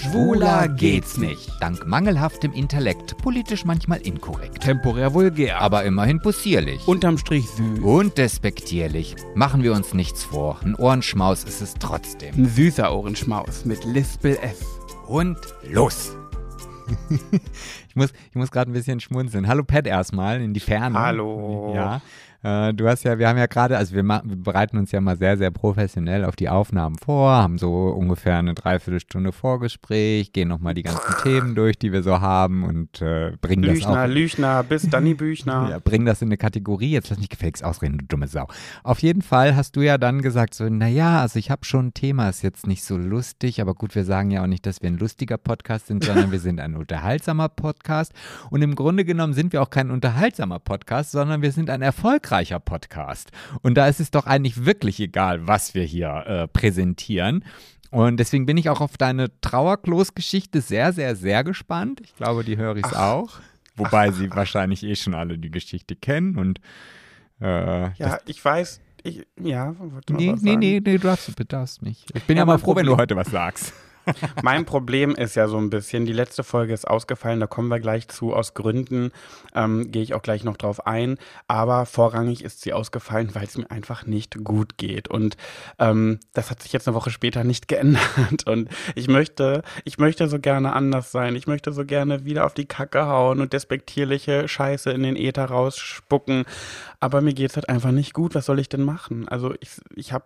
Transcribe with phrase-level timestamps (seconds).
[0.00, 1.50] Schwuler geht's nicht.
[1.60, 4.62] Dank mangelhaftem Intellekt, politisch manchmal inkorrekt.
[4.62, 5.60] Temporär vulgär.
[5.60, 6.88] Aber immerhin possierlich.
[6.88, 7.80] Unterm Strich süß.
[7.80, 9.14] Und despektierlich.
[9.34, 10.58] Machen wir uns nichts vor.
[10.64, 12.34] Ein Ohrenschmaus ist es trotzdem.
[12.34, 14.64] Ein süßer Ohrenschmaus mit Lispel F.
[15.06, 15.36] Und
[15.70, 16.16] los!
[17.88, 19.48] ich muss, ich muss gerade ein bisschen schmunzeln.
[19.48, 20.98] Hallo Pat erstmal in die Ferne.
[20.98, 21.74] Hallo.
[21.74, 22.00] Ja.
[22.42, 25.16] Äh, du hast ja, wir haben ja gerade, also wir, wir, bereiten uns ja mal
[25.18, 30.72] sehr, sehr professionell auf die Aufnahmen vor, haben so ungefähr eine Dreiviertelstunde Vorgespräch, gehen nochmal
[30.72, 34.14] die ganzen Themen durch, die wir so haben und äh, bringen Lüchner, das auch.
[34.14, 35.68] Lüchner, bis Danny Büchner.
[35.70, 36.92] ja, bringen das in eine Kategorie.
[36.92, 38.46] Jetzt lass mich gefälligst ausreden, du dumme Sau.
[38.84, 41.94] Auf jeden Fall hast du ja dann gesagt, so, naja, also ich habe schon ein
[41.94, 44.88] Thema, ist jetzt nicht so lustig, aber gut, wir sagen ja auch nicht, dass wir
[44.88, 48.12] ein lustiger Podcast sind, sondern wir sind ein unterhaltsamer Podcast.
[48.48, 52.29] Und im Grunde genommen sind wir auch kein unterhaltsamer Podcast, sondern wir sind ein erfolgreicher
[52.64, 53.30] Podcast.
[53.62, 57.44] Und da ist es doch eigentlich wirklich egal, was wir hier äh, präsentieren.
[57.90, 62.00] Und deswegen bin ich auch auf deine Trauerklos-Geschichte sehr, sehr, sehr gespannt.
[62.04, 63.40] Ich glaube, die höre ich auch.
[63.76, 64.14] Wobei Ach.
[64.14, 66.36] sie wahrscheinlich eh schon alle die Geschichte kennen.
[66.36, 66.60] Und
[67.40, 68.80] äh, ja, ich weiß.
[69.02, 69.74] Ich, ja,
[70.10, 72.04] nee, nee, nee, nee, du darfst, du darfst nicht.
[72.14, 72.86] Ich bin ja, ja mal froh, Problem.
[72.86, 73.72] wenn du heute was sagst.
[74.42, 77.80] mein Problem ist ja so ein bisschen, die letzte Folge ist ausgefallen, da kommen wir
[77.80, 78.34] gleich zu.
[78.34, 79.10] Aus Gründen
[79.54, 81.18] ähm, gehe ich auch gleich noch drauf ein.
[81.48, 85.08] Aber vorrangig ist sie ausgefallen, weil es mir einfach nicht gut geht.
[85.08, 85.36] Und
[85.78, 88.46] ähm, das hat sich jetzt eine Woche später nicht geändert.
[88.46, 91.36] Und ich möchte, ich möchte so gerne anders sein.
[91.36, 95.46] Ich möchte so gerne wieder auf die Kacke hauen und despektierliche Scheiße in den Äther
[95.46, 96.44] rausspucken.
[96.98, 98.34] Aber mir geht es halt einfach nicht gut.
[98.34, 99.28] Was soll ich denn machen?
[99.28, 100.24] Also ich, ich habe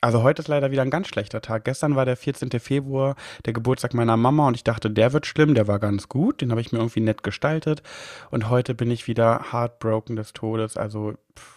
[0.00, 1.64] also heute ist leider wieder ein ganz schlechter Tag.
[1.64, 2.50] Gestern war der 14.
[2.60, 6.40] Februar, der Geburtstag meiner Mama und ich dachte, der wird schlimm, der war ganz gut,
[6.40, 7.82] den habe ich mir irgendwie nett gestaltet
[8.30, 11.55] und heute bin ich wieder heartbroken des Todes, also pff,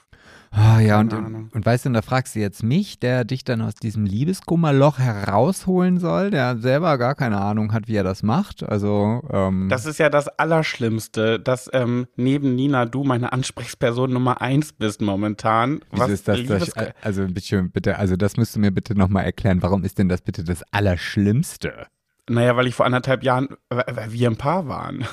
[0.51, 3.61] Ah, ja, und, und weißt du, und da fragst du jetzt mich, der dich dann
[3.61, 8.63] aus diesem Liebeskummerloch herausholen soll, der selber gar keine Ahnung hat, wie er das macht.
[8.63, 14.41] Also, ähm Das ist ja das Allerschlimmste, dass ähm, neben Nina du meine Ansprechperson Nummer
[14.41, 15.81] eins bist momentan.
[15.91, 19.61] Was ist das, das also bitte, bitte, also das müsst du mir bitte nochmal erklären.
[19.61, 21.87] Warum ist denn das bitte das Allerschlimmste?
[22.27, 25.05] Naja, weil ich vor anderthalb Jahren, weil wir ein Paar waren.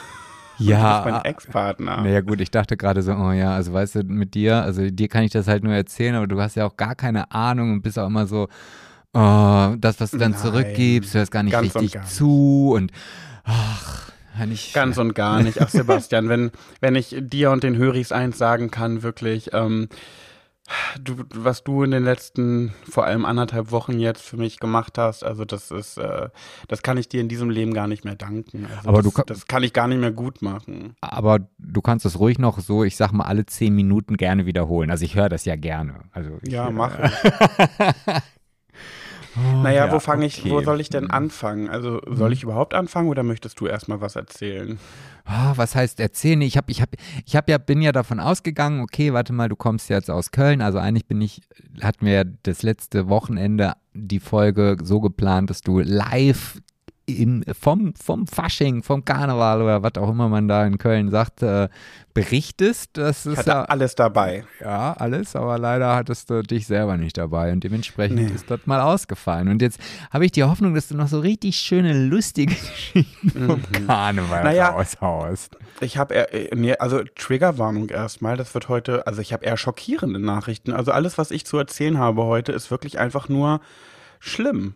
[0.58, 1.02] Ja.
[1.04, 2.02] mein Ex-Partner.
[2.02, 5.08] Naja, gut, ich dachte gerade so, oh ja, also weißt du, mit dir, also dir
[5.08, 7.82] kann ich das halt nur erzählen, aber du hast ja auch gar keine Ahnung und
[7.82, 8.48] bist auch immer so,
[9.12, 12.92] oh, das, was du dann Nein, zurückgibst, hörst gar nicht richtig gar zu und
[13.44, 14.10] ach.
[14.52, 15.62] Ich, ganz und gar nicht.
[15.62, 16.50] Ach, Sebastian, wenn,
[16.82, 19.88] wenn ich dir und den Höris eins sagen kann, wirklich, ähm,
[21.00, 25.24] du, was du in den letzten vor allem anderthalb Wochen jetzt für mich gemacht hast,
[25.24, 26.28] also das ist, äh,
[26.68, 28.66] das kann ich dir in diesem Leben gar nicht mehr danken.
[28.76, 30.96] Also aber das, du das kann ich gar nicht mehr gut machen.
[31.00, 34.90] Aber du kannst das ruhig noch so, ich sag mal, alle zehn Minuten gerne wiederholen.
[34.90, 36.00] Also ich höre das ja gerne.
[36.12, 37.12] Also ich, ja, mach ich.
[39.36, 40.50] Oh, naja, ja, wo fange ich, okay.
[40.50, 41.68] wo soll ich denn anfangen?
[41.68, 44.78] Also soll ich überhaupt anfangen oder möchtest du erstmal was erzählen?
[45.28, 46.40] Oh, was heißt erzählen?
[46.40, 46.90] Ich habe ich hab,
[47.24, 50.62] ich hab ja, bin ja davon ausgegangen, okay, warte mal, du kommst jetzt aus Köln.
[50.62, 51.42] Also eigentlich bin ich,
[51.82, 56.60] hatten wir ja das letzte Wochenende die Folge so geplant, dass du live
[57.06, 61.40] in, vom, vom Fasching, vom Karneval oder was auch immer man da in Köln sagt,
[61.42, 61.68] äh,
[62.14, 62.98] berichtest.
[62.98, 64.44] Das ist ja, alles dabei.
[64.60, 68.34] Ja, alles, aber leider hattest du dich selber nicht dabei und dementsprechend nee.
[68.34, 69.48] ist das mal ausgefallen.
[69.48, 69.78] Und jetzt
[70.10, 73.86] habe ich die Hoffnung, dass du noch so richtig schöne, lustige Geschichten vom mhm.
[73.86, 75.56] Karneval naja, raushaust.
[75.80, 80.18] Ich habe eher, nee, also Triggerwarnung erstmal, das wird heute, also ich habe eher schockierende
[80.18, 80.72] Nachrichten.
[80.72, 83.60] Also alles, was ich zu erzählen habe heute, ist wirklich einfach nur
[84.18, 84.74] schlimm.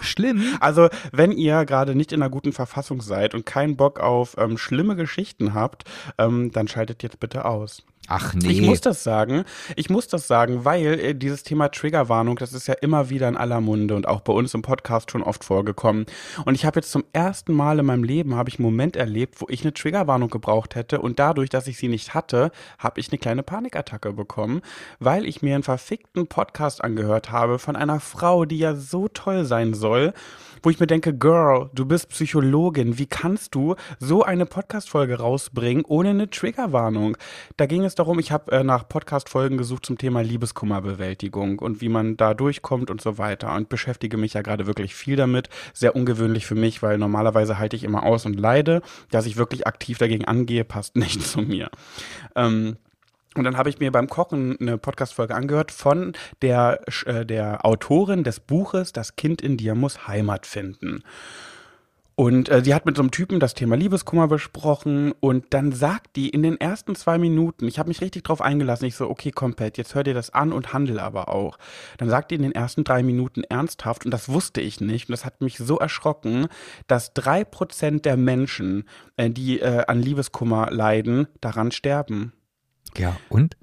[0.00, 0.56] Schlimm.
[0.60, 4.58] Also, wenn ihr gerade nicht in einer guten Verfassung seid und keinen Bock auf ähm,
[4.58, 5.84] schlimme Geschichten habt,
[6.18, 7.84] ähm, dann schaltet jetzt bitte aus.
[8.08, 8.48] Ach nee.
[8.48, 9.44] Ich muss das sagen.
[9.76, 13.36] Ich muss das sagen, weil äh, dieses Thema Triggerwarnung, das ist ja immer wieder in
[13.36, 16.06] aller Munde und auch bei uns im Podcast schon oft vorgekommen.
[16.46, 19.42] Und ich habe jetzt zum ersten Mal in meinem Leben habe ich einen Moment erlebt,
[19.42, 23.10] wo ich eine Triggerwarnung gebraucht hätte und dadurch, dass ich sie nicht hatte, habe ich
[23.10, 24.62] eine kleine Panikattacke bekommen,
[25.00, 29.44] weil ich mir einen verfickten Podcast angehört habe von einer Frau, die ja so toll
[29.44, 30.14] sein soll
[30.62, 35.84] wo ich mir denke, Girl, du bist Psychologin, wie kannst du so eine Podcast-Folge rausbringen
[35.86, 37.16] ohne eine Triggerwarnung?
[37.56, 41.88] Da ging es darum, ich habe äh, nach Podcast-Folgen gesucht zum Thema Liebeskummerbewältigung und wie
[41.88, 45.48] man da durchkommt und so weiter und beschäftige mich ja gerade wirklich viel damit.
[45.72, 48.82] Sehr ungewöhnlich für mich, weil normalerweise halte ich immer aus und leide.
[49.10, 51.70] Dass ich wirklich aktiv dagegen angehe, passt nicht zu mir.
[52.34, 52.76] Ähm,
[53.38, 56.12] und dann habe ich mir beim Kochen eine Podcast-Folge angehört von
[56.42, 61.02] der, äh, der Autorin des Buches Das Kind in dir muss Heimat finden.
[62.18, 66.16] Und äh, sie hat mit so einem Typen das Thema Liebeskummer besprochen und dann sagt
[66.16, 69.30] die in den ersten zwei Minuten, ich habe mich richtig drauf eingelassen, ich so, okay,
[69.30, 71.58] komplett, jetzt hör dir das an und handel aber auch.
[71.96, 75.12] Dann sagt die in den ersten drei Minuten ernsthaft, und das wusste ich nicht, und
[75.12, 76.48] das hat mich so erschrocken,
[76.88, 78.82] dass drei Prozent der Menschen,
[79.16, 82.32] äh, die äh, an Liebeskummer leiden, daran sterben.
[82.96, 83.56] Ja, und?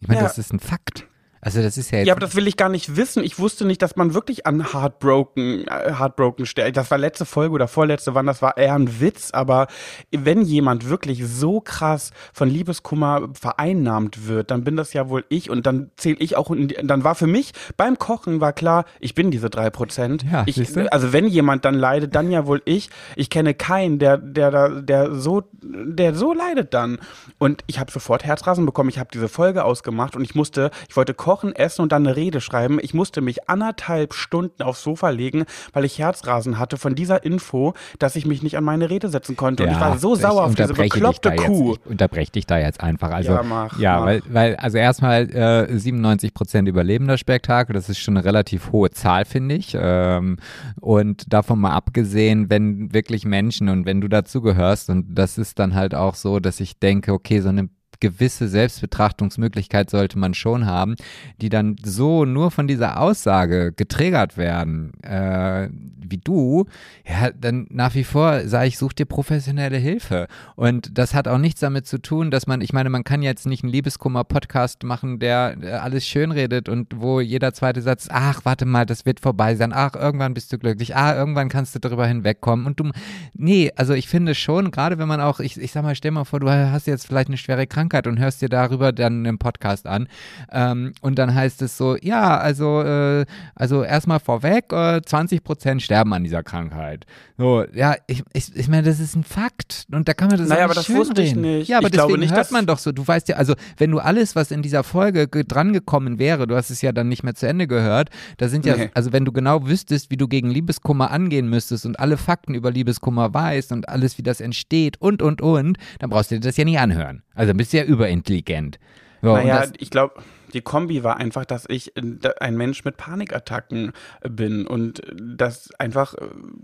[0.00, 0.26] Ich meine, Ja.
[0.26, 1.06] das ist ein Fakt.
[1.44, 3.22] Also das ist ja jetzt Ja, aber das will ich gar nicht wissen.
[3.22, 6.76] Ich wusste nicht, dass man wirklich an Heartbroken, äh, Heartbroken stirbt.
[6.76, 9.30] Das war letzte Folge oder vorletzte, wann das war eher ein Witz.
[9.32, 9.66] Aber
[10.10, 15.50] wenn jemand wirklich so krass von Liebeskummer vereinnahmt wird, dann bin das ja wohl ich
[15.50, 16.50] und dann zähle ich auch.
[16.54, 20.24] Die, dann war für mich beim Kochen war klar, ich bin diese drei Prozent.
[20.30, 20.56] Ja, ich,
[20.90, 22.88] also wenn jemand dann leidet, dann ja wohl ich.
[23.16, 26.98] Ich kenne keinen, der, der, da- der so, der so leidet dann.
[27.38, 28.88] Und ich habe sofort Herzrasen bekommen.
[28.88, 32.16] Ich habe diese Folge ausgemacht und ich musste, ich wollte kochen, essen und dann eine
[32.16, 32.78] Rede schreiben.
[32.80, 37.74] Ich musste mich anderthalb Stunden aufs Sofa legen, weil ich Herzrasen hatte von dieser Info,
[37.98, 39.64] dass ich mich nicht an meine Rede setzen konnte.
[39.64, 41.72] und ich war so sauer auf diese bekloppte Kuh.
[41.72, 43.10] Jetzt, ich unterbreche dich da jetzt einfach.
[43.10, 44.06] Also, Ja, mach, ja mach.
[44.06, 48.90] weil, weil, also erstmal äh, 97 Prozent überlebender Spektakel, das ist schon eine relativ hohe
[48.90, 49.76] Zahl, finde ich.
[49.78, 50.36] Ähm,
[50.80, 55.74] und davon mal abgesehen, wenn wirklich Menschen und wenn du dazugehörst, und das ist dann
[55.74, 57.68] halt auch so, dass ich denke, okay, so eine
[58.04, 60.94] gewisse Selbstbetrachtungsmöglichkeit sollte man schon haben,
[61.40, 65.70] die dann so nur von dieser Aussage getriggert werden, äh,
[66.06, 66.66] wie du,
[67.08, 70.26] ja, dann nach wie vor sage ich, such dir professionelle Hilfe.
[70.54, 73.46] Und das hat auch nichts damit zu tun, dass man, ich meine, man kann jetzt
[73.46, 78.84] nicht einen Liebeskummer-Podcast machen, der alles schönredet und wo jeder zweite Satz, ach, warte mal,
[78.84, 82.66] das wird vorbei sein, ach, irgendwann bist du glücklich, ah, irgendwann kannst du darüber hinwegkommen.
[82.66, 82.90] Und du,
[83.32, 86.24] nee, also ich finde schon, gerade wenn man auch, ich, ich sag mal, stell mal
[86.24, 89.86] vor, du hast jetzt vielleicht eine schwere Krankheit und hörst dir darüber dann einen Podcast
[89.86, 90.08] an.
[90.52, 93.24] Ähm, und dann heißt es so, ja, also, äh,
[93.54, 97.06] also erstmal vorweg, äh, 20 Prozent sterben an dieser Krankheit.
[97.38, 99.86] So, ja, ich, ich, ich meine, das ist ein Fakt.
[99.92, 101.68] Und da kann man das Naja, aber das wusste ich nicht.
[101.68, 102.92] Ja, aber Ich deswegen nicht, hört man doch so.
[102.92, 106.54] Du weißt ja, also wenn du alles, was in dieser Folge ge- drangekommen wäre, du
[106.54, 108.90] hast es ja dann nicht mehr zu Ende gehört, da sind ja, Nee.
[108.94, 112.70] also wenn du genau wüsstest, wie du gegen Liebeskummer angehen müsstest und alle Fakten über
[112.70, 116.56] Liebeskummer weißt und alles, wie das entsteht und, und, und, dann brauchst du dir das
[116.56, 117.23] ja nicht anhören.
[117.34, 118.78] Also bist du ja überintelligent.
[119.22, 120.22] So, Naja, ich glaube,
[120.52, 122.02] die Kombi war einfach, dass ich äh,
[122.40, 126.14] ein Mensch mit Panikattacken äh, bin und äh, das einfach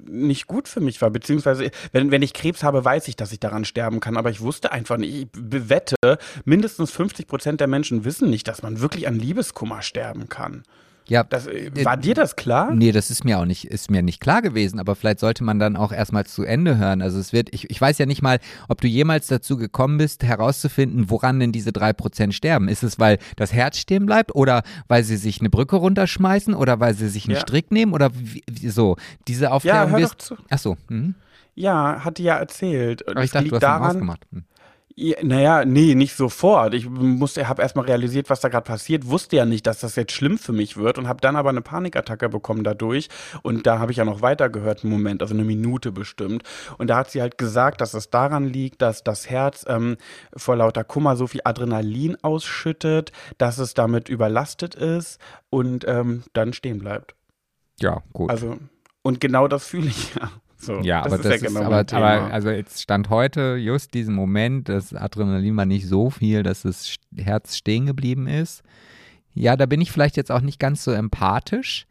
[0.07, 1.11] nicht gut für mich war.
[1.11, 4.41] Beziehungsweise, wenn, wenn ich Krebs habe, weiß ich, dass ich daran sterben kann, aber ich
[4.41, 5.15] wusste einfach nicht.
[5.15, 5.97] Ich bewette,
[6.45, 10.63] mindestens 50 Prozent der Menschen wissen nicht, dass man wirklich an Liebeskummer sterben kann.
[11.11, 12.73] Ja, Das, äh, war dir das klar?
[12.75, 15.59] Nee, das ist mir auch nicht, ist mir nicht klar gewesen, aber vielleicht sollte man
[15.59, 17.03] dann auch erstmal zu Ende hören.
[17.03, 20.23] Also es wird, ich, ich weiß ja nicht mal, ob du jemals dazu gekommen bist,
[20.23, 22.69] herauszufinden, woran denn diese drei Prozent sterben.
[22.69, 26.81] Ist es, weil das Herz stehen bleibt oder weil sie sich eine Brücke runterschmeißen oder
[26.81, 27.41] weil sie sich einen Ja.
[27.41, 28.97] Strick nehmen oder wie, so?
[29.29, 30.37] Diese Aufklärung hör doch wirst- zu.
[30.49, 31.15] Ach so, mhm.
[31.57, 33.07] Ja, hat die ja erzählt.
[33.09, 34.21] aber ich dachte, liegt du hast daran, ausgemacht.
[34.33, 34.45] Hm.
[34.97, 36.75] Ja, naja, nee, nicht sofort.
[36.75, 40.13] Ich musste, habe erstmal realisiert, was da gerade passiert, wusste ja nicht, dass das jetzt
[40.13, 43.09] schlimm für mich wird und habe dann aber eine Panikattacke bekommen dadurch.
[43.43, 46.43] Und da habe ich ja noch weitergehört, einen Moment, also eine Minute bestimmt.
[46.79, 49.97] Und da hat sie halt gesagt, dass es daran liegt, dass das Herz ähm,
[50.37, 55.19] vor lauter Kummer so viel Adrenalin ausschüttet, dass es damit überlastet ist
[55.51, 57.15] und ähm, dann stehen bleibt.
[57.81, 58.29] Ja, gut.
[58.31, 58.59] Also,
[59.03, 60.31] und genau das fühle ich ja.
[60.61, 62.01] So, ja, aber das ja ist, genau aber, Thema.
[62.03, 66.63] aber also jetzt stand heute just diesen Moment, das Adrenalin war nicht so viel, dass
[66.63, 68.63] das Herz stehen geblieben ist.
[69.33, 71.87] Ja, da bin ich vielleicht jetzt auch nicht ganz so empathisch.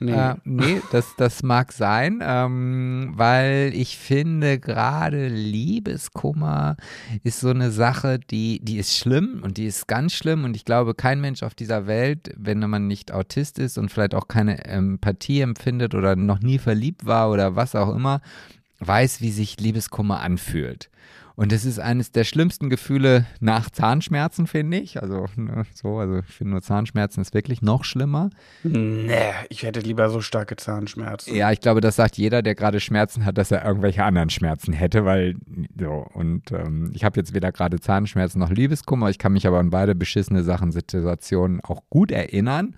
[0.00, 0.12] Nee.
[0.12, 6.76] Äh, nee, das, das mag sein, ähm, weil ich finde, gerade Liebeskummer
[7.22, 10.64] ist so eine Sache, die, die ist schlimm und die ist ganz schlimm und ich
[10.64, 14.64] glaube, kein Mensch auf dieser Welt, wenn man nicht Autist ist und vielleicht auch keine
[14.64, 18.20] Empathie empfindet oder noch nie verliebt war oder was auch immer,
[18.80, 20.90] weiß, wie sich Liebeskummer anfühlt.
[21.36, 25.02] Und das ist eines der schlimmsten Gefühle nach Zahnschmerzen, finde ich.
[25.02, 28.30] Also, ne, so, also ich finde nur Zahnschmerzen ist wirklich noch schlimmer.
[28.62, 31.34] Nee, ich hätte lieber so starke Zahnschmerzen.
[31.34, 34.72] Ja, ich glaube, das sagt jeder, der gerade Schmerzen hat, dass er irgendwelche anderen Schmerzen
[34.72, 35.34] hätte, weil
[35.76, 39.10] so und ähm, ich habe jetzt weder gerade Zahnschmerzen noch Liebeskummer.
[39.10, 42.76] Ich kann mich aber an beide beschissene Sachen, Situationen auch gut erinnern.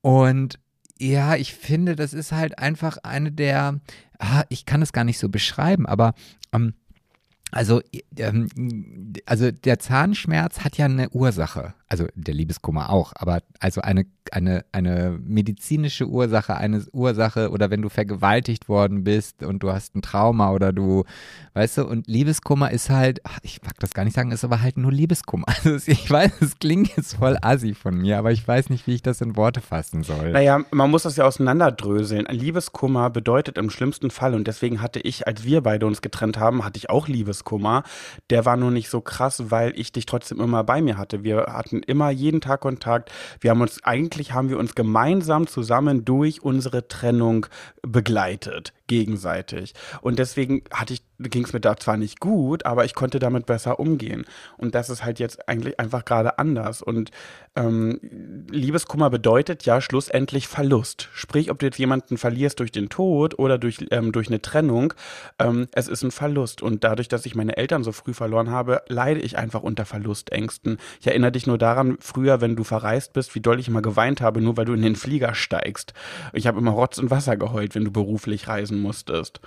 [0.00, 0.58] Und
[0.98, 3.80] ja, ich finde, das ist halt einfach eine der,
[4.18, 6.14] ah, ich kann es gar nicht so beschreiben, aber
[6.52, 6.74] ähm,
[7.54, 7.80] also,
[8.16, 8.48] ähm,
[9.26, 11.74] also der Zahnschmerz hat ja eine Ursache.
[11.88, 17.82] Also der Liebeskummer auch, aber also eine, eine, eine medizinische Ursache, eine Ursache oder wenn
[17.82, 21.04] du vergewaltigt worden bist und du hast ein Trauma oder du,
[21.52, 24.76] weißt du, und Liebeskummer ist halt, ich mag das gar nicht sagen, ist aber halt
[24.76, 25.46] nur Liebeskummer.
[25.64, 28.94] Also ich weiß, es klingt jetzt voll assi von mir, aber ich weiß nicht, wie
[28.94, 30.32] ich das in Worte fassen soll.
[30.32, 32.26] Naja, man muss das ja auseinanderdröseln.
[32.26, 36.38] Ein Liebeskummer bedeutet im schlimmsten Fall, und deswegen hatte ich, als wir beide uns getrennt
[36.38, 37.82] haben, hatte ich auch Liebeskummer.
[38.28, 41.24] Der war nur nicht so krass, weil ich dich trotzdem immer bei mir hatte.
[41.24, 43.10] Wir hatten immer jeden Tag Kontakt.
[43.40, 47.46] Wir haben uns, eigentlich haben wir uns gemeinsam zusammen durch unsere Trennung
[47.82, 49.74] begleitet gegenseitig.
[50.02, 53.46] Und deswegen hatte ich, ging es mir da zwar nicht gut, aber ich konnte damit
[53.46, 54.24] besser umgehen.
[54.58, 56.82] Und das ist halt jetzt eigentlich einfach gerade anders.
[56.82, 57.10] Und
[57.56, 58.00] ähm,
[58.50, 61.08] Liebeskummer bedeutet ja schlussendlich Verlust.
[61.14, 64.92] Sprich, ob du jetzt jemanden verlierst durch den Tod oder durch, ähm, durch eine Trennung,
[65.38, 66.62] ähm, es ist ein Verlust.
[66.62, 70.78] Und dadurch, dass ich meine Eltern so früh verloren habe, leide ich einfach unter Verlustängsten.
[71.00, 74.20] Ich erinnere dich nur daran, früher, wenn du verreist bist, wie doll ich immer geweint
[74.20, 75.94] habe, nur weil du in den Flieger steigst.
[76.32, 79.40] Ich habe immer Rotz und Wasser geheult, wenn du beruflich reisen lösen musstest.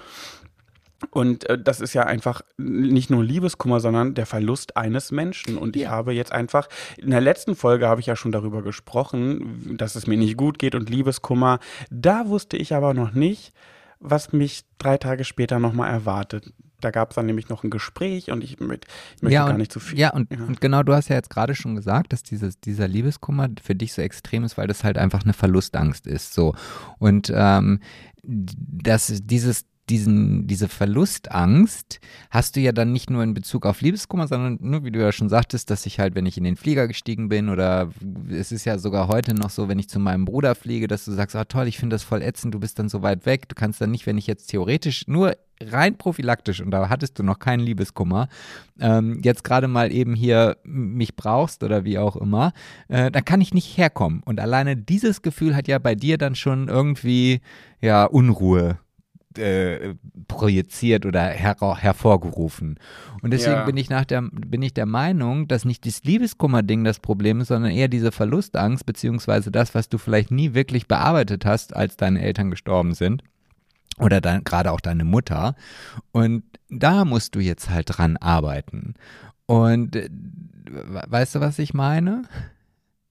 [1.12, 5.58] Und äh, das ist ja einfach nicht nur Liebeskummer, sondern der Verlust eines Menschen.
[5.58, 5.92] Und ich ja.
[5.92, 6.68] habe jetzt einfach,
[6.98, 10.58] in der letzten Folge habe ich ja schon darüber gesprochen, dass es mir nicht gut
[10.58, 11.60] geht und Liebeskummer.
[11.92, 13.54] Da wusste ich aber noch nicht,
[14.00, 16.52] was mich drei Tage später nochmal erwartet.
[16.80, 19.50] Da gab es dann nämlich noch ein Gespräch und ich, mit, ich möchte ja, und,
[19.50, 19.98] gar nicht zu viel.
[19.98, 22.88] Ja und, ja, und genau, du hast ja jetzt gerade schon gesagt, dass dieses, dieser
[22.88, 26.34] Liebeskummer für dich so extrem ist, weil das halt einfach eine Verlustangst ist.
[26.34, 26.56] So.
[27.00, 27.80] Und ähm,
[28.24, 34.28] dass dieses diesen, diese Verlustangst hast du ja dann nicht nur in Bezug auf Liebeskummer,
[34.28, 36.88] sondern nur, wie du ja schon sagtest, dass ich halt, wenn ich in den Flieger
[36.88, 37.90] gestiegen bin oder
[38.30, 41.12] es ist ja sogar heute noch so, wenn ich zu meinem Bruder fliege, dass du
[41.12, 43.56] sagst, ah toll, ich finde das voll ätzend, du bist dann so weit weg, du
[43.56, 47.40] kannst dann nicht, wenn ich jetzt theoretisch nur rein prophylaktisch und da hattest du noch
[47.40, 48.28] keinen Liebeskummer,
[48.80, 52.54] ähm, jetzt gerade mal eben hier mich brauchst oder wie auch immer,
[52.90, 54.22] äh, dann kann ich nicht herkommen.
[54.24, 57.42] Und alleine dieses Gefühl hat ja bei dir dann schon irgendwie
[57.82, 58.78] ja Unruhe
[59.38, 59.96] äh,
[60.28, 62.80] projiziert oder her hervorgerufen.
[63.22, 63.66] Und deswegen ja.
[63.66, 67.50] bin ich nach der bin ich der Meinung, dass nicht das Liebeskummer-Ding das Problem ist,
[67.50, 72.22] sondern eher diese Verlustangst beziehungsweise das, was du vielleicht nie wirklich bearbeitet hast, als deine
[72.22, 73.24] Eltern gestorben sind
[74.00, 75.56] oder dann gerade auch deine Mutter.
[76.12, 78.96] Und da musst du jetzt halt dran arbeiten.
[79.46, 80.10] Und äh,
[80.70, 82.24] weißt du, was ich meine?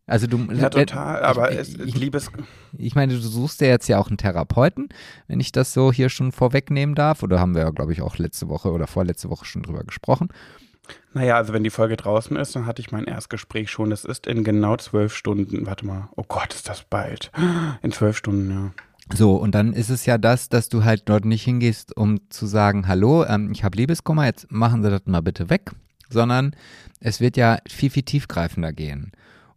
[0.07, 2.31] Also du ja total, aber ich, es, ich, liebes
[2.79, 4.89] ich meine, du suchst ja jetzt ja auch einen Therapeuten,
[5.27, 7.23] wenn ich das so hier schon vorwegnehmen darf.
[7.25, 10.29] Oder haben wir ja, glaube ich, auch letzte Woche oder vorletzte Woche schon drüber gesprochen.
[11.13, 13.91] Naja, also wenn die Folge draußen ist, dann hatte ich mein Erstgespräch schon.
[13.91, 15.67] Das ist in genau zwölf Stunden.
[15.67, 17.33] Warte mal, oh Gott, ist das bald.
[17.83, 18.71] In zwölf Stunden, ja.
[19.15, 22.47] So, und dann ist es ja das, dass du halt dort nicht hingehst, um zu
[22.47, 25.71] sagen, hallo, ähm, ich habe Liebeskummer, jetzt machen Sie das mal bitte weg,
[26.11, 26.57] sondern
[27.01, 29.13] es wird ja viel, viel tiefgreifender gehen.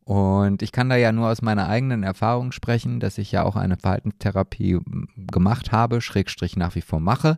[0.10, 3.56] Und ich kann da ja nur aus meiner eigenen Erfahrung sprechen, dass ich ja auch
[3.56, 4.80] eine Verhaltenstherapie
[5.32, 7.38] gemacht habe, Schrägstrich nach wie vor mache.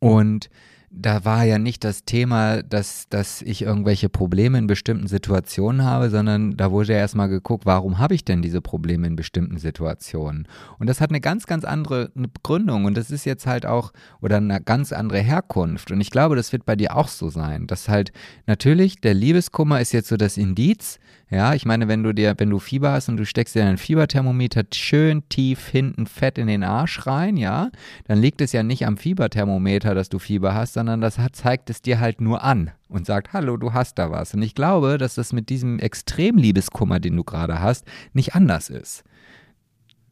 [0.00, 0.50] Und
[0.90, 6.10] da war ja nicht das Thema, dass, dass ich irgendwelche Probleme in bestimmten Situationen habe,
[6.10, 10.48] sondern da wurde ja erstmal geguckt, warum habe ich denn diese Probleme in bestimmten Situationen?
[10.80, 14.38] Und das hat eine ganz, ganz andere Begründung und das ist jetzt halt auch, oder
[14.38, 15.92] eine ganz andere Herkunft.
[15.92, 18.10] Und ich glaube, das wird bei dir auch so sein, dass halt
[18.48, 20.98] natürlich der Liebeskummer ist jetzt so das Indiz,
[21.30, 23.78] ja, ich meine, wenn du dir, wenn du Fieber hast und du steckst dir dein
[23.78, 27.70] Fieberthermometer schön tief hinten fett in den Arsch rein, ja,
[28.06, 31.70] dann liegt es ja nicht am Fieberthermometer, dass du Fieber hast, sondern das hat, zeigt
[31.70, 34.34] es dir halt nur an und sagt, hallo, du hast da was.
[34.34, 39.04] Und ich glaube, dass das mit diesem Extremliebeskummer, den du gerade hast, nicht anders ist.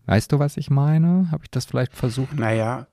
[0.07, 1.29] Weißt du, was ich meine?
[1.31, 2.35] Habe ich das vielleicht versucht?
[2.35, 2.89] Naja,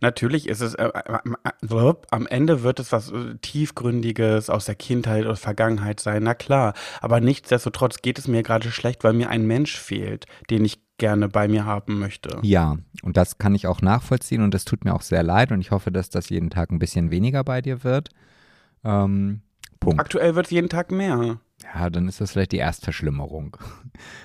[0.00, 5.24] Natürlich ist es, äh, äh, am Ende wird es was äh, tiefgründiges aus der Kindheit
[5.24, 6.74] oder Vergangenheit sein, na klar.
[7.00, 11.28] Aber nichtsdestotrotz geht es mir gerade schlecht, weil mir ein Mensch fehlt, den ich gerne
[11.28, 12.38] bei mir haben möchte.
[12.42, 15.60] Ja, und das kann ich auch nachvollziehen und das tut mir auch sehr leid und
[15.60, 18.10] ich hoffe, dass das jeden Tag ein bisschen weniger bei dir wird.
[18.84, 19.42] Ähm,
[19.80, 20.00] Punkt.
[20.00, 21.40] Aktuell wird es jeden Tag mehr.
[21.72, 23.56] Ja, dann ist das vielleicht die Erstverschlimmerung.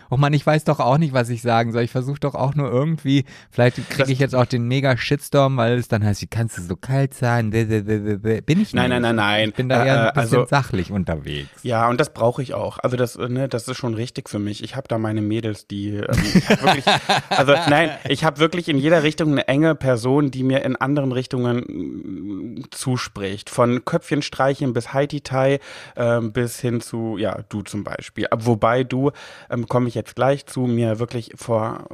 [0.09, 1.83] Oh Mann, ich weiß doch auch nicht, was ich sagen soll.
[1.83, 5.77] Ich versuche doch auch nur irgendwie, vielleicht kriege ich jetzt auch den mega Shitstorm, weil
[5.77, 7.51] es dann heißt, wie kannst du so kalt sein?
[7.51, 8.73] Bin ich.
[8.73, 9.49] Nein, nein, nein, nein.
[9.49, 11.49] Ich bin da eher ein äh, bisschen also, sachlich unterwegs.
[11.61, 12.79] Ja, und das brauche ich auch.
[12.79, 14.63] Also das, ne, das ist schon richtig für mich.
[14.63, 16.85] Ich habe da meine Mädels, die ähm, wirklich,
[17.29, 21.11] also nein, ich habe wirklich in jeder Richtung eine enge Person, die mir in anderen
[21.11, 23.51] Richtungen mm, zuspricht.
[23.51, 25.59] Von Köpfchenstreichen bis Haiti-Tai
[25.95, 28.27] äh, bis hin zu, ja, du zum Beispiel.
[28.35, 29.11] Wobei du,
[29.49, 31.85] ähm, komme ich jetzt gleich zu, mir wirklich vor,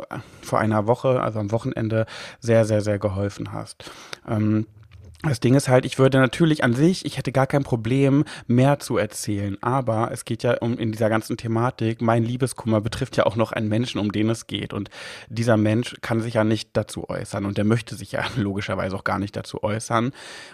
[0.42, 2.06] vor einer Woche, also am Wochenende,
[2.40, 3.92] sehr, sehr, sehr geholfen hast.
[4.28, 4.68] Ähm,
[5.30, 8.80] das Ding ist halt, ich würde natürlich an sich, ich hätte gar kein Problem, mehr
[8.80, 9.58] zu erzählen.
[9.62, 13.52] Aber es geht ja um in dieser ganzen Thematik, mein Liebeskummer betrifft ja auch noch
[13.52, 14.74] einen Menschen, um den es geht.
[14.74, 14.90] Und
[15.30, 19.04] dieser Mensch kann sich ja nicht dazu äußern und der möchte sich ja logischerweise auch
[19.04, 20.12] gar nicht dazu äußern.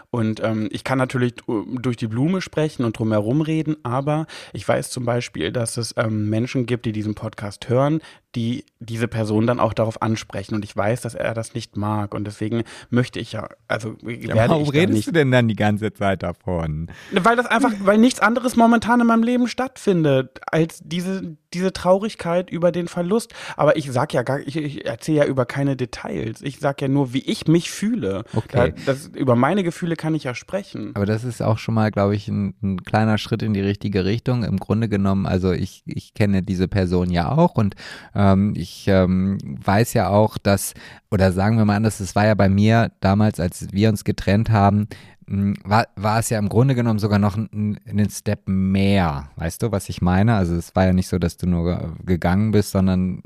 [0.09, 4.89] Und ähm, ich kann natürlich durch die Blume sprechen und drumherum reden, aber ich weiß
[4.89, 8.01] zum Beispiel, dass es ähm, Menschen gibt, die diesen Podcast hören,
[8.35, 10.55] die diese Person dann auch darauf ansprechen.
[10.55, 12.13] Und ich weiß, dass er das nicht mag.
[12.13, 15.47] Und deswegen möchte ich ja, also ja, werde warum ich redest nicht, du denn dann
[15.47, 16.88] die ganze Zeit davon?
[17.11, 22.50] Weil das einfach, weil nichts anderes momentan in meinem Leben stattfindet, als diese, diese Traurigkeit
[22.50, 23.34] über den Verlust.
[23.58, 26.41] Aber ich sag ja gar, ich, ich erzähle ja über keine Details.
[26.41, 28.24] Ich sag ja nur, wie ich mich fühle.
[28.34, 28.74] Okay.
[28.86, 30.91] Da, das, über meine Gefühle kann ich ja sprechen.
[30.93, 34.05] Aber das ist auch schon mal, glaube ich, ein, ein kleiner Schritt in die richtige
[34.05, 34.43] Richtung.
[34.43, 37.75] Im Grunde genommen, also ich, ich kenne diese Person ja auch und
[38.15, 40.74] ähm, ich ähm, weiß ja auch, dass,
[41.12, 44.50] oder sagen wir mal anders, es war ja bei mir damals, als wir uns getrennt
[44.50, 44.88] haben,
[45.27, 49.29] war, war es ja im Grunde genommen sogar noch einen Step mehr.
[49.35, 50.35] Weißt du, was ich meine?
[50.35, 53.21] Also es war ja nicht so, dass du nur gegangen bist, sondern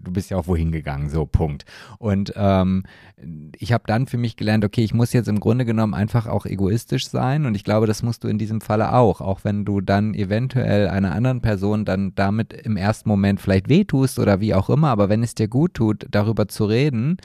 [0.00, 1.64] du bist ja auch wohin gegangen, so Punkt.
[1.98, 2.84] Und ähm,
[3.58, 6.46] ich habe dann für mich gelernt, okay, ich muss jetzt im Grunde genommen einfach auch
[6.46, 9.80] egoistisch sein und ich glaube, das musst du in diesem Falle auch, auch wenn du
[9.80, 14.70] dann eventuell einer anderen Person dann damit im ersten Moment vielleicht wehtust oder wie auch
[14.70, 17.18] immer, aber wenn es dir gut tut, darüber zu reden,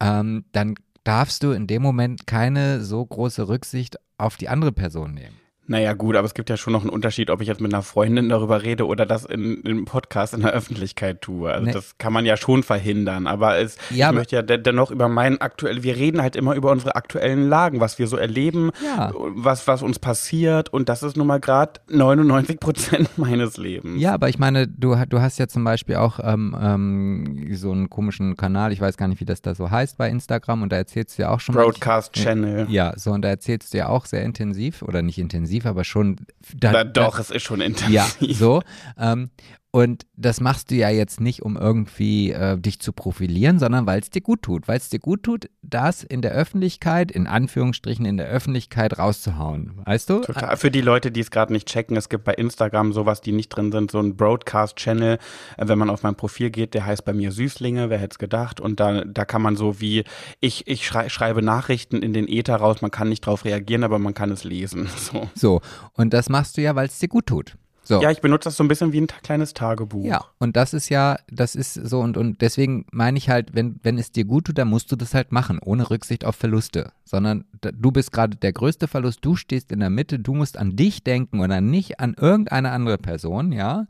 [0.00, 0.74] ähm, dann
[1.10, 5.39] darfst du in dem Moment keine so große Rücksicht auf die andere Person nehmen.
[5.70, 7.84] Naja, gut, aber es gibt ja schon noch einen Unterschied, ob ich jetzt mit einer
[7.84, 11.48] Freundin darüber rede oder das in, im Podcast in der Öffentlichkeit tue.
[11.48, 11.72] Also nee.
[11.72, 13.28] das kann man ja schon verhindern.
[13.28, 16.72] Aber es, ja, ich möchte ja dennoch über meinen aktuellen, wir reden halt immer über
[16.72, 19.12] unsere aktuellen Lagen, was wir so erleben, ja.
[19.14, 20.72] was, was uns passiert.
[20.72, 24.02] Und das ist nun mal gerade 99 Prozent meines Lebens.
[24.02, 27.88] Ja, aber ich meine, du, du hast ja zum Beispiel auch ähm, ähm, so einen
[27.88, 30.76] komischen Kanal, ich weiß gar nicht, wie das da so heißt bei Instagram, und da
[30.78, 31.54] erzählst du ja auch schon.
[31.54, 32.66] Broadcast mal, Channel.
[32.70, 35.84] Ja, so, und da erzählst du ja auch sehr intensiv oder nicht intensiv intensiv, aber
[35.84, 36.16] schon.
[36.54, 37.90] Da, Na, doch, da, es ist schon intensiv.
[37.94, 38.62] Ja, so.
[38.98, 39.30] Ähm,
[39.72, 44.00] und das machst du ja jetzt nicht, um irgendwie äh, dich zu profilieren, sondern weil
[44.00, 44.66] es dir gut tut.
[44.66, 49.80] Weil es dir gut tut, das in der Öffentlichkeit, in Anführungsstrichen in der Öffentlichkeit rauszuhauen.
[49.84, 50.22] Weißt du?
[50.22, 50.56] Total.
[50.56, 53.50] Für die Leute, die es gerade nicht checken, es gibt bei Instagram sowas, die nicht
[53.50, 55.18] drin sind, so ein Broadcast-Channel.
[55.56, 58.18] Äh, wenn man auf mein Profil geht, der heißt bei mir Süßlinge, wer hätte es
[58.18, 58.60] gedacht?
[58.60, 60.02] Und da, da kann man so wie,
[60.40, 64.00] ich, ich schrei schreibe Nachrichten in den Äther raus, man kann nicht drauf reagieren, aber
[64.00, 64.88] man kann es lesen.
[65.00, 65.60] So, so.
[65.94, 67.56] und das machst du ja, weil es dir gut tut.
[67.90, 68.00] So.
[68.00, 70.04] Ja, ich benutze das so ein bisschen wie ein kleines Tagebuch.
[70.04, 73.80] Ja, und das ist ja, das ist so und, und deswegen meine ich halt, wenn,
[73.82, 76.92] wenn es dir gut tut, dann musst du das halt machen, ohne Rücksicht auf Verluste.
[77.04, 80.76] Sondern du bist gerade der größte Verlust, du stehst in der Mitte, du musst an
[80.76, 83.86] dich denken oder nicht an irgendeine andere Person, ja.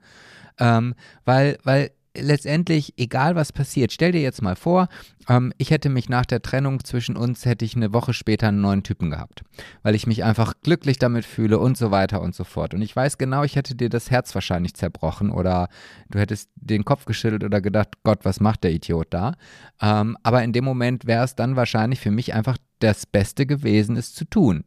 [0.58, 0.94] Ähm,
[1.26, 4.88] weil, weil letztendlich, egal was passiert, stell dir jetzt mal vor,
[5.28, 8.60] ähm, ich hätte mich nach der Trennung zwischen uns, hätte ich eine Woche später einen
[8.60, 9.42] neuen Typen gehabt,
[9.82, 12.74] weil ich mich einfach glücklich damit fühle und so weiter und so fort.
[12.74, 15.68] Und ich weiß genau, ich hätte dir das Herz wahrscheinlich zerbrochen oder
[16.10, 19.34] du hättest den Kopf geschüttelt oder gedacht, Gott, was macht der Idiot da?
[19.80, 23.96] Ähm, aber in dem Moment wäre es dann wahrscheinlich für mich einfach das Beste gewesen,
[23.96, 24.64] es zu tun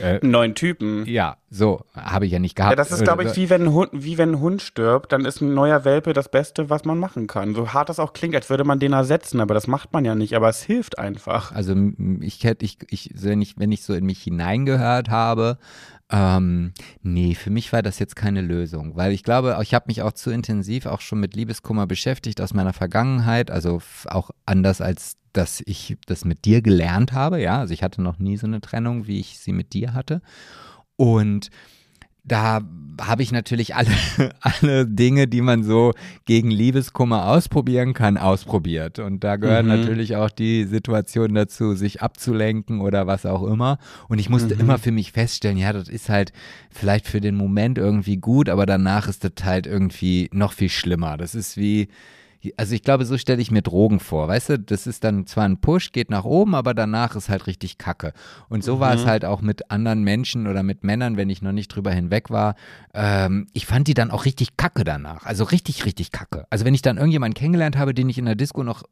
[0.00, 1.04] äh, neuen Typen.
[1.06, 2.72] Ja, so habe ich ja nicht gehabt.
[2.72, 5.24] Ja, das ist, glaube ich, wie wenn, ein Hund, wie wenn ein Hund stirbt, dann
[5.24, 7.54] ist ein neuer Welpe das Beste, was man machen kann.
[7.54, 10.14] So hart das auch klingt, als würde man den ersetzen, aber das macht man ja
[10.14, 11.52] nicht, aber es hilft einfach.
[11.52, 11.74] Also
[12.20, 15.58] ich hätte, ich, ich, wenn ich, wenn ich so in mich hineingehört habe,
[16.12, 20.02] ähm, nee, für mich war das jetzt keine Lösung, weil ich glaube, ich habe mich
[20.02, 25.16] auch zu intensiv auch schon mit Liebeskummer beschäftigt aus meiner Vergangenheit, also auch anders als
[25.32, 28.60] dass ich das mit dir gelernt habe, ja, also ich hatte noch nie so eine
[28.60, 30.22] Trennung, wie ich sie mit dir hatte
[30.96, 31.50] und
[32.24, 32.60] da
[33.00, 33.90] habe ich natürlich alle,
[34.40, 35.94] alle Dinge, die man so
[36.26, 38.98] gegen Liebeskummer ausprobieren kann, ausprobiert.
[38.98, 39.80] Und da gehören mhm.
[39.80, 43.78] natürlich auch die Situationen dazu, sich abzulenken oder was auch immer.
[44.08, 44.60] Und ich musste mhm.
[44.60, 46.32] immer für mich feststellen, ja, das ist halt
[46.70, 51.16] vielleicht für den Moment irgendwie gut, aber danach ist das halt irgendwie noch viel schlimmer.
[51.16, 51.88] Das ist wie,
[52.56, 54.28] also ich glaube, so stelle ich mir Drogen vor.
[54.28, 57.46] Weißt du, das ist dann zwar ein Push, geht nach oben, aber danach ist halt
[57.46, 58.12] richtig Kacke.
[58.48, 58.80] Und so mhm.
[58.80, 59.08] war es mhm.
[59.08, 62.54] halt auch mit anderen Menschen oder mit Männern, wenn ich noch nicht drüber hinweg war.
[62.94, 65.26] Ähm, ich fand die dann auch richtig Kacke danach.
[65.26, 66.46] Also richtig, richtig Kacke.
[66.50, 68.84] Also wenn ich dann irgendjemanden kennengelernt habe, den ich in der Disco noch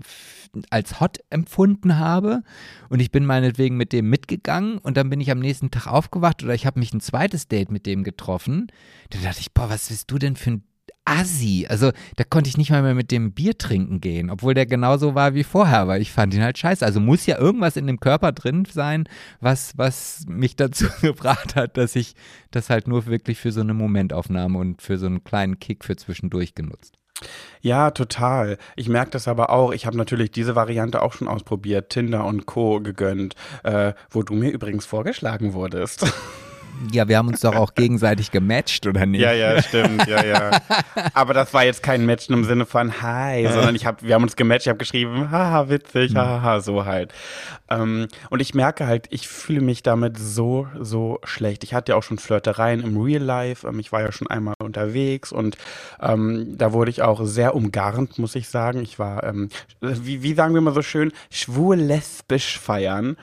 [0.70, 2.42] als hot empfunden habe
[2.88, 6.42] und ich bin meinetwegen mit dem mitgegangen und dann bin ich am nächsten Tag aufgewacht
[6.42, 8.68] oder ich habe mich ein zweites Date mit dem getroffen,
[9.10, 10.62] da dachte ich, boah, was bist du denn für ein
[11.04, 11.66] assi.
[11.68, 15.14] Also da konnte ich nicht mal mehr mit dem Bier trinken gehen, obwohl der genauso
[15.14, 16.84] war wie vorher, weil ich fand ihn halt scheiße.
[16.84, 19.08] Also muss ja irgendwas in dem Körper drin sein,
[19.40, 22.14] was, was mich dazu gebracht hat, dass ich
[22.50, 25.96] das halt nur wirklich für so eine Momentaufnahme und für so einen kleinen Kick für
[25.96, 26.96] zwischendurch genutzt.
[27.60, 28.58] Ja, total.
[28.76, 29.72] Ich merke das aber auch.
[29.72, 32.80] Ich habe natürlich diese Variante auch schon ausprobiert, Tinder und Co.
[32.80, 36.06] gegönnt, äh, wo du mir übrigens vorgeschlagen wurdest.
[36.92, 39.20] Ja, wir haben uns doch auch gegenseitig gematcht, oder nicht?
[39.20, 40.50] Ja, ja, stimmt, ja, ja.
[41.14, 44.22] Aber das war jetzt kein Matchen im Sinne von Hi, sondern ich hab, wir haben
[44.22, 46.18] uns gematcht, ich habe geschrieben, haha, witzig, hm.
[46.18, 47.12] haha, so halt.
[47.70, 51.64] Ähm, und ich merke halt, ich fühle mich damit so, so schlecht.
[51.64, 53.66] Ich hatte ja auch schon Flirtereien im Real Life.
[53.66, 55.56] Ähm, ich war ja schon einmal unterwegs und
[56.00, 58.80] ähm, da wurde ich auch sehr umgarnt, muss ich sagen.
[58.82, 59.48] Ich war, ähm,
[59.80, 63.16] wie, wie sagen wir mal so schön, schwul-lesbisch feiern.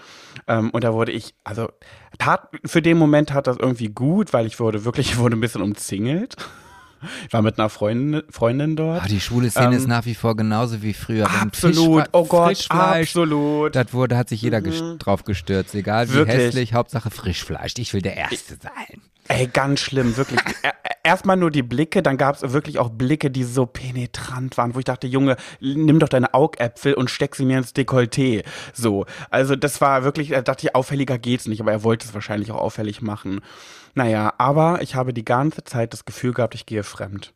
[0.48, 1.70] Ähm, und da wurde ich, also
[2.17, 5.41] tat, für den Moment hat das irgendwie gut, weil ich wurde wirklich, ich wurde ein
[5.41, 6.36] bisschen umzingelt.
[7.27, 9.03] Ich war mit einer Freundin, Freundin dort.
[9.03, 11.29] Oh, die schwule Szene ähm, ist nach wie vor genauso wie früher.
[11.29, 13.75] Absolut, Fisch, oh Gott, Frischfleisch, absolut.
[13.75, 14.97] Das wurde, hat sich jeder mhm.
[14.97, 16.38] drauf gestürzt, egal wie Wirklich?
[16.38, 17.73] hässlich, Hauptsache Frischfleisch.
[17.77, 19.01] Ich will der Erste sein.
[19.27, 20.39] Ey, ganz schlimm, wirklich.
[21.03, 24.79] Erstmal nur die Blicke, dann gab es wirklich auch Blicke, die so penetrant waren, wo
[24.79, 28.43] ich dachte, Junge, nimm doch deine Augäpfel und steck sie mir ins Dekolleté.
[28.73, 32.13] So, also das war wirklich, da dachte ich, auffälliger geht's nicht, aber er wollte es
[32.13, 33.41] wahrscheinlich auch auffällig machen.
[33.95, 37.34] Naja, aber ich habe die ganze Zeit das Gefühl gehabt, ich gehe fremd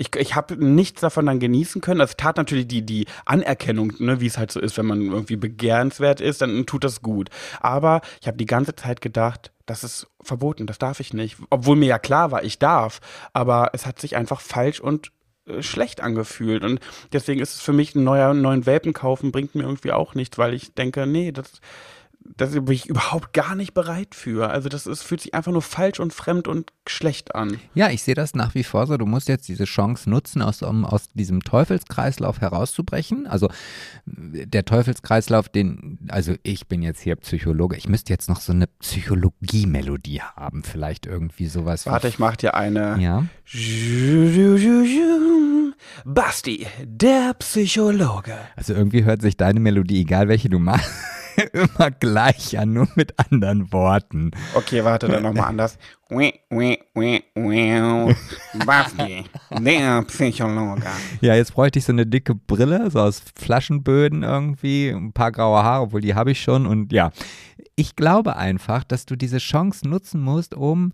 [0.00, 2.00] ich, ich habe nichts davon dann genießen können.
[2.00, 5.36] Also tat natürlich die, die Anerkennung, ne, wie es halt so ist, wenn man irgendwie
[5.36, 7.28] begehrenswert ist, dann tut das gut.
[7.60, 11.36] Aber ich habe die ganze Zeit gedacht, das ist verboten, das darf ich nicht.
[11.50, 13.00] Obwohl mir ja klar war, ich darf.
[13.34, 15.12] Aber es hat sich einfach falsch und
[15.44, 16.64] äh, schlecht angefühlt.
[16.64, 16.80] Und
[17.12, 20.38] deswegen ist es für mich ein neuer, neuen Welpen kaufen, bringt mir irgendwie auch nichts,
[20.38, 21.60] weil ich denke, nee, das
[22.22, 24.50] da bin ich überhaupt gar nicht bereit für.
[24.50, 27.58] Also das ist, fühlt sich einfach nur falsch und fremd und schlecht an.
[27.74, 28.96] Ja, ich sehe das nach wie vor so.
[28.96, 33.26] Du musst jetzt diese Chance nutzen, aus, um aus diesem Teufelskreislauf herauszubrechen.
[33.26, 33.48] Also
[34.06, 38.66] der Teufelskreislauf, den, also ich bin jetzt hier Psychologe, ich müsste jetzt noch so eine
[38.66, 41.86] Psychologie-Melodie haben, vielleicht irgendwie sowas.
[41.86, 42.98] Warte, ich mach dir eine.
[43.00, 43.26] Ja.
[46.04, 48.34] Basti, der Psychologe.
[48.56, 50.90] Also irgendwie hört sich deine Melodie, egal welche du machst,
[51.52, 54.30] immer gleich an, nur mit anderen Worten.
[54.54, 55.78] Okay, warte, dann nochmal anders.
[58.66, 59.24] Basti,
[59.60, 60.82] der Psychologe.
[61.20, 65.62] Ja, jetzt bräuchte ich so eine dicke Brille, so aus Flaschenböden irgendwie, ein paar graue
[65.62, 66.66] Haare, obwohl die habe ich schon.
[66.66, 67.12] Und ja,
[67.76, 70.92] ich glaube einfach, dass du diese Chance nutzen musst, um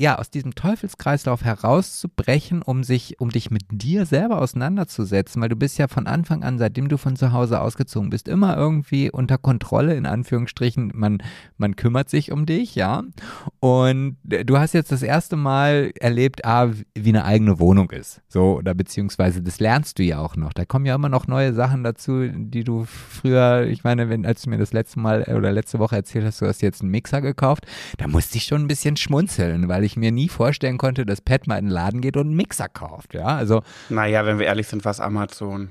[0.00, 5.56] ja, aus diesem Teufelskreislauf herauszubrechen, um sich, um dich mit dir selber auseinanderzusetzen, weil du
[5.56, 9.36] bist ja von Anfang an, seitdem du von zu Hause ausgezogen bist, immer irgendwie unter
[9.36, 10.92] Kontrolle, in Anführungsstrichen.
[10.94, 11.22] Man,
[11.58, 13.02] man kümmert sich um dich, ja.
[13.58, 18.22] Und du hast jetzt das erste Mal erlebt, ah, wie eine eigene Wohnung ist.
[18.26, 20.54] So, oder beziehungsweise das lernst du ja auch noch.
[20.54, 24.40] Da kommen ja immer noch neue Sachen dazu, die du früher, ich meine, wenn, als
[24.40, 27.20] du mir das letzte Mal oder letzte Woche erzählt hast, du hast jetzt einen Mixer
[27.20, 27.66] gekauft,
[27.98, 31.20] da musste ich schon ein bisschen schmunzeln, weil ich ich mir nie vorstellen konnte, dass
[31.20, 33.14] Pat mal in den Laden geht und einen Mixer kauft.
[33.14, 33.62] Ja, also.
[33.88, 35.70] Naja, wenn wir ehrlich sind, was Amazon.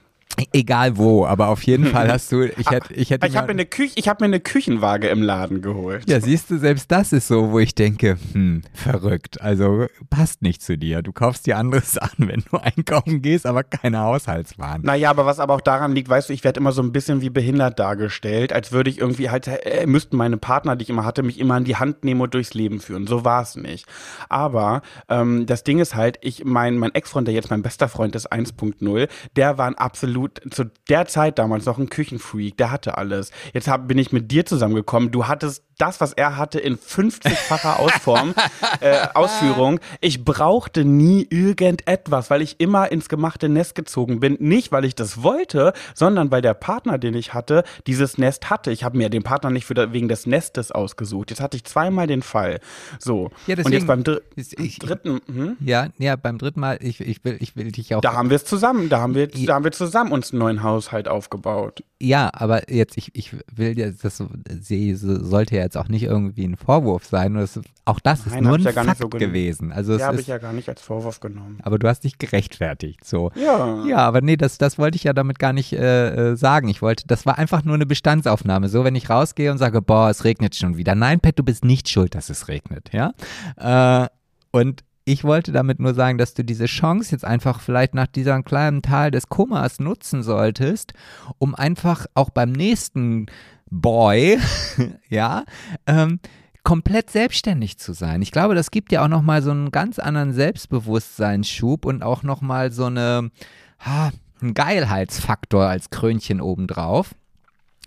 [0.54, 3.28] Egal wo, aber auf jeden Fall hast du, ich hätte, ich hätte.
[3.28, 6.10] Ich habe mir eine Küche, ich habe mir eine Küchenwaage im Laden geholt.
[6.10, 9.42] Ja, siehst du, selbst das ist so, wo ich denke, hm, verrückt.
[9.42, 11.02] Also passt nicht zu dir.
[11.02, 14.84] Du kaufst dir andere Sachen, wenn du einkaufen gehst, aber keine Haushaltswaren.
[14.84, 17.22] Naja, aber was aber auch daran liegt, weißt du, ich werde immer so ein bisschen
[17.22, 21.06] wie behindert dargestellt, als würde ich irgendwie halt, äh, müssten meine Partner, die ich immer
[21.06, 23.08] hatte, mich immer in die Hand nehmen und durchs Leben führen.
[23.08, 23.86] So war es nicht.
[24.30, 28.16] Aber ähm, das Ding ist halt, ich, mein, mein Ex-Freund, der jetzt mein bester Freund
[28.16, 32.98] ist, 1.0, der war ein absolut zu der Zeit damals noch ein Küchenfreak, der hatte
[32.98, 33.32] alles.
[33.54, 35.12] Jetzt hab, bin ich mit dir zusammengekommen.
[35.12, 38.36] Du hattest das, was er hatte, in 50-facher Ausform,
[38.82, 39.80] äh, Ausführung.
[40.02, 44.38] Ich brauchte nie irgendetwas, weil ich immer ins gemachte Nest gezogen bin.
[44.40, 48.72] Nicht, weil ich das wollte, sondern weil der Partner, den ich hatte, dieses Nest hatte.
[48.72, 51.32] Ich habe mir den Partner nicht für, wegen des Nestes ausgesucht.
[51.32, 52.60] Jetzt hatte ich zweimal den Fall.
[53.00, 53.32] So.
[53.48, 55.22] Ja, deswegen, Und jetzt beim Dr ich, dritten.
[55.28, 55.58] Hm?
[55.60, 58.02] Ja, ja, beim dritten Mal, ich, ich, will, ich will dich auch.
[58.02, 60.64] Da haben wir es zusammen, da haben wir, da haben wir zusammen uns einen neuen
[60.64, 61.84] Haushalt aufgebaut.
[62.02, 64.24] Ja, aber jetzt, ich, ich will dir, das
[64.62, 67.34] sie sollte ja jetzt auch nicht irgendwie ein Vorwurf sein.
[67.34, 69.74] Das, auch das Nein, ist nur ein ja Fakt so gewesen.
[69.74, 71.60] Also ja, habe ich ja gar nicht als Vorwurf genommen.
[71.62, 73.04] Aber du hast dich gerechtfertigt.
[73.04, 73.32] So.
[73.36, 73.84] Ja.
[73.86, 76.70] Ja, aber nee, das, das wollte ich ja damit gar nicht äh, äh, sagen.
[76.70, 78.70] Ich wollte, das war einfach nur eine Bestandsaufnahme.
[78.70, 80.96] So, wenn ich rausgehe und sage, boah, es regnet schon wieder.
[80.96, 83.14] Nein, Pet, du bist nicht schuld, dass es regnet, ja.
[83.58, 84.08] Äh,
[84.52, 88.46] und ich wollte damit nur sagen, dass du diese Chance jetzt einfach vielleicht nach diesem
[88.46, 90.94] kleinen Teil des Kummers nutzen solltest,
[91.40, 93.26] um einfach auch beim nächsten
[93.72, 94.38] Boy,
[95.10, 95.46] ja,
[95.88, 96.20] ähm,
[96.64, 98.22] komplett selbstständig zu sein.
[98.22, 102.72] Ich glaube, das gibt ja auch nochmal so einen ganz anderen Selbstbewusstseinsschub und auch nochmal
[102.72, 103.32] so eine,
[103.80, 107.16] ha, einen Geilheitsfaktor als Krönchen obendrauf.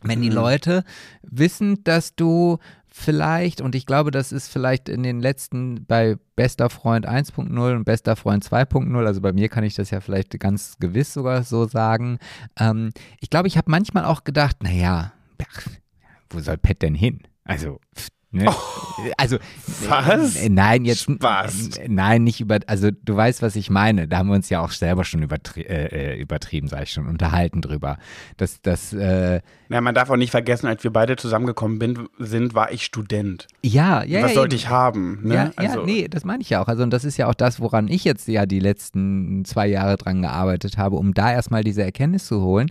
[0.03, 0.35] Wenn die mhm.
[0.35, 0.85] Leute
[1.23, 2.59] wissen, dass du
[2.93, 7.85] vielleicht, und ich glaube, das ist vielleicht in den letzten bei Bester Freund 1.0 und
[7.85, 11.67] Bester Freund 2.0, also bei mir kann ich das ja vielleicht ganz gewiss sogar so
[11.67, 12.19] sagen.
[12.59, 15.13] Ähm, ich glaube, ich habe manchmal auch gedacht, naja,
[16.31, 17.21] wo soll Pet denn hin?
[17.45, 17.81] Also,
[18.35, 18.47] Ne?
[18.49, 19.37] Oh, also
[19.89, 20.49] was?
[20.49, 21.81] Nein, jetzt Spaß.
[21.87, 22.61] nein, nicht über.
[22.67, 24.09] Also du weißt, was ich meine.
[24.09, 27.07] Da haben wir uns ja auch selber schon übertrie äh, äh übertrieben, sag ich schon,
[27.07, 27.99] unterhalten drüber.
[28.39, 28.95] Das, das.
[28.95, 32.87] Äh, Na, man darf auch nicht vergessen, als wir beide zusammengekommen bin, sind, war ich
[32.87, 33.49] Student.
[33.63, 34.23] Ja, ja.
[34.23, 34.63] Was ja, sollte eben.
[34.63, 35.19] ich haben?
[35.23, 35.35] Ne?
[35.35, 36.69] Ja, also, ja, nee, das meine ich ja auch.
[36.69, 39.99] Also und das ist ja auch das, woran ich jetzt ja die letzten zwei Jahre
[39.99, 42.71] dran gearbeitet habe, um da erstmal diese Erkenntnis zu holen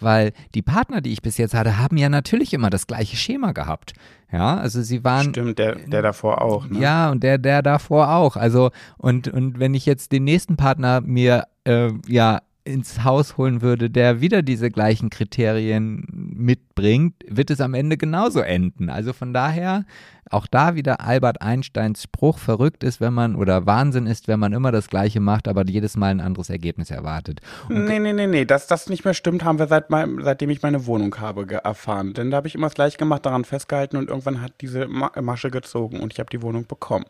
[0.00, 3.52] weil die Partner, die ich bis jetzt hatte, haben ja natürlich immer das gleiche Schema
[3.52, 3.92] gehabt.
[4.32, 5.30] Ja, also sie waren.
[5.30, 6.68] Stimmt, der, der davor auch.
[6.68, 6.80] Ne?
[6.80, 8.36] Ja, und der, der davor auch.
[8.36, 13.62] Also, und, und wenn ich jetzt den nächsten Partner mir äh, ja ins Haus holen
[13.62, 18.90] würde, der wieder diese gleichen Kriterien mitbringt, wird es am Ende genauso enden.
[18.90, 19.84] Also von daher,
[20.30, 24.52] auch da wieder Albert Einsteins Spruch, verrückt ist, wenn man, oder Wahnsinn ist, wenn man
[24.52, 27.40] immer das Gleiche macht, aber jedes Mal ein anderes Ergebnis erwartet.
[27.68, 30.50] Und nee, nee, nee, nee, dass das nicht mehr stimmt, haben wir seit mein, seitdem
[30.50, 32.14] ich meine Wohnung habe erfahren.
[32.14, 35.50] Denn da habe ich immer das Gleiche gemacht, daran festgehalten und irgendwann hat diese Masche
[35.50, 37.04] gezogen und ich habe die Wohnung bekommen.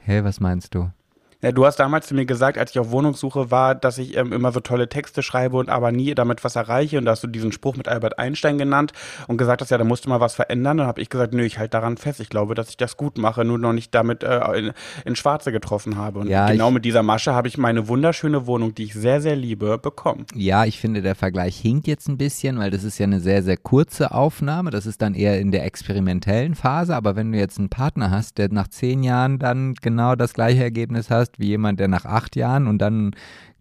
[0.00, 0.90] Hä, hey, was meinst du?
[1.40, 4.32] Ja, du hast damals zu mir gesagt, als ich auf Wohnungssuche war, dass ich ähm,
[4.32, 6.98] immer so tolle Texte schreibe und aber nie damit was erreiche.
[6.98, 8.92] Und da hast du diesen Spruch mit Albert Einstein genannt
[9.28, 10.78] und gesagt hast, ja, da musst du mal was verändern.
[10.78, 12.18] Dann habe ich gesagt, nö, ich halte daran fest.
[12.18, 14.72] Ich glaube, dass ich das gut mache, nur noch nicht damit äh, in,
[15.04, 16.18] in Schwarze getroffen habe.
[16.18, 19.36] Und ja, genau mit dieser Masche habe ich meine wunderschöne Wohnung, die ich sehr, sehr
[19.36, 20.26] liebe, bekommen.
[20.34, 23.44] Ja, ich finde, der Vergleich hinkt jetzt ein bisschen, weil das ist ja eine sehr,
[23.44, 24.70] sehr kurze Aufnahme.
[24.70, 26.96] Das ist dann eher in der experimentellen Phase.
[26.96, 30.64] Aber wenn du jetzt einen Partner hast, der nach zehn Jahren dann genau das gleiche
[30.64, 33.12] Ergebnis hast wie jemand, der nach acht Jahren und dann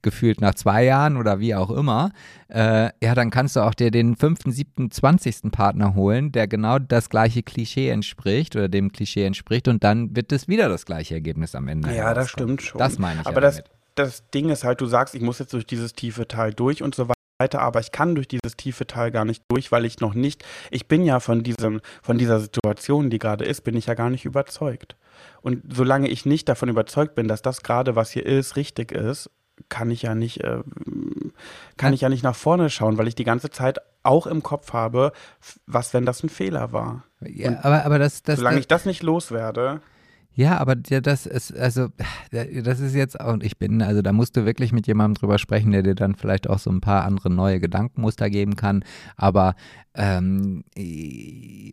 [0.02, 2.12] gefühlt nach zwei Jahren oder wie auch immer,
[2.50, 6.80] äh, ja, dann kannst du auch dir den fünften, siebten, zwanzigsten Partner holen, der genau
[6.80, 11.16] das gleiche Klischee entspricht oder dem Klischee entspricht und dann wird es wieder das gleiche
[11.16, 11.94] Ergebnis am Ende.
[11.94, 12.80] Ja, das stimmt schon.
[12.80, 13.28] Das meine ich.
[13.28, 13.64] Aber ja das,
[13.96, 16.96] das Ding ist halt, du sagst, ich muss jetzt durch dieses tiefe Tal durch und
[16.96, 20.16] so weiter aber ich kann durch dieses tiefe Tal gar nicht durch, weil ich noch
[20.16, 23.94] nicht, ich bin ja von diesem, von dieser Situation, die gerade ist, bin ich ja
[23.94, 24.96] gar nicht überzeugt.
[25.42, 29.30] Und solange ich nicht davon überzeugt bin, dass das gerade, was hier ist, richtig ist,
[29.70, 30.60] kann ich ja nicht, äh,
[31.78, 34.74] kann ich ja nicht nach vorne schauen, weil ich die ganze Zeit auch im Kopf
[34.74, 35.12] habe,
[35.66, 37.04] was, wenn das ein Fehler war.
[37.22, 39.82] Ja, aber, aber das, das, solange das, ich das nicht loswerde.
[40.38, 41.88] Ja, aber das ist, also,
[42.32, 45.72] das ist jetzt, und ich bin, also da musst du wirklich mit jemandem drüber sprechen,
[45.72, 48.86] der dir dann vielleicht auch so ein paar andere neue Gedankenmuster geben kann.
[49.16, 49.56] Aber
[49.98, 50.64] ähm,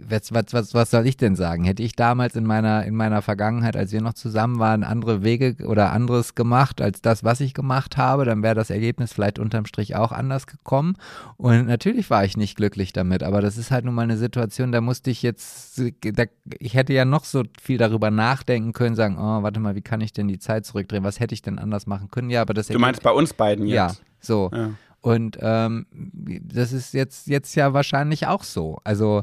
[0.08, 1.64] was, was, was, was soll ich denn sagen?
[1.64, 5.56] Hätte ich damals in meiner, in meiner Vergangenheit, als wir noch zusammen waren, andere Wege
[5.66, 9.66] oder anderes gemacht als das, was ich gemacht habe, dann wäre das Ergebnis vielleicht unterm
[9.66, 10.96] Strich auch anders gekommen.
[11.36, 14.72] Und natürlich war ich nicht glücklich damit, aber das ist halt nun mal eine Situation,
[14.72, 16.24] da musste ich jetzt, da,
[16.58, 20.00] ich hätte ja noch so viel darüber nachdenken können, sagen, oh, warte mal, wie kann
[20.00, 21.04] ich denn die Zeit zurückdrehen?
[21.04, 22.30] Was hätte ich denn anders machen können?
[22.30, 23.74] Ja, aber das Du meinst bei uns beiden jetzt?
[23.74, 24.50] Ja, so.
[24.50, 24.70] Ja.
[25.04, 28.78] Und ähm, das ist jetzt, jetzt ja wahrscheinlich auch so.
[28.84, 29.22] Also.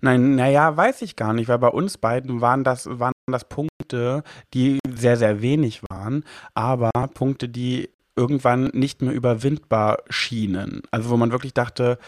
[0.00, 4.22] Nein, naja, weiß ich gar nicht, weil bei uns beiden waren das, waren das Punkte,
[4.54, 10.82] die sehr, sehr wenig waren, aber Punkte, die irgendwann nicht mehr überwindbar schienen.
[10.92, 11.98] Also wo man wirklich dachte,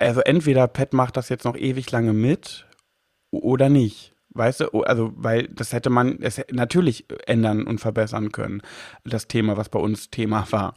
[0.00, 2.66] also entweder Pat macht das jetzt noch ewig lange mit
[3.30, 4.16] oder nicht.
[4.32, 8.62] Weißt du, also, weil das hätte man es natürlich ändern und verbessern können,
[9.04, 10.74] das Thema, was bei uns Thema war.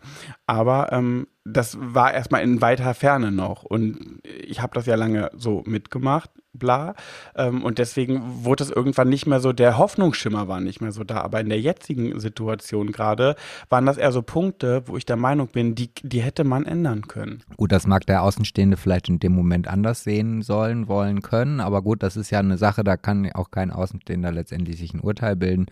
[0.48, 3.64] Aber ähm, das war erstmal in weiter Ferne noch.
[3.64, 6.96] Und ich habe das ja lange so mitgemacht, bla.
[7.36, 11.04] Ähm, und deswegen wurde es irgendwann nicht mehr so, der Hoffnungsschimmer war nicht mehr so
[11.04, 11.22] da.
[11.22, 13.36] Aber in der jetzigen Situation gerade
[13.70, 17.08] waren das eher so Punkte, wo ich der Meinung bin, die, die hätte man ändern
[17.08, 17.44] können.
[17.58, 21.60] Gut, das mag der Außenstehende vielleicht in dem Moment anders sehen sollen, wollen, können.
[21.60, 25.00] Aber gut, das ist ja eine Sache, da kann auch kein Außenstehender letztendlich sich ein
[25.00, 25.66] Urteil bilden.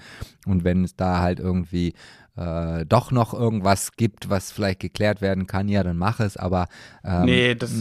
[0.47, 1.93] Und wenn es da halt irgendwie
[2.41, 6.67] äh, doch noch irgendwas gibt, was vielleicht geklärt werden kann, ja, dann mach es, aber
[7.03, 7.71] ähm, nee, das,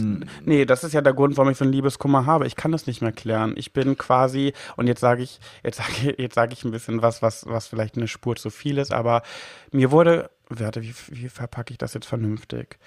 [0.45, 2.47] nee, das ist ja der Grund, warum ich so ein Liebeskummer habe.
[2.47, 3.53] Ich kann das nicht mehr klären.
[3.55, 7.21] Ich bin quasi, und jetzt sage ich, jetzt sage jetzt sag ich ein bisschen was,
[7.21, 9.23] was, was vielleicht eine Spur zu viel ist, aber
[9.71, 12.77] mir wurde, warte, wie, wie verpacke ich das jetzt vernünftig?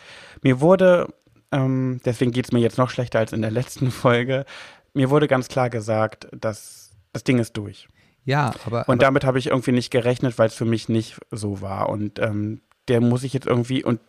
[0.43, 1.13] Mir wurde,
[1.53, 4.45] ähm, deswegen geht es mir jetzt noch schlechter als in der letzten Folge,
[4.93, 7.89] mir wurde ganz klar gesagt, dass das Ding ist durch.
[8.25, 8.81] Ja, aber.
[8.81, 11.89] Und aber, damit habe ich irgendwie nicht gerechnet, weil es für mich nicht so war.
[11.89, 14.01] Und ähm, der muss ich jetzt irgendwie und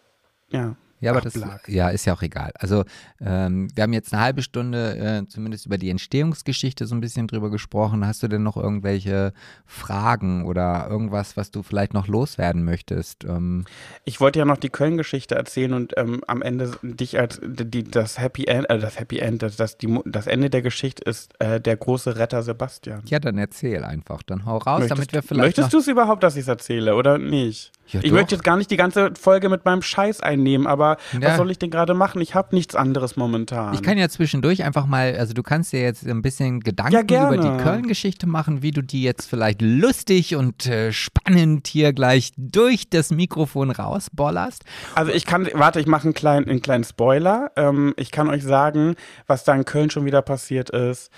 [0.50, 0.76] ja.
[1.06, 2.52] Ja, aber das ja, ist ja auch egal.
[2.56, 2.84] Also
[3.22, 7.28] ähm, wir haben jetzt eine halbe Stunde äh, zumindest über die Entstehungsgeschichte so ein bisschen
[7.28, 8.06] drüber gesprochen.
[8.06, 9.34] Hast du denn noch irgendwelche
[9.66, 13.24] Fragen oder irgendwas, was du vielleicht noch loswerden möchtest?
[13.24, 13.66] Ähm,
[14.04, 18.20] ich wollte ja noch die Köln-Geschichte erzählen und ähm, am Ende dich als die, das
[18.20, 21.62] Happy End, äh, das Happy End, das, das, die, das Ende der Geschichte ist äh,
[21.62, 23.04] der große Retter Sebastian.
[23.06, 24.24] Ja, dann erzähl einfach.
[24.24, 25.58] Dann hau raus, möchtest, damit wir vielleicht.
[25.58, 27.72] Möchtest du es überhaupt, dass ich es erzähle oder nicht?
[27.88, 28.18] Ja, ich doch.
[28.18, 31.22] möchte jetzt gar nicht die ganze Folge mit meinem Scheiß einnehmen, aber ja.
[31.22, 32.22] was soll ich denn gerade machen?
[32.22, 33.74] Ich habe nichts anderes momentan.
[33.74, 37.32] Ich kann ja zwischendurch einfach mal, also du kannst dir jetzt ein bisschen Gedanken ja,
[37.32, 42.32] über die Köln-Geschichte machen, wie du die jetzt vielleicht lustig und äh, spannend hier gleich
[42.38, 44.64] durch das Mikrofon rausbollerst.
[44.96, 47.52] Also ich kann, warte, ich mache einen kleinen, einen kleinen Spoiler.
[47.56, 48.96] Ähm, ich kann euch sagen,
[49.28, 51.12] was da in Köln schon wieder passiert ist.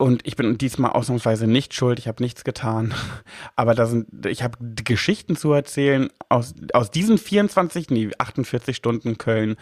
[0.00, 2.94] Und ich bin diesmal ausnahmsweise nicht schuld, ich habe nichts getan.
[3.54, 9.18] Aber da sind, ich habe Geschichten zu erzählen aus, aus diesen 24, nee, 48 Stunden
[9.18, 9.56] Köln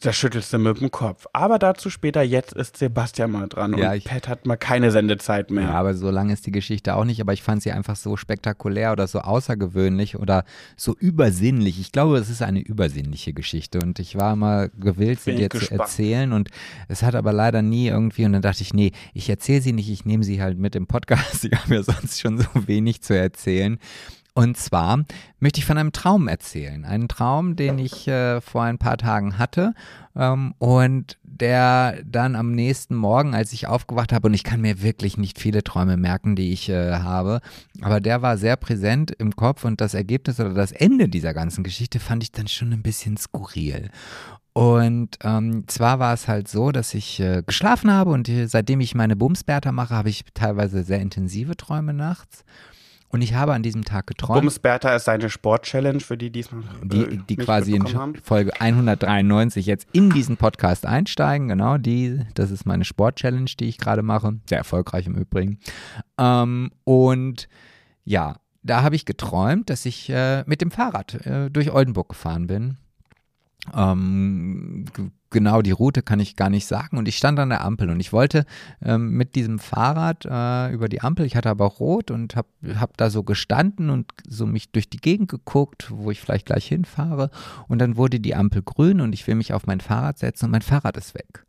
[0.00, 1.26] da schüttelst du mit dem Kopf.
[1.32, 4.90] Aber dazu später, jetzt ist Sebastian mal dran ja, und ich, Pat hat mal keine
[4.90, 5.64] Sendezeit mehr.
[5.64, 8.16] Ja, aber so lange ist die Geschichte auch nicht, aber ich fand sie einfach so
[8.16, 10.44] spektakulär oder so außergewöhnlich oder
[10.76, 11.80] so übersinnlich.
[11.80, 15.70] Ich glaube, es ist eine übersinnliche Geschichte und ich war immer gewillt, sie dir zu
[15.70, 16.50] erzählen und
[16.88, 19.90] es hat aber leider nie irgendwie und dann dachte ich, nee, ich erzähle sie nicht,
[19.90, 21.44] ich nehme sie halt mit im Podcast.
[21.54, 23.78] Ich habe ja sonst schon so wenig zu erzählen.
[24.36, 25.04] Und zwar
[25.38, 26.84] möchte ich von einem Traum erzählen.
[26.84, 29.74] Einen Traum, den ich äh, vor ein paar Tagen hatte
[30.16, 34.82] ähm, und der dann am nächsten Morgen, als ich aufgewacht habe, und ich kann mir
[34.82, 37.40] wirklich nicht viele Träume merken, die ich äh, habe,
[37.80, 41.62] aber der war sehr präsent im Kopf und das Ergebnis oder das Ende dieser ganzen
[41.62, 43.90] Geschichte fand ich dann schon ein bisschen skurril.
[44.52, 48.80] Und ähm, zwar war es halt so, dass ich äh, geschlafen habe und äh, seitdem
[48.80, 52.44] ich meine Bumsberter mache, habe ich teilweise sehr intensive Träume nachts.
[53.14, 54.40] Und ich habe an diesem Tag geträumt.
[54.40, 58.16] Bumsberta ist seine Sport-Challenge für die, diesmal, die, äh, die quasi in haben.
[58.16, 61.46] Folge 193 jetzt in diesen Podcast einsteigen.
[61.46, 64.40] Genau, die, das ist meine Sport-Challenge, die ich gerade mache.
[64.48, 65.60] Sehr erfolgreich im Übrigen.
[66.18, 67.48] Ähm, und
[68.02, 72.48] ja, da habe ich geträumt, dass ich äh, mit dem Fahrrad äh, durch Oldenburg gefahren
[72.48, 72.78] bin.
[73.72, 74.86] Ähm,
[75.34, 76.96] genau die Route kann ich gar nicht sagen.
[76.96, 78.46] Und ich stand an der Ampel und ich wollte
[78.80, 82.96] ähm, mit diesem Fahrrad äh, über die Ampel, ich hatte aber rot und habe hab
[82.96, 87.30] da so gestanden und so mich durch die Gegend geguckt, wo ich vielleicht gleich hinfahre.
[87.68, 90.50] Und dann wurde die Ampel grün und ich will mich auf mein Fahrrad setzen und
[90.52, 91.44] mein Fahrrad ist weg.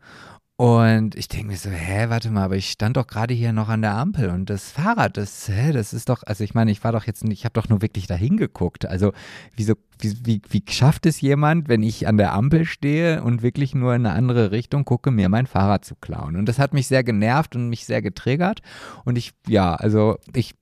[0.58, 3.68] Und ich denke mir so, hä, warte mal, aber ich stand doch gerade hier noch
[3.68, 6.82] an der Ampel und das Fahrrad, das, hä, das ist doch, also ich meine, ich
[6.82, 8.86] war doch jetzt, ich habe doch nur wirklich dahin geguckt.
[8.86, 9.12] Also
[9.58, 13.76] wieso, wie, wie, wie schafft es jemand, wenn ich an der Ampel stehe und wirklich
[13.76, 16.38] nur in eine andere Richtung gucke, mir mein Fahrrad zu klauen?
[16.38, 18.62] Und das hat mich sehr genervt und mich sehr getriggert.
[19.04, 20.56] Und ich, ja, also ich,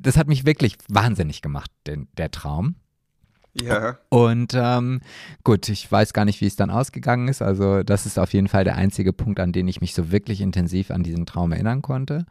[0.00, 2.76] das hat mich wirklich wahnsinnig gemacht, den, der Traum.
[3.62, 3.98] Ja.
[4.08, 5.00] Und ähm,
[5.44, 7.42] gut, ich weiß gar nicht, wie es dann ausgegangen ist.
[7.42, 10.40] Also das ist auf jeden Fall der einzige Punkt, an den ich mich so wirklich
[10.40, 12.26] intensiv an diesen Traum erinnern konnte.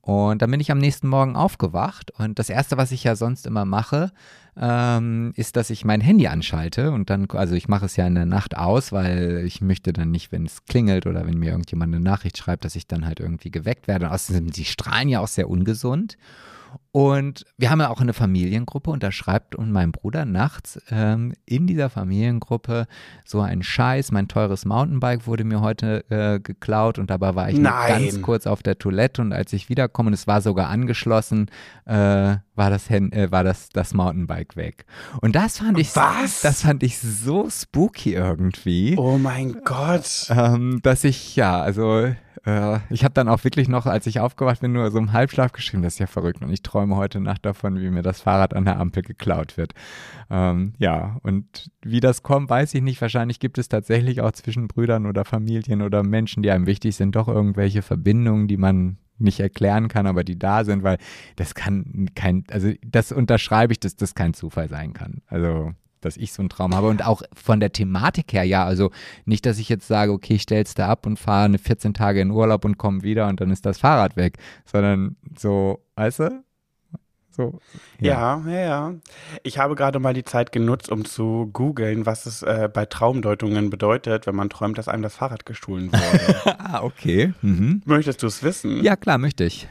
[0.00, 3.46] Und dann bin ich am nächsten Morgen aufgewacht und das Erste, was ich ja sonst
[3.46, 4.12] immer mache,
[4.56, 8.14] ähm, ist, dass ich mein Handy anschalte und dann, also ich mache es ja in
[8.14, 11.94] der Nacht aus, weil ich möchte dann nicht, wenn es klingelt oder wenn mir irgendjemand
[11.94, 14.06] eine Nachricht schreibt, dass ich dann halt irgendwie geweckt werde.
[14.06, 16.18] Und außerdem, die strahlen ja auch sehr ungesund.
[16.92, 21.32] Und wir haben ja auch eine Familiengruppe und da schreibt und mein Bruder nachts ähm,
[21.46, 22.86] in dieser Familiengruppe
[23.24, 27.62] so ein Scheiß, mein teures Mountainbike wurde mir heute äh, geklaut und dabei war ich
[27.62, 31.50] ganz kurz auf der Toilette und als ich wiederkomme und es war sogar angeschlossen,
[31.86, 34.84] äh, war das äh, war das das Mountainbike weg.
[35.22, 36.42] Und das fand ich Was?
[36.42, 38.96] das fand ich so spooky irgendwie.
[38.98, 40.26] Oh mein Gott.
[40.28, 42.12] Ähm, dass ich ja, also
[42.44, 45.52] äh, ich habe dann auch wirklich noch, als ich aufgewacht bin, nur so im Halbschlaf
[45.52, 46.42] geschrieben, das ist ja verrückt.
[46.42, 49.72] Und ich träume heute Nacht davon, wie mir das Fahrrad an der Ampel geklaut wird.
[50.30, 53.00] Ähm, ja, und wie das kommt, weiß ich nicht.
[53.00, 57.14] Wahrscheinlich gibt es tatsächlich auch zwischen Brüdern oder Familien oder Menschen, die einem wichtig sind,
[57.16, 60.98] doch irgendwelche Verbindungen, die man nicht erklären kann, aber die da sind, weil
[61.36, 65.22] das kann kein, also das unterschreibe ich, dass das kein Zufall sein kann.
[65.28, 65.72] Also
[66.04, 68.90] dass ich so einen Traum habe und auch von der Thematik her, ja, also
[69.24, 72.20] nicht, dass ich jetzt sage, okay, ich stell's da ab und fahre eine 14 Tage
[72.20, 76.44] in Urlaub und komme wieder und dann ist das Fahrrad weg, sondern so, weißt du?
[77.34, 77.58] So,
[77.98, 78.42] ja.
[78.44, 78.94] ja, ja, ja.
[79.42, 83.70] Ich habe gerade mal die Zeit genutzt, um zu googeln, was es äh, bei Traumdeutungen
[83.70, 86.58] bedeutet, wenn man träumt, dass einem das Fahrrad gestohlen wurde.
[86.58, 87.32] ah, okay.
[87.40, 87.80] Mhm.
[87.86, 88.82] Möchtest du es wissen?
[88.84, 89.66] Ja, klar, möchte ich.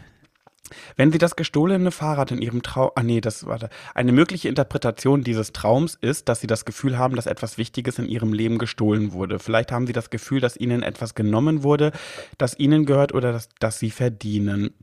[0.96, 5.24] Wenn Sie das gestohlene Fahrrad in Ihrem Traum, ah nee, das warte, eine mögliche Interpretation
[5.24, 9.14] dieses Traums ist, dass Sie das Gefühl haben, dass etwas Wichtiges in Ihrem Leben gestohlen
[9.14, 9.40] wurde.
[9.40, 11.92] Vielleicht haben Sie das Gefühl, dass Ihnen etwas genommen wurde,
[12.38, 14.74] das Ihnen gehört oder das, das Sie verdienen.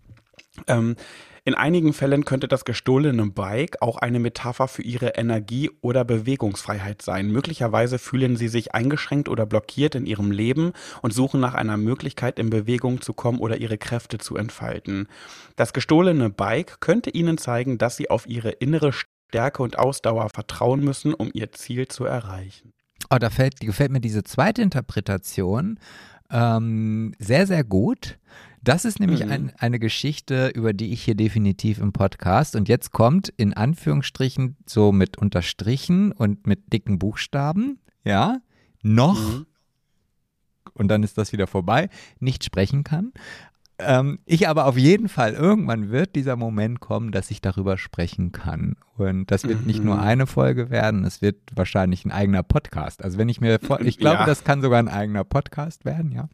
[0.67, 0.97] Ähm,
[1.45, 7.01] In einigen Fällen könnte das gestohlene Bike auch eine Metapher für ihre Energie- oder Bewegungsfreiheit
[7.01, 7.31] sein.
[7.31, 12.39] Möglicherweise fühlen sie sich eingeschränkt oder blockiert in ihrem Leben und suchen nach einer Möglichkeit,
[12.39, 15.09] in Bewegung zu kommen oder ihre Kräfte zu entfalten.
[15.57, 20.81] Das gestohlene Bike könnte ihnen zeigen, dass sie auf ihre innere Stärke und Ausdauer vertrauen
[20.85, 22.75] müssen, um ihr Ziel zu erreichen.
[23.09, 25.79] Oh, da fällt, gefällt mir diese zweite Interpretation
[26.31, 28.19] ähm, sehr, sehr gut.
[28.69, 29.31] Das ist nämlich Mhm.
[29.33, 34.59] ein, eine Geschichte, über die ich hier definitiv im Podcast und jetzt kommt in Anführungsstrichen
[34.67, 38.43] so mit Unterstrichen und mit dicken Buchstaben, ja,
[38.83, 39.47] noch, Mhm.
[40.75, 41.89] und dann ist das wieder vorbei,
[42.21, 43.13] nicht sprechen kann.
[43.81, 48.33] Ähm, ich aber auf jeden Fall, irgendwann wird dieser Moment kommen, dass ich darüber sprechen
[48.33, 48.75] kann.
[48.97, 50.01] Und das wird nicht nur Mhm.
[50.03, 53.05] eine Folge werden, es wird wahrscheinlich ein eigener Podcast.
[53.05, 54.27] Also wenn ich mir, vor, ich glaube, Ja.
[54.27, 56.29] das kann sogar ein eigener Podcast werden, ja.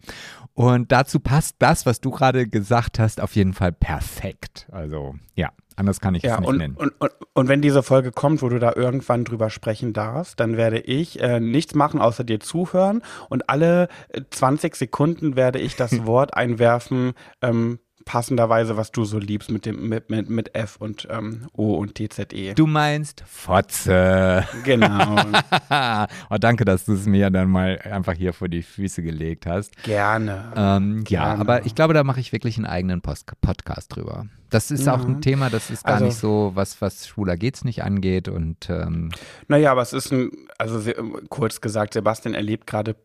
[0.55, 4.67] Und dazu passt das, was du gerade gesagt hast, auf jeden Fall perfekt.
[4.73, 6.77] Also ja, anders kann ich Ja, es nicht und, nennen.
[6.77, 10.57] und, und, und wenn diese Folge kommt, wo du da irgendwann drüber sprechen darfst, dann
[10.57, 13.03] werde ich äh, nichts machen, außer dir zuhören.
[13.29, 17.13] Und alle äh, 20 Sekunden werde ich das Wort einwerfen,
[17.43, 21.75] ähm, passenderweise, was du so liebst mit dem mit, mit, mit F und ähm, O
[21.75, 22.55] und TZE.
[22.55, 24.47] Du meinst Fotze.
[24.65, 25.17] Genau.
[26.31, 29.83] oh, danke, dass du es mir dann mal einfach hier vor die Füße gelegt hast.
[29.83, 30.53] Gerne.
[30.57, 31.41] Ähm, ja, Gerne.
[31.41, 34.27] aber ich glaube, da mache ich wirklich einen eigenen Post Podcast drüber.
[34.51, 35.21] Das ist auch ein Ja.
[35.21, 38.29] Thema, das ist gar Also- nicht so, was, was schwuler geht's nicht angeht.
[38.29, 39.11] Und ähm,
[39.49, 40.81] Naja, aber es ist ein, also
[41.29, 42.97] kurz gesagt, Sebastian erlebt gerade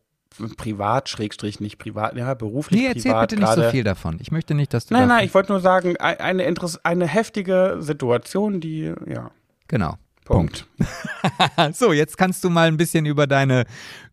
[0.57, 3.71] privat, Schrägstrich nicht privat, ja, beruflich nee, erzähl privat bitte nicht so gerade.
[3.71, 4.17] viel davon.
[4.21, 7.07] Ich möchte nicht, dass du Nein, nein, ich wollte nur sagen, ein- eine, Interess eine
[7.07, 9.31] heftige Situation, die, ja,
[9.67, 9.95] Genau.
[10.25, 10.67] Punkt.
[11.73, 13.65] so, jetzt kannst du mal ein bisschen über deine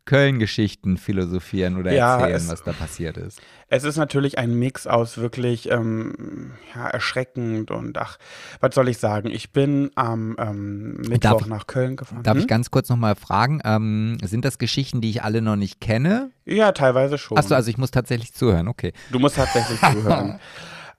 [0.07, 3.41] Köln-Geschichten philosophieren oder Ja, erzählen, es- was da passiert ist.
[3.69, 8.17] Es ist natürlich ein Mix aus wirklich ähm, ja, erschreckend und ach,
[8.61, 9.29] was soll ich sagen?
[9.29, 12.23] Ich bin am ähm, Mittwoch Darf ich- nach Köln gefahren.
[12.23, 12.49] Darf ich Hm?
[12.49, 16.31] ganz kurz nochmal fragen, ähm, sind das Geschichten, die ich alle noch nicht kenne?
[16.45, 17.37] Ja, teilweise schon.
[17.37, 18.93] Achso, also ich muss tatsächlich zuhören, okay.
[19.11, 20.39] Du musst tatsächlich zuhören.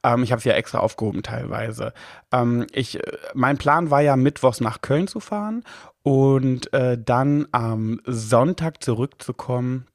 [0.04, 1.94] Ähm, ich habe es ja extra aufgehoben teilweise.
[2.32, 5.64] Ähm, ich, äh, mein Plan war ja, mittwochs nach Köln zu fahren
[6.04, 9.88] und äh, dann am Sonntag zurückzukommen,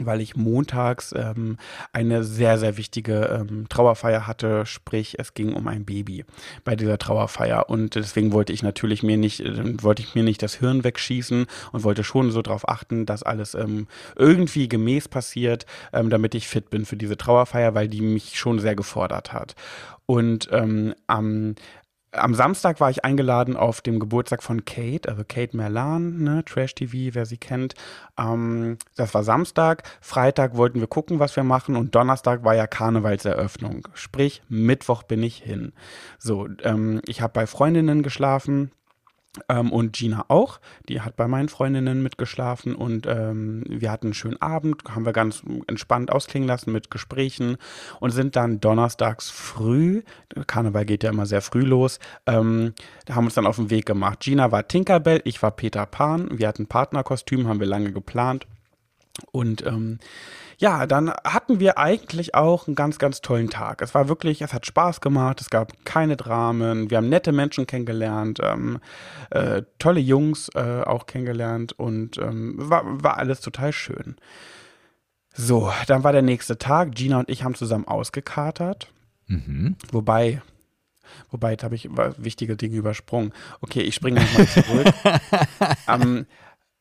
[0.00, 1.56] weil ich montags ähm,
[1.92, 4.66] eine sehr, sehr wichtige ähm, Trauerfeier hatte.
[4.66, 6.24] Sprich, es ging um ein Baby
[6.64, 7.68] bei dieser Trauerfeier.
[7.68, 11.46] Und deswegen wollte ich natürlich mir nicht, äh, wollte ich mir nicht das Hirn wegschießen
[11.72, 13.86] und wollte schon so darauf achten, dass alles ähm,
[14.16, 18.58] irgendwie gemäß passiert, ähm, damit ich fit bin für diese Trauerfeier, weil die mich schon
[18.58, 19.54] sehr gefordert hat.
[20.06, 21.54] Und ähm, am
[22.18, 26.74] am Samstag war ich eingeladen auf dem Geburtstag von Kate, also Kate Merlan, ne, Trash
[26.74, 27.74] TV, wer sie kennt.
[28.18, 29.82] Ähm, das war Samstag.
[30.00, 31.76] Freitag wollten wir gucken, was wir machen.
[31.76, 33.88] Und Donnerstag war ja Karnevalseröffnung.
[33.94, 35.72] Sprich, Mittwoch bin ich hin.
[36.18, 38.70] So, ähm, ich habe bei Freundinnen geschlafen.
[39.48, 44.14] Ähm, und Gina auch, die hat bei meinen Freundinnen mitgeschlafen und ähm, wir hatten einen
[44.14, 47.56] schönen Abend, haben wir ganz entspannt ausklingen lassen mit Gesprächen
[48.00, 50.02] und sind dann donnerstags früh,
[50.46, 52.74] Karneval geht ja immer sehr früh los, ähm,
[53.10, 54.20] haben uns dann auf den Weg gemacht.
[54.20, 58.46] Gina war Tinkerbell, ich war Peter Pan, wir hatten Partnerkostüm, haben wir lange geplant
[59.32, 59.98] und ähm,
[60.58, 63.80] ja, dann hatten wir eigentlich auch einen ganz, ganz tollen Tag.
[63.80, 67.66] Es war wirklich, es hat Spaß gemacht, es gab keine Dramen, wir haben nette Menschen
[67.66, 68.80] kennengelernt, ähm,
[69.30, 74.16] äh, tolle Jungs äh, auch kennengelernt und ähm, war, war alles total schön.
[75.32, 76.96] So, dann war der nächste Tag.
[76.96, 78.88] Gina und ich haben zusammen ausgekatert.
[79.28, 79.76] Mhm.
[79.92, 80.42] Wobei,
[81.30, 83.32] wobei, jetzt habe ich wichtige Dinge übersprungen.
[83.60, 84.92] Okay, ich springe nochmal zurück.
[85.88, 86.26] ähm,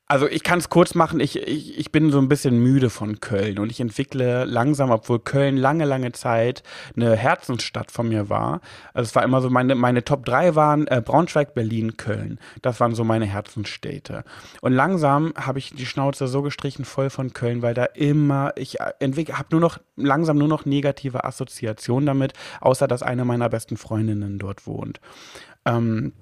[0.09, 3.19] also ich kann es kurz machen, ich, ich, ich bin so ein bisschen müde von
[3.19, 6.63] Köln und ich entwickle langsam, obwohl Köln lange, lange Zeit
[6.95, 8.61] eine Herzensstadt von mir war.
[8.93, 12.39] Also es war immer so, meine, meine Top 3 waren äh, Braunschweig, Berlin, Köln.
[12.61, 14.23] Das waren so meine Herzensstädte.
[14.61, 18.77] Und langsam habe ich die Schnauze so gestrichen voll von Köln, weil da immer, ich
[18.99, 22.31] entwickle, habe nur noch, langsam nur noch negative Assoziationen damit,
[22.61, 25.01] außer dass eine meiner besten Freundinnen dort wohnt.
[25.65, 26.13] Ähm,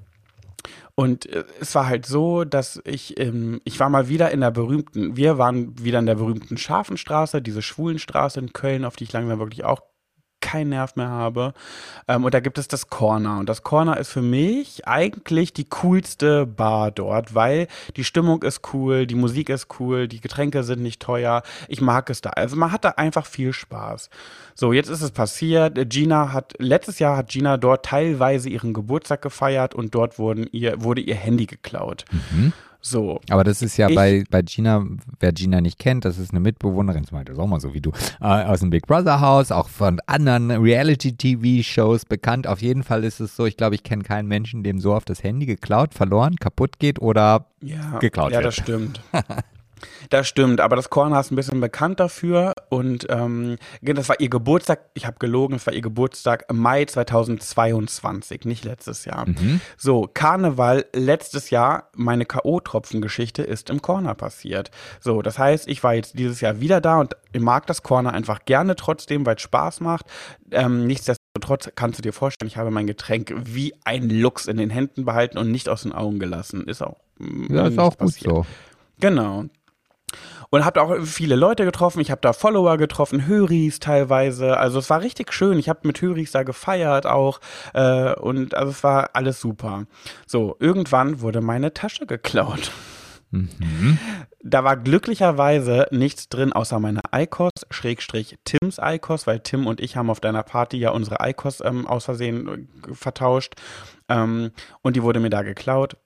[0.95, 4.51] und äh, es war halt so, dass ich, ähm, ich war mal wieder in der
[4.51, 9.13] berühmten, wir waren wieder in der berühmten Schafenstraße, diese Schwulenstraße in Köln, auf die ich
[9.13, 9.81] langsam wirklich auch
[10.45, 11.53] keinen Nerv mehr habe.
[12.07, 13.39] Ähm, und da gibt es das Corner.
[13.39, 18.61] Und das Corner ist für mich eigentlich die coolste Bar dort, weil die Stimmung ist
[18.73, 21.41] cool, die Musik ist cool, die Getränke sind nicht teuer.
[21.67, 22.29] Ich mag es da.
[22.29, 24.09] Also man hat da einfach viel Spaß.
[24.53, 25.77] So, jetzt ist es passiert.
[25.89, 30.83] Gina hat, letztes Jahr hat Gina dort teilweise ihren Geburtstag gefeiert und dort wurden ihr,
[30.83, 32.05] wurde ihr Handy geklaut.
[32.11, 32.53] Mhm.
[32.87, 33.19] So.
[33.31, 34.85] Aber das ist ja Ich- bei, bei Gina,
[35.19, 37.91] wer Gina nicht kennt, das ist eine Mitbewohnerin, zum Beispiel auch mal so wie du,
[38.21, 42.45] äh, aus dem Big Brother Haus, auch von anderen Reality-TV-Shows bekannt.
[42.45, 45.09] Auf jeden Fall ist es so, ich glaube, ich kenne keinen Menschen, dem so oft
[45.09, 48.45] das Handy geklaut, verloren, kaputt geht oder ja, geklaut Ja, wird.
[48.47, 49.01] das stimmt.
[50.09, 54.29] Das stimmt, aber das Corner ist ein bisschen bekannt dafür und ähm, das war ihr
[54.29, 59.27] Geburtstag, ich habe gelogen, es war ihr Geburtstag im Mai 2022, nicht letztes Jahr.
[59.27, 59.61] Mhm.
[59.77, 64.71] So, Karneval letztes Jahr, meine K.O.-Tropfen-Geschichte ist im Corner passiert.
[64.99, 68.45] So, das heißt, ich war jetzt dieses Jahr wieder da und mag das Corner einfach
[68.45, 70.05] gerne trotzdem, weil es Spaß macht.
[70.51, 74.69] Ähm, nichtsdestotrotz kannst du dir vorstellen, ich habe mein Getränk wie ein Luchs in den
[74.69, 76.65] Händen behalten und nicht aus den Augen gelassen.
[76.67, 78.31] Ist auch, mm, Ja, ist auch gut passiert.
[78.31, 78.45] so.
[78.99, 79.45] Genau.
[80.49, 81.99] Und habe auch viele Leute getroffen.
[81.99, 84.57] Ich habe da Follower getroffen, Höris teilweise.
[84.57, 85.59] Also es war richtig schön.
[85.59, 87.39] Ich habe mit Höris da gefeiert auch.
[87.73, 89.85] Äh, und also es war alles super.
[90.27, 92.71] So, irgendwann wurde meine Tasche geklaut.
[93.31, 93.97] Mhm.
[94.43, 99.97] Da war glücklicherweise nichts drin, außer meine ICOS, Schrägstrich Tims ICOS, weil Tim und ich
[99.97, 103.55] haben auf deiner Party ja unsere ICOS ähm, aus Versehen äh, vertauscht.
[104.07, 104.51] Ähm,
[104.81, 105.97] und die wurde mir da geklaut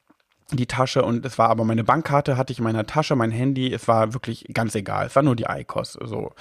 [0.52, 3.72] die Tasche und es war aber meine Bankkarte hatte ich in meiner Tasche, mein Handy,
[3.72, 6.34] es war wirklich ganz egal, es war nur die ICOS, so.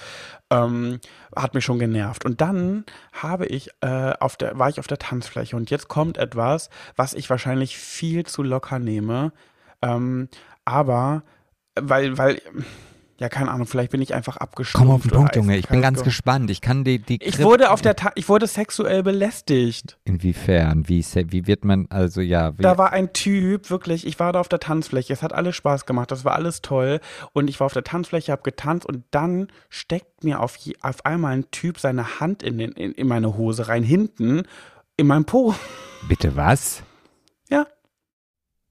[0.49, 0.99] Ähm,
[1.35, 2.25] hat mich schon genervt.
[2.25, 6.17] Und dann habe ich äh, auf der war ich auf der Tanzfläche und jetzt kommt
[6.17, 9.31] etwas, was ich wahrscheinlich viel zu locker nehme,
[9.81, 10.29] ähm,
[10.65, 11.23] aber
[11.75, 12.41] weil weil
[13.19, 14.85] ja keine Ahnung, vielleicht bin ich einfach abgestumpft.
[14.87, 15.57] Komm auf den Punkt, Junge.
[15.57, 16.49] Ich bin ganz ge- gespannt.
[16.49, 19.97] Ich kann die, die Ich wurde auf der Ta ich wurde sexuell belästigt.
[20.05, 20.87] Inwiefern?
[20.87, 24.39] Wie, wie wird man, also ja, wie, Da war ein Typ, wirklich, ich war da
[24.39, 26.99] auf der Tanzfläche, es hat alles Spaß gemacht, das war alles toll
[27.33, 31.05] und ich war auf der Tanzfläche, habe getanzt und dann steckt mir auf, je, auf
[31.05, 34.43] einmal ein Typ seine Hand in, den, in, in meine Hose rein, hinten,
[34.97, 35.53] in meinem Po.
[36.07, 36.83] bitte was?
[37.49, 37.65] Ja.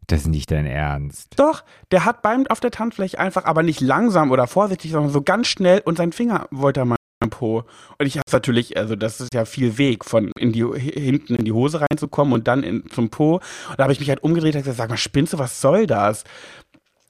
[0.08, 1.34] Das ist nicht dein Ernst.
[1.36, 5.22] Doch, der hat beim auf der Tanzfläche einfach, aber nicht langsam oder vorsichtig, sondern so
[5.22, 7.64] ganz schnell und sein Finger wollte er mal meinem Po.
[7.98, 11.44] Und ich habe natürlich, also das ist ja viel Weg, von in die hinten in
[11.44, 13.34] die Hose reinzukommen und dann in, zum Po.
[13.34, 15.86] Und da habe ich mich halt umgedreht und gesagt, sag mal, spinnst du, was soll
[15.86, 16.24] das?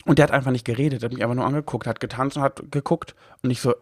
[0.04, 2.62] Und der hat einfach nicht geredet, hat mich einfach nur angeguckt, hat getanzt und hat
[2.70, 3.14] geguckt.
[3.42, 3.74] Und ich so,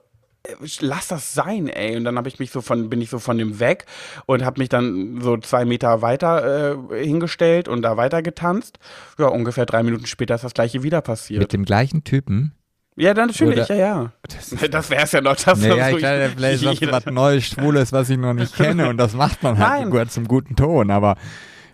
[0.80, 1.96] lass das sein, ey.
[1.96, 3.86] Und dann habe ich mich so von, bin ich so von dem weg
[4.26, 8.78] und habe mich dann so zwei Meter weiter äh, hingestellt und da weiter getanzt.
[9.18, 11.40] Ja, ungefähr drei Minuten später ist das gleiche wieder passiert.
[11.40, 12.52] Mit dem gleichen Typen?
[12.98, 14.12] ja, dann natürlich, Oder- ja, ja.
[14.22, 15.36] Das Das wäre es ja noch.
[15.36, 18.88] Das naja, ich glaube, vielleicht ist das was Neues, Schwules, was ich noch nicht kenne
[18.88, 20.08] und das macht man halt Nein.
[20.08, 21.16] zum guten Ton, aber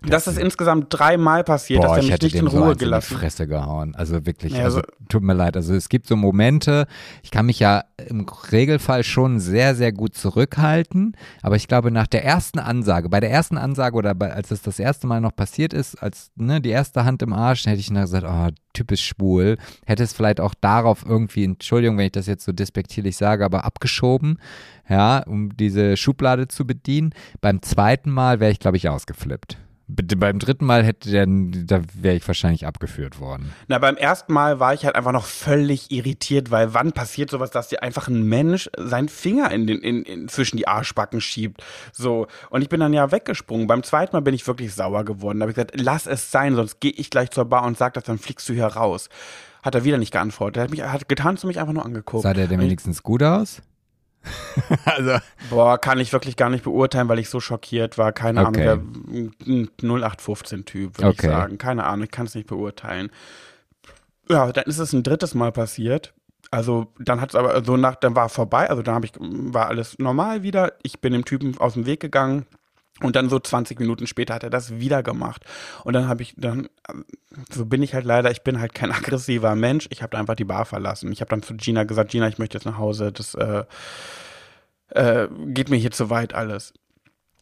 [0.06, 2.72] Das ist insgesamt dreimal passiert, dass er ich mich hätte nicht in so Ruhe eins
[2.72, 3.16] in die gelassen.
[3.16, 3.94] Fresse gehauen.
[3.94, 5.56] Also wirklich, Ja, also so- tut mir leid.
[5.56, 6.86] Also es gibt so Momente,
[7.22, 12.06] ich kann mich ja im Regelfall schon sehr, sehr gut zurückhalten, aber ich glaube nach
[12.06, 15.34] der ersten Ansage, bei der ersten Ansage oder bei, als es das erste Mal noch
[15.36, 19.04] passiert ist, als ne, die erste Hand im Arsch, hätte ich dann gesagt, oh, typisch
[19.06, 23.44] schwul, hätte es vielleicht auch darauf irgendwie, Entschuldigung, wenn ich das jetzt so despektierlich sage,
[23.44, 24.38] aber abgeschoben,
[24.88, 27.10] ja, um diese Schublade zu bedienen.
[27.40, 29.58] Beim zweiten Mal wäre ich, glaube ich, ausgeflippt.
[29.88, 33.52] Beim dritten Mal hätte der, da wäre ich wahrscheinlich abgeführt worden.
[33.68, 37.50] Na, beim ersten Mal war ich halt einfach noch völlig irritiert, weil wann passiert sowas,
[37.50, 41.62] dass dir einfach ein Mensch seinen Finger in den, in, in, zwischen die Arschbacken schiebt.
[41.92, 42.26] So.
[42.50, 43.66] Und ich bin dann ja weggesprungen.
[43.66, 45.40] Beim zweiten Mal bin ich wirklich sauer geworden.
[45.40, 47.94] Da habe ich gesagt, lass es sein, sonst gehe ich gleich zur Bar und sag
[47.94, 49.08] das, dann fliegst du hier raus.
[49.62, 50.56] Hat er wieder nicht geantwortet.
[50.56, 52.22] Er hat, mich, hat getanzt und mich einfach nur angeguckt.
[52.22, 53.62] Sah der denn wenigstens gut aus?
[54.84, 55.16] also,
[55.50, 58.12] Boah, kann ich wirklich gar nicht beurteilen, weil ich so schockiert war.
[58.12, 58.68] Keine Okay.
[58.68, 61.26] Ahnung, ein 0815-Typ, würde Okay.
[61.26, 61.58] ich sagen.
[61.58, 63.10] Keine Ahnung, ich kann es nicht beurteilen.
[64.28, 66.14] Ja, dann ist es ein drittes Mal passiert.
[66.50, 69.68] Also dann hat es aber so nach, dann war vorbei, also dann habe ich, war
[69.68, 70.74] alles normal wieder.
[70.82, 72.46] Ich bin dem Typen aus dem Weg gegangen
[73.00, 75.44] und dann so 20 Minuten später hat er das wieder gemacht.
[75.84, 76.68] Und dann habe ich, dann,
[77.50, 79.88] so bin ich halt leider, ich bin halt kein aggressiver Mensch.
[79.90, 81.10] Ich habe einfach die Bar verlassen.
[81.10, 83.12] Ich habe dann zu Gina gesagt, Gina, ich möchte jetzt nach Hause.
[83.12, 83.64] Das äh,
[84.90, 86.74] äh, geht mir hier zu weit alles.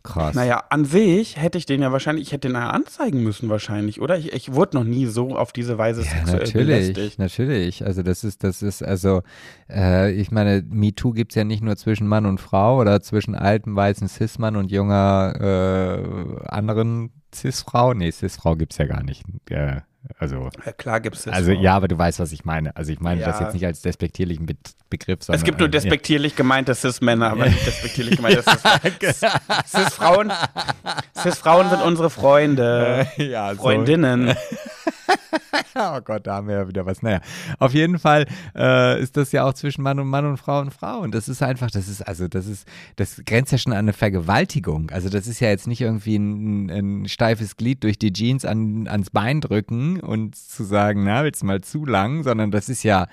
[0.03, 0.35] Krass.
[0.35, 4.01] Naja, an sich hätte ich den ja wahrscheinlich, ich hätte den ja anzeigen müssen wahrscheinlich,
[4.01, 4.19] oder?
[4.19, 6.55] Ich, ich wurde noch nie so auf diese Weise Ja, sexuell natürlich,
[6.95, 7.19] belästigt.
[7.19, 7.85] natürlich.
[7.87, 9.23] Also das ist, das ist, also
[9.69, 13.77] äh, ich meine, MeToo gibt's ja nicht nur zwischen Mann und Frau oder zwischen altem
[13.77, 17.95] weißen Cis-Mann und junger äh, anderen Cis-Frau.
[17.95, 19.23] Nee, Cis-Frau gibt's ja gar nicht.
[19.51, 19.81] Äh,
[20.19, 21.35] also, Ja, klar gibt es das.
[21.35, 21.61] also auch.
[21.61, 22.75] ja, aber du weißt, was ich meine.
[22.77, 23.45] Also ich meine das Ja.
[23.47, 24.55] jetzt nicht als despektierlichen Be
[24.89, 29.31] Begriff, sondern Es gibt nur äh, despektierlich gemeinte Cis-Männer, aber nicht despektierlich gemeinte Cis-
[29.67, 30.33] Cis-Frauen.
[31.17, 33.07] Cis-Frauen sind unsere Freunde.
[33.17, 33.63] ja, ja so.
[33.63, 34.35] Freundinnen.
[35.77, 37.03] oh Gott, da haben wir ja wieder was.
[37.03, 37.21] Naja,
[37.59, 38.27] auf jeden Fall
[38.57, 40.99] äh, ist das ja auch zwischen Mann und Mann und Frau und Frau.
[41.01, 43.93] Und das ist einfach, das ist, also das ist, das grenzt ja schon an eine
[43.93, 44.91] Vergewaltigung.
[44.91, 48.89] Also das ist ja jetzt nicht irgendwie ein, ein steifes Glied durch die Jeans an,
[48.89, 52.84] ans Bein drücken und zu sagen, na, willst du mal zu lang, sondern das ist
[52.84, 53.09] ja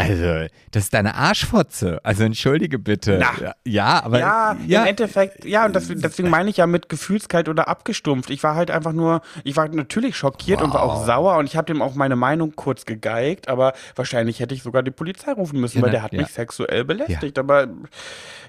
[0.00, 2.00] also, das ist deine Arschfotze.
[2.04, 3.18] Also, entschuldige bitte.
[3.20, 3.54] Na.
[3.64, 4.18] Ja, aber.
[4.18, 8.30] Ja, ja, im Endeffekt, ja, und das, deswegen meine ich ja mit gefühlskalt oder abgestumpft.
[8.30, 11.06] Ich war halt einfach nur, ich war natürlich schockiert und war auch Wow.
[11.06, 14.82] sauer und ich habe dem auch meine Meinung kurz gegeigt, aber wahrscheinlich hätte ich sogar
[14.82, 16.20] die Polizei rufen müssen, Ja, weil der hat ja.
[16.22, 17.38] mich sexuell belästigt.
[17.38, 17.68] Aber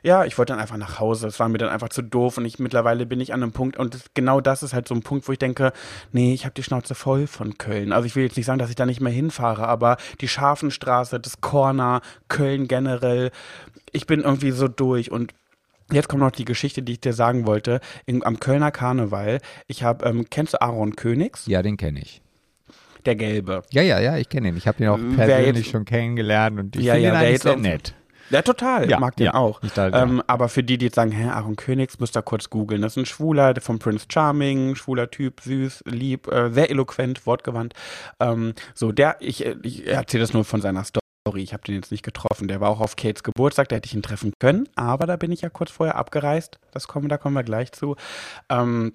[0.04, 1.28] ja, ich wollte dann einfach nach Hause.
[1.28, 3.78] Es war mir dann einfach zu doof und ich mittlerweile bin ich an einem Punkt
[3.78, 5.74] und das, genau das ist halt so ein Punkt, wo ich denke,
[6.12, 7.92] nee, ich habe die Schnauze voll von Köln.
[7.94, 11.20] Also ich will jetzt nicht sagen, dass ich da nicht mehr hinfahre, aber die Scharfenstraße,
[11.20, 13.32] das Corner, Köln generell,
[13.92, 15.34] ich bin irgendwie so durch und
[15.94, 17.82] Jetzt kommt noch die Geschichte, die ich dir sagen wollte.
[18.06, 19.40] In, am Kölner Karneval.
[19.68, 21.46] Ich habe, ähm, kennst du Aaron Königs?
[21.48, 22.22] ja, den kenne ich.
[23.06, 23.64] Der Gelbe.
[23.72, 24.56] Ja, ja, ja, ich kenne ihn.
[24.56, 27.58] Ich habe ihn auch persönlich jetzt- schon kennengelernt und ich Ja, finde ja, ihn sehr
[27.58, 27.94] nett.
[28.30, 28.90] Ja, total.
[28.90, 29.34] Ja, mag den ja.
[29.34, 29.62] auch.
[29.64, 32.50] Ich da- ähm, aber für die, die jetzt sagen, hä, Aaron Königs, müsst ihr kurz
[32.50, 32.82] googeln.
[32.82, 37.74] Das ist ein Schwuler von Prince Charming, schwuler Typ, süß, lieb, äh, sehr eloquent, wortgewandt.
[38.22, 41.02] Ähm, so, der, ich, ich erzähle das nur von seiner Story.
[41.36, 42.48] Ich habe den jetzt nicht getroffen.
[42.48, 44.68] Der war auch auf Kates Geburtstag, da hätte ich ihn treffen können.
[44.76, 46.60] Aber da bin ich ja kurz vorher abgereist.
[46.72, 47.96] Das kommen, da kommen wir gleich zu.
[48.50, 48.94] Ähm,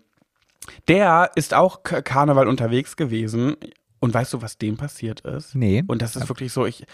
[0.89, 3.57] der ist auch K Karneval unterwegs gewesen.
[4.01, 5.55] Und weißt du, was dem passiert ist?
[5.55, 5.85] Nee.
[5.87, 6.85] Und das ist wirklich so, ich,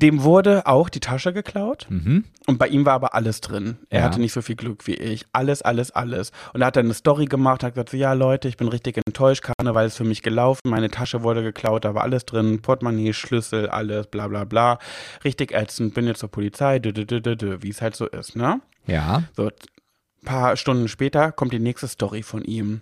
[0.00, 1.86] dem wurde auch die Tasche geklaut.
[1.90, 2.24] Mhm.
[2.46, 3.76] Und bei ihm war aber alles drin.
[3.90, 4.04] Er Ja.
[4.06, 5.26] hatte nicht so viel Glück wie ich.
[5.32, 6.30] Alles, alles, alles.
[6.54, 8.96] Und er hat dann eine Story gemacht, hat gesagt, so, ja Leute, ich bin richtig
[9.04, 13.12] enttäuscht, Karneval ist für mich gelaufen, meine Tasche wurde geklaut, da war alles drin, Portemonnaie,
[13.12, 14.78] Schlüssel, alles, bla bla bla.
[15.24, 18.60] Richtig ätzend, bin jetzt zur Polizei, wie es halt so ist, ne?
[18.86, 19.24] Ja.
[19.36, 22.80] So, ein paar Stunden später kommt die nächste Story von ihm.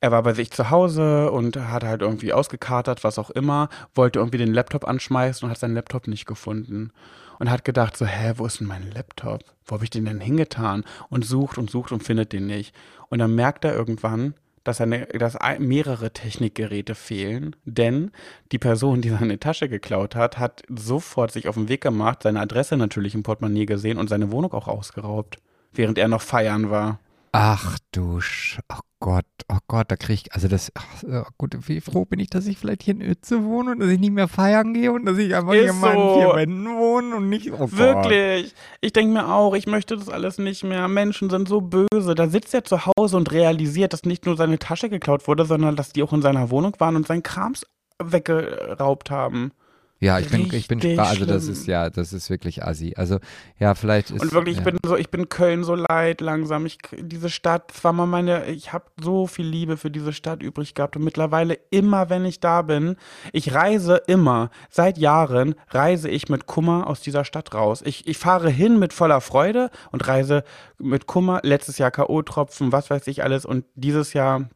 [0.00, 4.20] Er war bei sich zu Hause und hat halt irgendwie ausgekatert, was auch immer, wollte
[4.20, 6.92] irgendwie den Laptop anschmeißen und hat seinen Laptop nicht gefunden.
[7.40, 9.42] Und hat gedacht so, hä, wo ist denn mein Laptop?
[9.64, 10.84] Wo habe ich den denn hingetan?
[11.08, 12.74] Und sucht und sucht und findet den nicht.
[13.08, 14.34] Und dann merkt er irgendwann,
[14.64, 18.10] dass, eine, dass mehrere Technikgeräte fehlen, denn
[18.52, 22.40] die Person, die seine Tasche geklaut hat, hat sofort sich auf den Weg gemacht, seine
[22.40, 25.38] Adresse natürlich im Portemonnaie gesehen und seine Wohnung auch ausgeraubt,
[25.72, 27.00] während er noch feiern war.
[27.32, 31.56] Ach du Sch oh Gott, oh Gott, da krieg ich, also das, ach, oh gut,
[31.68, 34.12] wie froh bin ich, dass ich vielleicht hier in Ötze wohne und dass ich nicht
[34.12, 36.14] mehr feiern gehe und dass ich einfach Ist hier in meinen so.
[36.18, 37.70] vier Wänden wohne und nicht, oh.
[37.70, 38.54] Wirklich.
[38.80, 40.88] Ich denke mir auch, ich möchte das alles nicht mehr.
[40.88, 42.14] Menschen sind so böse.
[42.16, 45.76] Da sitzt er zu Hause und realisiert, dass nicht nur seine Tasche geklaut wurde, sondern
[45.76, 47.64] dass die auch in seiner Wohnung waren und seinen Krams
[48.02, 49.52] weggeraubt haben.
[50.00, 52.94] Ja, ich bin, ich bin sprach, also das ist ja, das ist wirklich assi.
[52.96, 53.18] Also,
[53.58, 54.22] ja, vielleicht ist.
[54.22, 54.60] Und wirklich, ja.
[54.60, 56.66] ich bin so, ich bin Köln so leid langsam.
[56.66, 60.40] Ich, diese Stadt, das war mal meine, ich habe so viel Liebe für diese Stadt
[60.40, 62.94] übrig gehabt und mittlerweile immer, wenn ich da bin,
[63.32, 67.82] ich reise immer, seit Jahren reise ich mit Kummer aus dieser Stadt raus.
[67.84, 70.44] Ich, ich fahre hin mit voller Freude und reise
[70.78, 71.40] mit Kummer.
[71.42, 74.48] Letztes Jahr K.O.-Tropfen, was weiß ich alles und dieses Jahr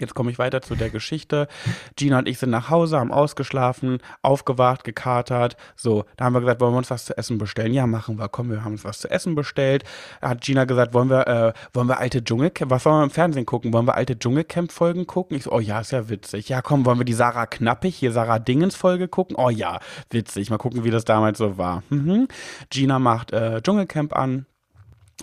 [0.00, 1.48] Jetzt komme ich weiter zu der Geschichte.
[1.96, 5.56] Gina und ich sind nach Hause, haben ausgeschlafen, aufgewacht, gekatert.
[5.74, 7.72] So, da haben wir gesagt, wollen wir uns was zu essen bestellen?
[7.72, 8.28] Ja, machen wir.
[8.28, 9.84] Komm, wir haben uns was zu essen bestellt.
[10.20, 13.10] Da hat Gina gesagt, wollen wir, äh, wollen wir alte Dschungelcamp, was wollen wir im
[13.10, 13.72] Fernsehen gucken?
[13.72, 15.36] Wollen wir alte Dschungelcamp-Folgen gucken?
[15.36, 16.48] Ich so, oh ja, ist ja witzig.
[16.48, 19.36] Ja, komm, wollen wir die Sarah Knappig, hier Sarah Dingens-Folge gucken?
[19.36, 19.80] Oh ja,
[20.10, 20.50] witzig.
[20.50, 21.82] Mal gucken, wie das damals so war.
[21.90, 22.28] Mhm.
[22.70, 24.46] Gina macht äh, Dschungelcamp an.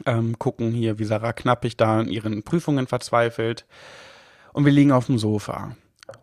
[0.06, 3.66] Ähm, gucken hier, wie Sarah Knappig da in ihren Prüfungen verzweifelt.
[4.54, 5.76] Und wir liegen auf dem Sofa.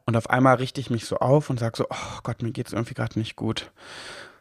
[0.07, 2.73] Und auf einmal richte ich mich so auf und sage so, oh Gott, mir geht's
[2.73, 3.73] irgendwie gerade nicht gut.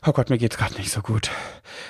[0.05, 1.29] Oh Gott, mir geht's gerade nicht so gut.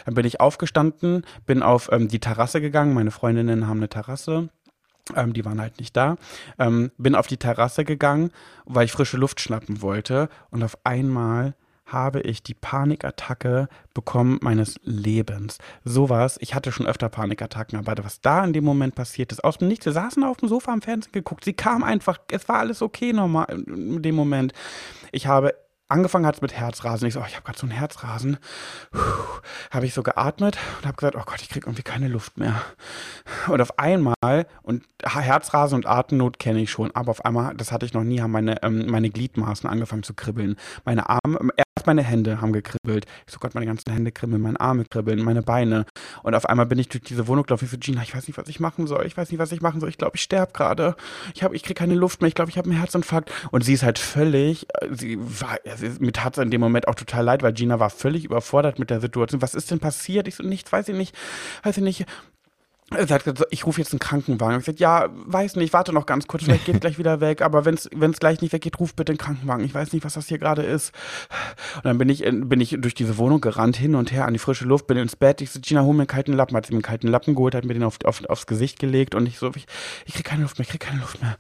[0.06, 2.93] Dann bin ich aufgestanden, bin auf ähm, die Terrasse gegangen.
[2.93, 4.50] Meine Freundinnen haben eine Terrasse.
[5.16, 6.16] Ähm, die waren halt nicht da.
[6.58, 8.32] Ähm, bin auf die Terrasse gegangen,
[8.66, 10.30] weil ich frische Luft schnappen wollte.
[10.50, 11.54] Und auf einmal
[11.92, 15.58] habe ich die Panikattacke bekommen meines Lebens.
[15.84, 19.58] Sowas, ich hatte schon öfter Panikattacken, aber was da in dem Moment passiert ist, aus
[19.58, 22.58] dem Nichts, wir saßen auf dem Sofa am Fernsehen geguckt, sie kam einfach, es war
[22.58, 24.54] alles okay normal in dem Moment.
[25.12, 25.54] Ich habe
[25.90, 27.08] angefangen hat es mit Herzrasen.
[27.08, 28.38] Ich so, oh, ich habe gerade so einen Herzrasen.
[29.72, 32.62] Habe ich so geatmet und habe gesagt, oh Gott, ich kriege irgendwie keine Luft mehr.
[33.48, 37.86] Und auf einmal, und Herzrasen und Atemnot kenne ich schon, aber auf einmal, das hatte
[37.86, 40.56] ich noch nie, haben meine, ähm, meine Gliedmaßen angefangen zu kribbeln.
[40.86, 43.06] Meine Arme, erst meine Hände haben gekribbelt.
[43.26, 45.86] Ich so, Gott, meine ganzen Hände kribbeln, meine Arme kribbeln, meine Beine.
[46.24, 47.68] Und auf einmal bin ich durch diese Wohnung gelaufen.
[47.68, 49.06] So, Gina, ich weiß nicht, was ich machen soll.
[49.06, 49.90] Ich weiß nicht, was ich machen soll.
[49.90, 50.96] Ich glaube, ich sterbe gerade.
[51.34, 52.28] Ich, ich kriege keine Luft mehr.
[52.28, 53.32] Ich glaube, ich habe einen Herzinfarkt.
[53.52, 56.88] Und sie ist halt völlig, äh, sie war, sie mir tat es in dem Moment
[56.88, 59.41] auch total leid, weil Gina war völlig überfordert mit der Situation.
[59.41, 60.27] Was ist denn passiert?
[60.27, 61.15] Ich so, nichts, weiß ich nicht,
[61.63, 62.05] weiß ich nicht.
[62.91, 64.59] Er hat gesagt, ich rufe jetzt einen Krankenwagen.
[64.59, 67.63] Ich gesagt, ja, weiß nicht, warte noch ganz kurz, vielleicht geht gleich wieder weg, aber
[67.63, 69.63] wenn es gleich nicht weggeht, ruf bitte einen Krankenwagen.
[69.63, 70.91] Ich weiß nicht, was das hier gerade ist.
[71.75, 74.39] Und dann bin ich, bin ich durch diese Wohnung gerannt, hin und her an die
[74.39, 75.41] frische Luft, bin ins Bett.
[75.41, 76.57] Ich so, Gina, hol mir einen kalten Lappen.
[76.57, 79.13] Hat sie mir einen kalten Lappen geholt, hat mir den auf, auf, aufs Gesicht gelegt
[79.13, 79.67] und ich so, ich,
[80.05, 81.38] ich krieg keine Luft mehr, ich krieg keine Luft mehr.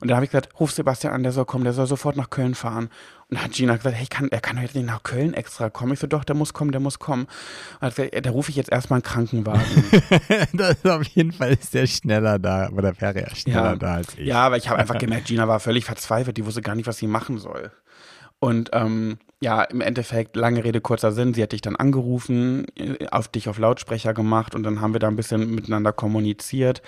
[0.00, 2.30] Und dann habe ich gesagt, ruf Sebastian an, der soll kommen, der soll sofort nach
[2.30, 2.90] Köln fahren.
[3.28, 5.92] Und dann hat Gina gesagt, hey, kann, er kann heute nicht nach Köln extra kommen.
[5.92, 7.24] Ich so, doch, der muss kommen, der muss kommen.
[7.80, 9.62] Und hat gesagt, da rufe ich jetzt erstmal einen Krankenwagen.
[10.52, 13.76] das ist auf jeden Fall ist der schneller da, oder wäre er schneller ja.
[13.76, 14.26] da als ich.
[14.26, 16.98] Ja, aber ich habe einfach gemerkt, Gina war völlig verzweifelt, die wusste gar nicht, was
[16.98, 17.72] sie machen soll.
[18.38, 23.06] Und ähm, ja, im Endeffekt, lange Rede, kurzer Sinn, sie hat dich dann angerufen, äh,
[23.10, 26.80] auf dich auf Lautsprecher gemacht und dann haben wir da ein bisschen miteinander kommuniziert.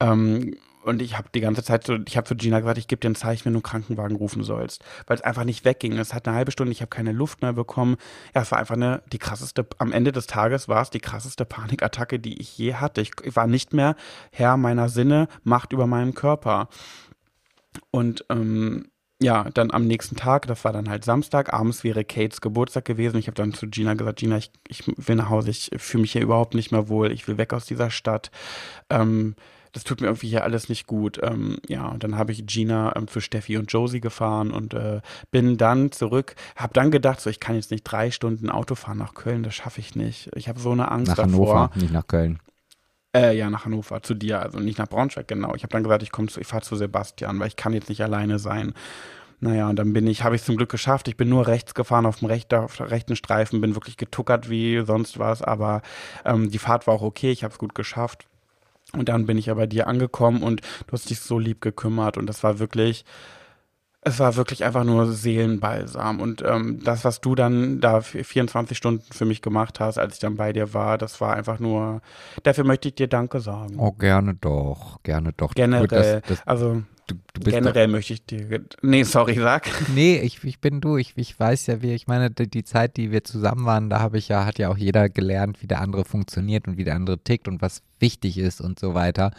[0.00, 3.00] Ähm, und ich habe die ganze Zeit so, ich habe zu Gina gesagt, ich gebe
[3.00, 5.96] dir ein Zeichen, wenn du einen Krankenwagen rufen sollst, weil es einfach nicht wegging.
[5.98, 7.96] Es hat eine halbe Stunde, ich habe keine Luft mehr bekommen.
[8.34, 11.44] Ja, es war einfach eine, die krasseste, am Ende des Tages war es die krasseste
[11.44, 13.00] Panikattacke, die ich je hatte.
[13.00, 13.96] Ich, ich war nicht mehr
[14.30, 16.68] Herr meiner Sinne, Macht über meinem Körper.
[17.90, 18.88] Und ähm,
[19.22, 23.18] ja, dann am nächsten Tag, das war dann halt Samstag, abends wäre Kates Geburtstag gewesen.
[23.18, 26.12] Ich habe dann zu Gina gesagt, Gina, ich, ich will nach Hause, ich fühle mich
[26.12, 28.32] hier überhaupt nicht mehr wohl, ich will weg aus dieser Stadt.
[28.90, 29.36] Ähm,
[29.72, 31.18] das tut mir irgendwie hier alles nicht gut.
[31.22, 35.00] Ähm, ja, und dann habe ich Gina ähm, zu Steffi und Josie gefahren und äh,
[35.30, 36.34] bin dann zurück.
[36.56, 39.54] Habe dann gedacht, so ich kann jetzt nicht drei Stunden Auto fahren nach Köln, das
[39.54, 40.30] schaffe ich nicht.
[40.36, 41.54] Ich habe so eine Angst nach davor.
[41.54, 42.38] Hannover, nicht nach Köln.
[43.14, 45.54] Äh, ja, nach Hannover, zu dir, also nicht nach Braunschweig, genau.
[45.54, 48.02] Ich habe dann gesagt, ich komme ich fahre zu Sebastian, weil ich kann jetzt nicht
[48.02, 48.74] alleine sein.
[49.40, 51.08] Naja, und dann bin ich, habe ich zum Glück geschafft.
[51.08, 54.82] Ich bin nur rechts gefahren auf dem rechten, auf rechten Streifen, bin wirklich getuckert wie
[54.86, 55.82] sonst was, aber
[56.24, 58.28] ähm, die Fahrt war auch okay, ich habe es gut geschafft.
[58.96, 62.26] Und dann bin ich aber dir angekommen und du hast dich so lieb gekümmert und
[62.26, 63.04] das war wirklich,
[64.02, 66.20] es war wirklich einfach nur Seelenbalsam.
[66.20, 70.20] Und ähm, das, was du dann da 24 Stunden für mich gemacht hast, als ich
[70.20, 72.02] dann bei dir war, das war einfach nur,
[72.42, 73.76] dafür möchte ich dir Danke sagen.
[73.78, 75.54] Oh, gerne doch, gerne doch.
[75.54, 79.68] Generell, das, das, also du, du generell doch, möchte ich dir, nee, sorry, sag.
[79.94, 82.96] Nee, ich, ich bin du, ich, ich weiß ja, wie, ich meine, die, die Zeit,
[82.96, 85.80] die wir zusammen waren, da habe ich ja, hat ja auch jeder gelernt, wie der
[85.80, 89.32] andere funktioniert und wie der andere tickt und was wichtig ist und so weiter.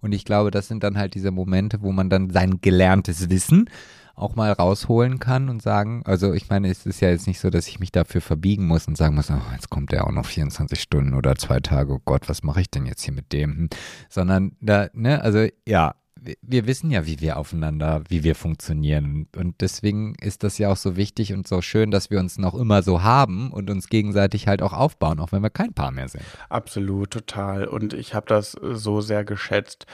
[0.00, 3.70] Und ich glaube, das sind dann halt diese Momente, wo man dann sein gelerntes Wissen
[4.16, 7.50] auch mal rausholen kann und sagen, also ich meine, es ist ja jetzt nicht so,
[7.50, 10.26] dass ich mich dafür verbiegen muss und sagen muss, oh, jetzt kommt der auch noch
[10.26, 13.68] 24 Stunden oder zwei Tage, oh Gott, was mache ich denn jetzt hier mit dem?
[14.08, 15.94] Sondern da, ne, also ja,
[16.42, 19.28] wir wissen ja, wie wir aufeinander, wie wir funktionieren.
[19.36, 22.54] Und deswegen ist das ja auch so wichtig und so schön, dass wir uns noch
[22.54, 26.08] immer so haben und uns gegenseitig halt auch aufbauen, auch wenn wir kein Paar mehr
[26.08, 26.24] sind.
[26.48, 27.66] Absolut, total.
[27.66, 29.86] Und ich habe das so sehr geschätzt.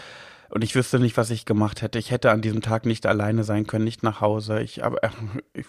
[0.50, 1.98] Und ich wüsste nicht, was ich gemacht hätte.
[1.98, 4.60] Ich hätte an diesem Tag nicht alleine sein können, nicht nach Hause.
[4.60, 5.62] Ich, aber äh,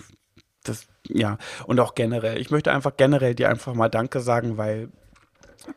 [0.64, 1.38] das, ja.
[1.66, 2.39] Und auch generell.
[2.39, 4.89] Ich möchte einfach generell dir einfach mal Danke sagen, weil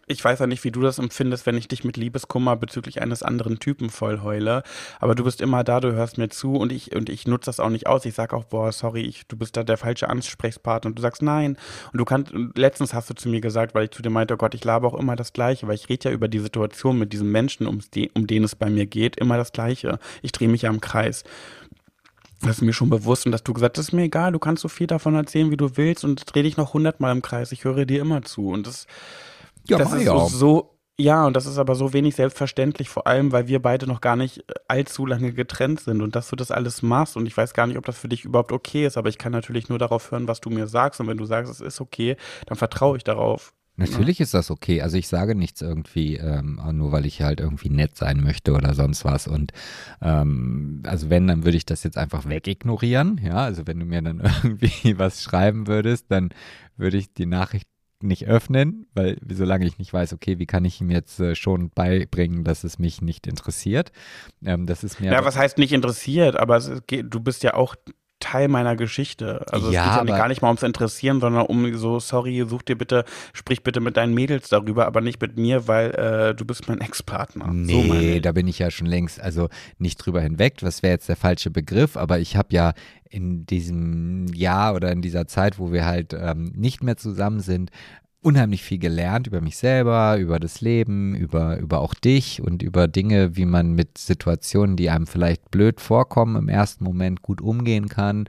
[0.06, 3.22] ich weiß ja nicht, wie du das empfindest, wenn ich dich mit Liebeskummer bezüglich eines
[3.22, 4.62] anderen Typen voll heule.
[5.00, 7.60] Aber du bist immer da, du hörst mir zu und ich, und ich nutze das
[7.60, 8.04] auch nicht aus.
[8.04, 11.22] Ich sag auch, boah, sorry, ich, du bist da der falsche Ansprechpartner und du sagst
[11.22, 11.56] nein.
[11.92, 14.36] Und du kannst, letztens hast du zu mir gesagt, weil ich zu dir meinte, oh
[14.38, 17.12] Gott, ich labe auch immer das Gleiche, weil ich rede ja über die Situation mit
[17.12, 17.80] diesem Menschen, um,
[18.14, 19.98] um den es bei mir geht, immer das Gleiche.
[20.22, 21.24] Ich drehe mich ja im Kreis.
[22.40, 24.60] Das ist mir schon bewusst und dass du gesagt hast, ist mir egal, du kannst
[24.60, 27.52] so viel davon erzählen, wie du willst und dreh dich noch hundertmal im Kreis.
[27.52, 28.86] Ich höre dir immer zu und das,
[29.68, 30.18] ja, das ist ja.
[30.18, 33.86] so, so, ja, und das ist aber so wenig selbstverständlich, vor allem, weil wir beide
[33.86, 37.16] noch gar nicht allzu lange getrennt sind und dass du das alles machst.
[37.16, 39.32] Und ich weiß gar nicht, ob das für dich überhaupt okay ist, aber ich kann
[39.32, 41.00] natürlich nur darauf hören, was du mir sagst.
[41.00, 43.54] Und wenn du sagst, es ist okay, dann vertraue ich darauf.
[43.76, 44.22] Natürlich ja.
[44.22, 44.82] ist das okay.
[44.82, 48.72] Also ich sage nichts irgendwie, ähm, nur weil ich halt irgendwie nett sein möchte oder
[48.74, 49.26] sonst was.
[49.26, 49.52] Und
[50.00, 53.20] ähm, also wenn, dann würde ich das jetzt einfach wegignorieren.
[53.22, 56.30] Ja, also wenn du mir dann irgendwie was schreiben würdest, dann
[56.76, 57.68] würde ich die Nachricht
[58.04, 61.70] nicht öffnen, weil solange ich nicht weiß, okay, wie kann ich ihm jetzt äh, schon
[61.70, 63.92] beibringen, dass es mich nicht interessiert.
[64.44, 65.12] Ähm, das ist mir.
[65.12, 67.74] Ja, was heißt nicht interessiert, aber geht, du bist ja auch
[68.24, 69.44] Teil meiner Geschichte.
[69.50, 72.62] Also ja, es geht ja gar nicht mal ums Interessieren, sondern um so, sorry, such
[72.62, 73.04] dir bitte,
[73.34, 76.80] sprich bitte mit deinen Mädels darüber, aber nicht mit mir, weil äh, du bist mein
[76.80, 77.48] Ex-Partner.
[77.52, 81.08] Nee, so da bin ich ja schon längst, also nicht drüber hinweg, was wäre jetzt
[81.08, 82.72] der falsche Begriff, aber ich habe ja
[83.10, 87.70] in diesem Jahr oder in dieser Zeit, wo wir halt ähm, nicht mehr zusammen sind,
[88.24, 92.88] unheimlich viel gelernt über mich selber, über das Leben, über, über auch dich und über
[92.88, 97.88] Dinge, wie man mit Situationen, die einem vielleicht blöd vorkommen, im ersten Moment gut umgehen
[97.88, 98.28] kann.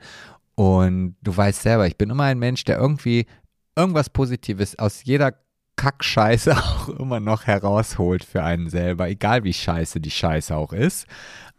[0.54, 3.26] Und du weißt selber, ich bin immer ein Mensch, der irgendwie
[3.74, 5.34] irgendwas Positives aus jeder
[5.76, 11.06] Kackscheiße auch immer noch herausholt für einen selber, egal wie scheiße die Scheiße auch ist.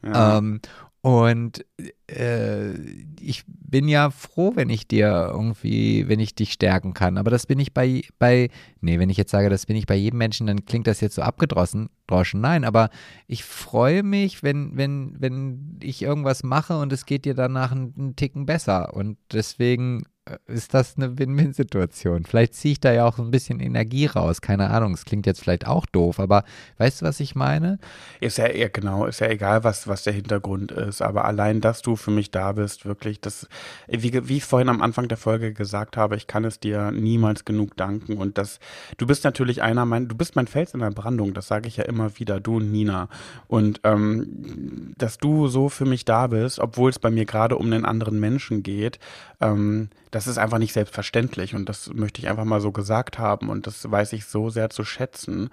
[0.03, 0.37] Ja.
[0.37, 0.61] Ähm,
[1.07, 1.65] Und
[2.07, 2.73] äh,
[3.21, 7.17] ich bin ja froh, wenn ich dir irgendwie, wenn ich dich stärken kann.
[7.17, 8.49] Aber das bin ich bei, bei,
[8.81, 11.15] nee, wenn ich jetzt sage, das bin ich bei jedem Menschen, dann klingt das jetzt
[11.15, 11.87] so abgedroschen.
[12.07, 12.41] Droschen.
[12.41, 12.89] Nein, aber
[13.25, 17.93] ich freue mich, wenn, wenn, wenn ich irgendwas mache und es geht dir danach einen,
[17.97, 18.93] einen Ticken besser.
[18.93, 20.03] Und deswegen
[20.47, 22.25] ist das eine Win-Win-Situation.
[22.25, 24.41] Vielleicht ziehe ich da ja auch ein bisschen Energie raus.
[24.41, 26.43] Keine Ahnung, es klingt jetzt vielleicht auch doof, aber
[26.77, 27.79] weißt du, was ich meine?
[28.19, 31.01] Ist ja eher genau, ist ja egal, was, was der Hintergrund ist.
[31.01, 33.47] Aber allein, dass du für mich da bist, wirklich, das,
[33.87, 37.45] wie, wie ich vorhin am Anfang der Folge gesagt habe, ich kann es dir niemals
[37.45, 38.17] genug danken.
[38.17, 38.59] Und das,
[38.97, 41.77] du bist natürlich einer, mein, du bist mein Fels in der Brandung, das sage ich
[41.77, 43.09] ja immer wieder, du und Nina.
[43.47, 47.65] Und ähm, dass du so für mich da bist, obwohl es bei mir gerade um
[47.67, 48.99] einen anderen Menschen geht,
[49.41, 53.49] ähm, das ist einfach nicht selbstverständlich und das möchte ich einfach mal so gesagt haben
[53.49, 55.51] und das weiß ich so sehr zu schätzen.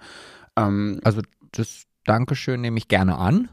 [0.55, 3.49] Ähm, also das Dankeschön nehme ich gerne an.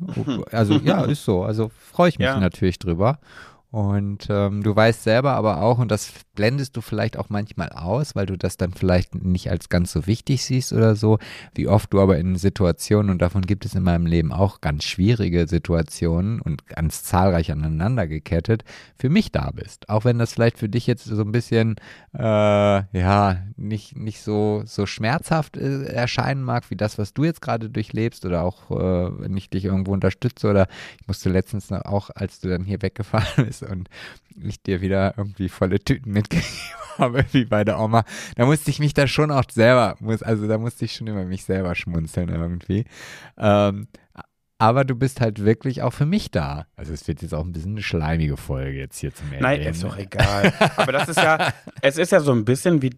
[0.52, 1.42] Also ja, ist so.
[1.44, 2.38] Also freue ich mich ja.
[2.38, 3.18] natürlich drüber.
[3.70, 8.14] Und ähm, du weißt selber aber auch, und das blendest du vielleicht auch manchmal aus,
[8.14, 11.18] weil du das dann vielleicht nicht als ganz so wichtig siehst oder so,
[11.54, 14.84] wie oft du aber in Situationen, und davon gibt es in meinem Leben auch ganz
[14.84, 18.64] schwierige Situationen und ganz zahlreich aneinander gekettet,
[18.96, 19.90] für mich da bist.
[19.90, 21.76] Auch wenn das vielleicht für dich jetzt so ein bisschen,
[22.14, 27.42] äh, ja, nicht, nicht so, so schmerzhaft äh, erscheinen mag, wie das, was du jetzt
[27.42, 32.08] gerade durchlebst oder auch, äh, wenn ich dich irgendwo unterstütze oder ich musste letztens auch,
[32.14, 33.88] als du dann hier weggefahren bist, ist und
[34.42, 36.48] ich dir wieder irgendwie volle Tüten mitgegeben
[36.98, 38.04] habe, wie bei der Oma,
[38.36, 41.24] da musste ich mich da schon auch selber, muss, also da musste ich schon über
[41.24, 42.84] mich selber schmunzeln irgendwie.
[43.36, 43.88] Ähm,
[44.60, 46.66] aber du bist halt wirklich auch für mich da.
[46.76, 49.42] Also es wird jetzt auch ein bisschen eine schleimige Folge jetzt hier zum Ende.
[49.42, 50.52] Nein, ist doch egal.
[50.76, 52.90] aber das ist ja, es ist ja so ein bisschen wie,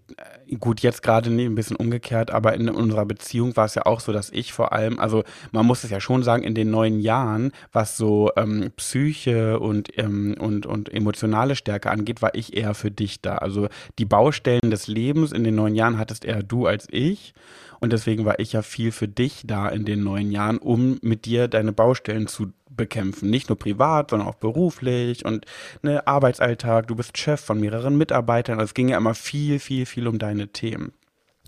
[0.59, 4.11] gut, jetzt gerade ein bisschen umgekehrt, aber in unserer Beziehung war es ja auch so,
[4.11, 7.53] dass ich vor allem, also man muss es ja schon sagen, in den neuen Jahren,
[7.73, 12.91] was so ähm, Psyche und, ähm, und, und emotionale Stärke angeht, war ich eher für
[12.91, 13.37] dich da.
[13.37, 17.35] Also die Baustellen des Lebens in den neuen Jahren hattest eher du als ich.
[17.81, 21.25] Und deswegen war ich ja viel für dich da in den neuen Jahren, um mit
[21.25, 23.31] dir deine Baustellen zu bekämpfen.
[23.31, 25.47] Nicht nur privat, sondern auch beruflich und
[25.83, 26.87] ne, Arbeitsalltag.
[26.89, 28.59] Du bist Chef von mehreren Mitarbeitern.
[28.59, 30.93] Also es ging ja immer viel, viel, viel um deine Themen.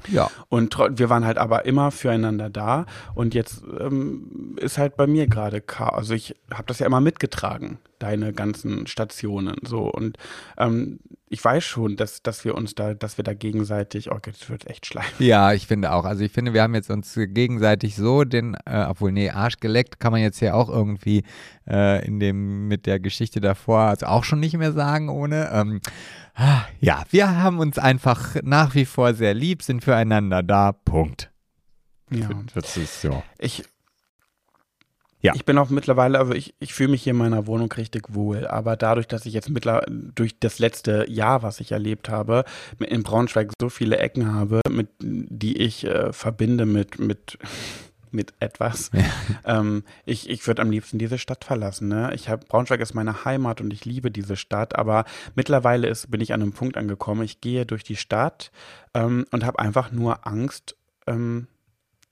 [0.08, 0.30] Ja.
[0.48, 2.86] Und wir waren halt aber immer füreinander da.
[3.14, 5.94] Und jetzt ähm, ist halt bei mir gerade Chaos.
[5.94, 9.56] Also ich habe das ja immer mitgetragen, deine ganzen Stationen.
[9.62, 10.18] So und
[10.58, 14.50] ähm, ich weiß schon, dass, dass wir uns da, dass wir da gegenseitig, oh das
[14.50, 15.06] wird echt schleim.
[15.18, 16.04] Ja, ich finde auch.
[16.04, 19.98] Also ich finde, wir haben jetzt uns gegenseitig so den, äh, obwohl, nee, Arsch geleckt
[19.98, 21.22] kann man jetzt ja auch irgendwie
[21.66, 25.50] äh, in dem, mit der Geschichte davor, also auch schon nicht mehr sagen ohne.
[25.52, 25.80] Ähm,
[26.80, 30.72] ja, wir haben uns einfach nach wie vor sehr lieb, sind füreinander da.
[30.72, 31.30] Punkt.
[32.10, 32.28] Ja.
[32.54, 33.22] Das ist so.
[33.38, 33.64] Ich,
[35.22, 35.32] ja.
[35.36, 38.46] Ich bin auch mittlerweile, also ich, ich fühle mich hier in meiner Wohnung richtig wohl,
[38.46, 42.44] aber dadurch, dass ich jetzt mittlerweile durch das letzte Jahr, was ich erlebt habe,
[42.80, 47.38] in Braunschweig so viele Ecken habe, mit, die ich äh, verbinde mit, mit,
[48.10, 48.90] mit etwas.
[48.92, 49.60] Ja.
[49.60, 51.88] Ähm, ich ich würde am liebsten diese Stadt verlassen.
[51.88, 52.12] Ne?
[52.14, 55.04] Ich hab, Braunschweig ist meine Heimat und ich liebe diese Stadt, aber
[55.36, 58.50] mittlerweile ist, bin ich an einem Punkt angekommen, ich gehe durch die Stadt
[58.92, 61.46] ähm, und habe einfach nur Angst, ähm,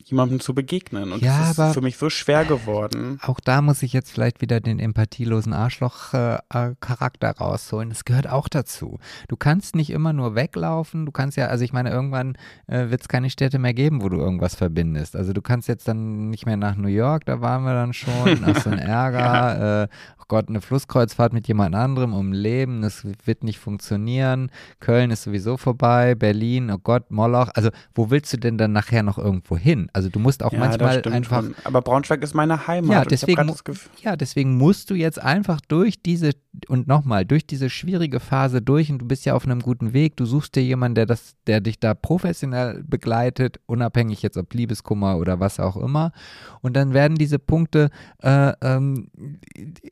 [0.04, 1.12] jemandem zu begegnen.
[1.12, 3.18] Und ja, das ist für mich so schwer geworden.
[3.22, 7.90] Auch da muss ich jetzt vielleicht wieder den empathielosen Arschloch-Charakter äh, rausholen.
[7.90, 8.98] Das gehört auch dazu.
[9.28, 11.06] Du kannst nicht immer nur weglaufen.
[11.06, 12.36] Du kannst ja, also ich meine, irgendwann
[12.66, 15.16] äh, wird es keine Städte mehr geben, wo du irgendwas verbindest.
[15.16, 18.44] Also du kannst jetzt dann nicht mehr nach New York, da waren wir dann schon.
[18.44, 19.18] Ach, so ein Ärger.
[19.18, 19.82] ja.
[19.82, 19.88] äh,
[20.20, 24.50] oh Gott, eine Flusskreuzfahrt mit jemand anderem um Leben, das wird nicht funktionieren.
[24.80, 26.14] Köln ist sowieso vorbei.
[26.14, 27.50] Berlin, oh Gott, Moloch.
[27.54, 29.89] Also wo willst du denn dann nachher noch irgendwo hin?
[29.92, 31.42] Also du musst auch ja, manchmal einfach.
[31.42, 31.54] Schon.
[31.64, 32.90] Aber Braunschweig ist meine Heimat.
[32.90, 33.54] Ja, deswegen,
[34.02, 36.32] ja, deswegen musst du jetzt einfach durch diese
[36.68, 40.16] und nochmal durch diese schwierige Phase durch und du bist ja auf einem guten Weg.
[40.16, 45.16] Du suchst dir jemanden, der das, der dich da professionell begleitet, unabhängig jetzt ob Liebeskummer
[45.18, 46.12] oder was auch immer.
[46.60, 47.90] Und dann werden diese Punkte
[48.22, 49.10] äh, ähm,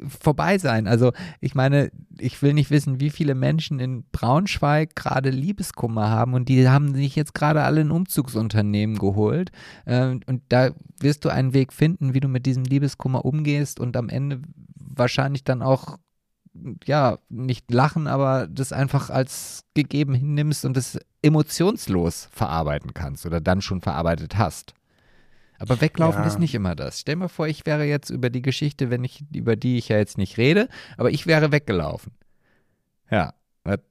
[0.07, 0.89] vorbei sein.
[0.89, 6.35] Also ich meine, ich will nicht wissen, wie viele Menschen in Braunschweig gerade Liebeskummer haben
[6.35, 9.51] und die haben sich jetzt gerade alle ein Umzugsunternehmen geholt.
[9.89, 10.71] Ähm, und da
[11.01, 14.43] wirst du einen Weg finden, wie du mit diesem Liebeskummer umgehst und am Ende
[14.77, 15.99] wahrscheinlich dann auch
[16.85, 23.41] ja, nicht lachen, aber das einfach als gegeben hinnimmst und es emotionslos verarbeiten kannst oder
[23.41, 24.75] dann schon verarbeitet hast.
[25.59, 26.27] Aber weglaufen ja.
[26.27, 27.01] ist nicht immer das.
[27.01, 29.97] Stell mir vor, ich wäre jetzt über die Geschichte, wenn ich, über die ich ja
[29.97, 32.13] jetzt nicht rede, aber ich wäre weggelaufen.
[33.11, 33.35] Ja,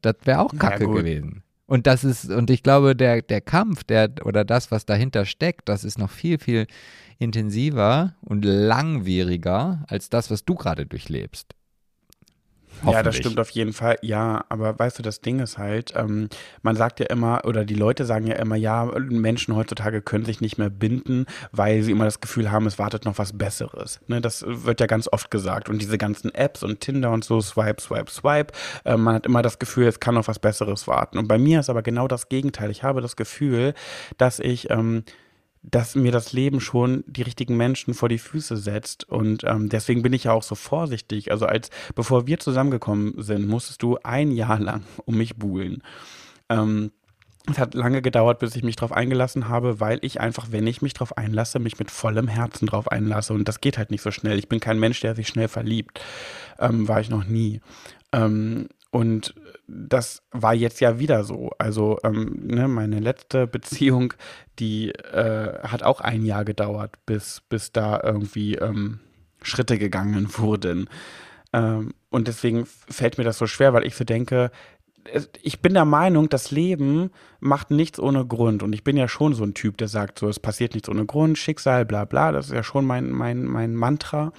[0.01, 1.43] das, wäre auch kacke ja, gewesen.
[1.67, 5.67] Und das ist, und ich glaube, der, der Kampf, der, oder das, was dahinter steckt,
[5.67, 6.65] das ist noch viel, viel
[7.19, 11.56] intensiver und langwieriger als das, was du gerade durchlebst.
[12.85, 13.97] Ja, das stimmt auf jeden Fall.
[14.01, 16.29] Ja, aber weißt du, das Ding ist halt, ähm,
[16.61, 20.41] man sagt ja immer, oder die Leute sagen ja immer, ja, Menschen heutzutage können sich
[20.41, 23.99] nicht mehr binden, weil sie immer das Gefühl haben, es wartet noch was Besseres.
[24.07, 25.69] Ne, das wird ja ganz oft gesagt.
[25.69, 28.53] Und diese ganzen Apps und Tinder und so, Swipe, Swipe, Swipe,
[28.85, 31.17] äh, man hat immer das Gefühl, es kann noch was Besseres warten.
[31.17, 32.71] Und bei mir ist aber genau das Gegenteil.
[32.71, 33.73] Ich habe das Gefühl,
[34.17, 35.03] dass ich ähm,
[35.63, 39.09] dass mir das Leben schon die richtigen Menschen vor die Füße setzt.
[39.09, 41.31] Und ähm, deswegen bin ich ja auch so vorsichtig.
[41.31, 45.83] Also als bevor wir zusammengekommen sind, musstest du ein Jahr lang um mich buhlen.
[46.49, 46.91] Ähm,
[47.49, 50.81] es hat lange gedauert, bis ich mich darauf eingelassen habe, weil ich einfach, wenn ich
[50.81, 53.33] mich darauf einlasse, mich mit vollem Herzen darauf einlasse.
[53.33, 54.37] Und das geht halt nicht so schnell.
[54.37, 56.01] Ich bin kein Mensch, der sich schnell verliebt.
[56.59, 57.61] Ähm, war ich noch nie.
[58.11, 59.33] Ähm, und
[59.67, 61.51] das war jetzt ja wieder so.
[61.57, 64.13] Also ähm, ne, meine letzte Beziehung,
[64.59, 68.99] die äh, hat auch ein Jahr gedauert, bis, bis da irgendwie ähm,
[69.41, 70.89] Schritte gegangen wurden.
[71.53, 74.51] Ähm, und deswegen fällt mir das so schwer, weil ich so denke,
[75.41, 78.63] ich bin der Meinung, das Leben macht nichts ohne Grund.
[78.63, 81.05] Und ich bin ja schon so ein Typ, der sagt, so, es passiert nichts ohne
[81.05, 82.31] Grund, Schicksal, bla bla.
[82.31, 84.33] Das ist ja schon mein, mein, mein Mantra.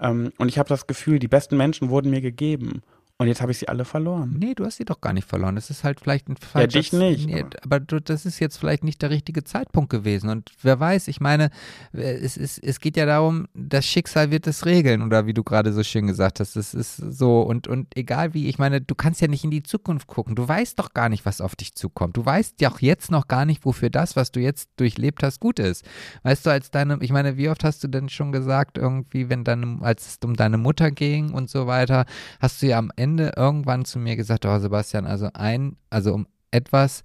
[0.00, 2.82] Ähm, und ich habe das Gefühl, die besten Menschen wurden mir gegeben.
[3.24, 4.36] Und jetzt habe ich sie alle verloren.
[4.38, 5.54] Nee, du hast sie doch gar nicht verloren.
[5.54, 6.74] Das ist halt vielleicht ein falsches...
[6.74, 7.26] Ja, dich nicht.
[7.26, 10.28] Nee, aber du, das ist jetzt vielleicht nicht der richtige Zeitpunkt gewesen.
[10.28, 11.50] Und wer weiß, ich meine,
[11.92, 15.02] es, ist, es geht ja darum, das Schicksal wird es regeln.
[15.02, 17.40] Oder wie du gerade so schön gesagt hast, das ist so.
[17.42, 20.34] Und, und egal wie, ich meine, du kannst ja nicht in die Zukunft gucken.
[20.34, 22.16] Du weißt doch gar nicht, was auf dich zukommt.
[22.16, 25.40] Du weißt ja auch jetzt noch gar nicht, wofür das, was du jetzt durchlebt hast,
[25.40, 25.84] gut ist.
[26.22, 29.44] Weißt du, als deine, ich meine, wie oft hast du denn schon gesagt, irgendwie, wenn
[29.44, 32.04] deine, als es um deine Mutter ging und so weiter,
[32.40, 36.12] hast du ja am Ende Ende irgendwann zu mir gesagt, oh Sebastian, also ein, also
[36.12, 37.02] um etwas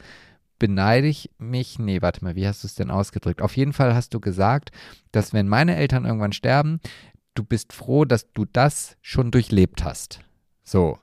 [0.57, 3.41] beneide ich mich, nee, warte mal, wie hast du es denn ausgedrückt?
[3.41, 4.71] Auf jeden Fall hast du gesagt,
[5.11, 6.79] dass wenn meine Eltern irgendwann sterben,
[7.35, 10.19] du bist froh, dass du das schon durchlebt hast.
[10.63, 10.97] So.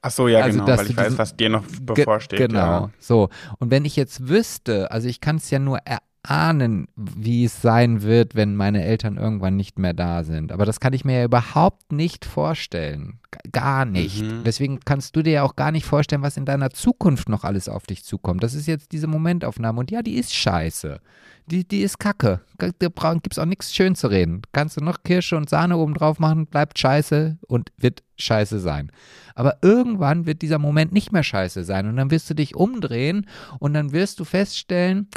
[0.00, 2.38] Ach so, ja, also, genau, weil ich weiß, was dir noch bevorsteht.
[2.38, 2.90] Genau, ja.
[2.98, 3.28] so.
[3.58, 7.60] Und wenn ich jetzt wüsste, also ich kann es ja nur erahnen, ahnen, wie es
[7.60, 10.52] sein wird, wenn meine Eltern irgendwann nicht mehr da sind.
[10.52, 13.20] Aber das kann ich mir ja überhaupt nicht vorstellen.
[13.52, 14.22] Gar nicht.
[14.22, 14.42] Mhm.
[14.44, 17.68] Deswegen kannst du dir ja auch gar nicht vorstellen, was in deiner Zukunft noch alles
[17.68, 18.42] auf dich zukommt.
[18.42, 19.80] Das ist jetzt diese Momentaufnahme.
[19.80, 21.00] Und ja, die ist scheiße.
[21.46, 22.40] Die, die ist kacke.
[22.56, 24.42] Da gibt es auch nichts schön zu reden.
[24.52, 28.90] Kannst du noch Kirsche und Sahne oben drauf machen, bleibt scheiße und wird scheiße sein.
[29.34, 31.86] Aber irgendwann wird dieser Moment nicht mehr scheiße sein.
[31.86, 33.26] Und dann wirst du dich umdrehen
[33.58, 35.08] und dann wirst du feststellen,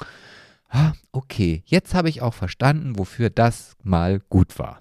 [1.11, 4.79] okay, jetzt habe ich auch verstanden, wofür das mal gut war.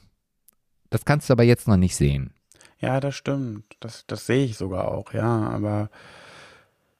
[0.90, 2.32] Das kannst du aber jetzt noch nicht sehen.
[2.78, 3.76] Ja, das stimmt.
[3.80, 5.48] Das, das sehe ich sogar auch, ja.
[5.48, 5.90] Aber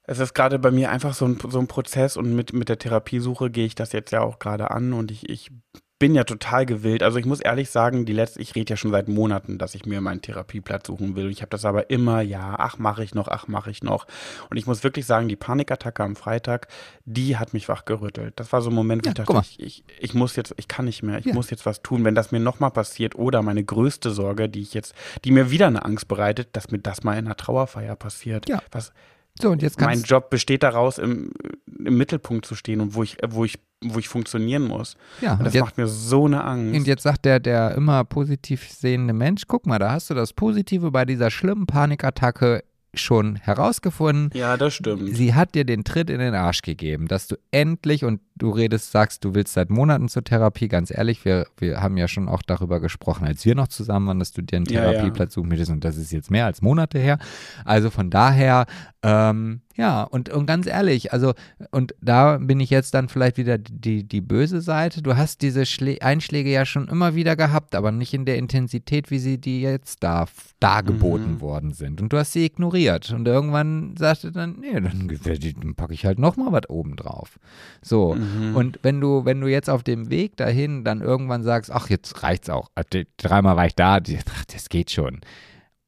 [0.05, 2.79] es ist gerade bei mir einfach so ein, so ein Prozess und mit, mit der
[2.79, 5.51] Therapiesuche gehe ich das jetzt ja auch gerade an und ich, ich
[5.99, 7.03] bin ja total gewillt.
[7.03, 9.87] Also ich muss ehrlich sagen, die letzte, ich rede ja schon seit Monaten, dass ich
[9.87, 11.31] mir meinen Therapieplatz suchen will.
[11.31, 14.07] Ich habe das aber immer, ja, ach mache ich noch, ach mache ich noch.
[14.51, 16.69] Und ich muss wirklich sagen, die Panikattacke am Freitag,
[17.07, 18.35] die hat mich wachgerüttelt.
[18.37, 20.69] Das war so ein Moment, wo ja, ich dachte, ich, ich, ich, muss jetzt, ich
[20.69, 21.35] kann nicht mehr, ich ja.
[21.35, 22.05] muss jetzt was tun.
[22.05, 24.95] Wenn das mir nochmal passiert oder meine größte Sorge, die ich jetzt,
[25.25, 28.49] die mir wieder eine Angst bereitet, dass mir das mal in einer Trauerfeier passiert.
[28.51, 28.63] Ja.
[28.71, 28.93] Was,
[29.41, 31.31] so, und jetzt mein Job besteht daraus, im,
[31.67, 34.97] im Mittelpunkt zu stehen und wo ich, wo ich, wo ich funktionieren muss.
[35.21, 36.79] Ja, und das jetzt, macht mir so eine Angst.
[36.79, 40.33] Und jetzt sagt der, der immer positiv sehende Mensch, guck mal, da hast du das
[40.33, 42.65] Positive bei dieser schlimmen Panikattacke
[42.95, 44.31] schon herausgefunden.
[44.35, 45.15] Ja, das stimmt.
[45.15, 48.93] Sie hat dir den Tritt in den Arsch gegeben, dass du endlich und du redest,
[48.93, 50.69] sagst, du willst seit Monaten zur Therapie.
[50.69, 54.19] Ganz ehrlich, wir, wir haben ja schon auch darüber gesprochen, als wir noch zusammen waren,
[54.19, 57.19] dass du dir einen Therapieplatz suchen möchtest und das ist jetzt mehr als Monate her.
[57.65, 58.67] Also von daher,
[59.03, 61.35] ähm, ja, und, und ganz ehrlich, also,
[61.71, 65.03] und da bin ich jetzt dann vielleicht wieder die, die böse Seite.
[65.03, 69.11] Du hast diese Schlä Einschläge ja schon immer wieder gehabt, aber nicht in der Intensität,
[69.11, 70.27] wie sie dir jetzt da
[70.61, 71.41] dargeboten mhm.
[71.43, 72.01] worden sind.
[72.01, 73.11] Und du hast sie ignoriert.
[73.13, 75.09] Und irgendwann sagte dann, nee, dann,
[75.61, 77.39] dann packe ich halt nochmal was oben drauf.
[77.83, 78.15] So.
[78.15, 78.57] Mhm.
[78.57, 82.23] Und wenn du, wenn du jetzt auf dem Weg dahin dann irgendwann sagst, ach, jetzt
[82.23, 82.71] reicht's auch.
[83.19, 85.21] Dreimal war ich da, das geht schon.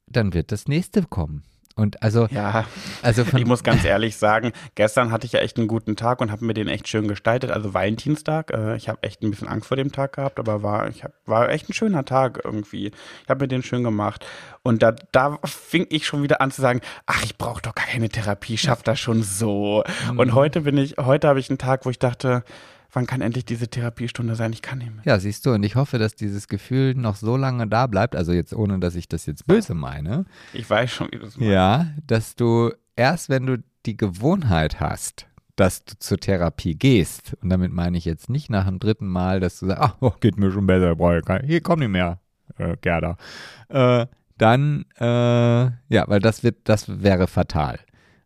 [0.05, 1.43] Dann wird das nächste kommen.
[1.79, 2.65] Und also, ja,
[3.01, 6.29] also ich muss ganz ehrlich sagen, gestern hatte ich ja echt einen guten Tag und
[6.29, 7.51] habe mir den echt schön gestaltet.
[7.51, 8.51] Also Valentinstag.
[8.51, 11.13] Äh, ich habe echt ein bisschen Angst vor dem Tag gehabt, aber war, ich hab,
[11.25, 12.87] war echt ein schöner Tag irgendwie.
[12.87, 14.25] Ich habe mir den schön gemacht.
[14.61, 18.09] Und da, da fing ich schon wieder an zu sagen, ach, ich brauche doch keine
[18.09, 19.85] Therapie, schaff das schon so.
[20.11, 20.19] Mhm.
[20.19, 22.43] Und heute bin ich, heute habe ich einen Tag, wo ich dachte,
[22.91, 24.53] wann kann endlich diese Therapiestunde sein?
[24.53, 25.03] Ich kann nicht mehr.
[25.05, 28.31] Ja, siehst du, und ich hoffe, dass dieses Gefühl noch so lange da bleibt, also
[28.31, 30.25] jetzt ohne, dass ich das jetzt böse meine.
[30.53, 31.51] Ich weiß schon, wie du es meinst.
[31.51, 37.49] Ja, dass du erst, wenn du die Gewohnheit hast, dass du zur Therapie gehst, und
[37.49, 40.37] damit meine ich jetzt nicht nach dem dritten Mal, dass du sagst, ach, oh, geht
[40.37, 40.95] mir schon besser,
[41.45, 42.19] hier komm nicht mehr,
[42.57, 43.17] äh, Gerda,
[43.67, 44.05] äh,
[44.37, 47.79] dann, äh, ja, weil das wird, das wäre fatal.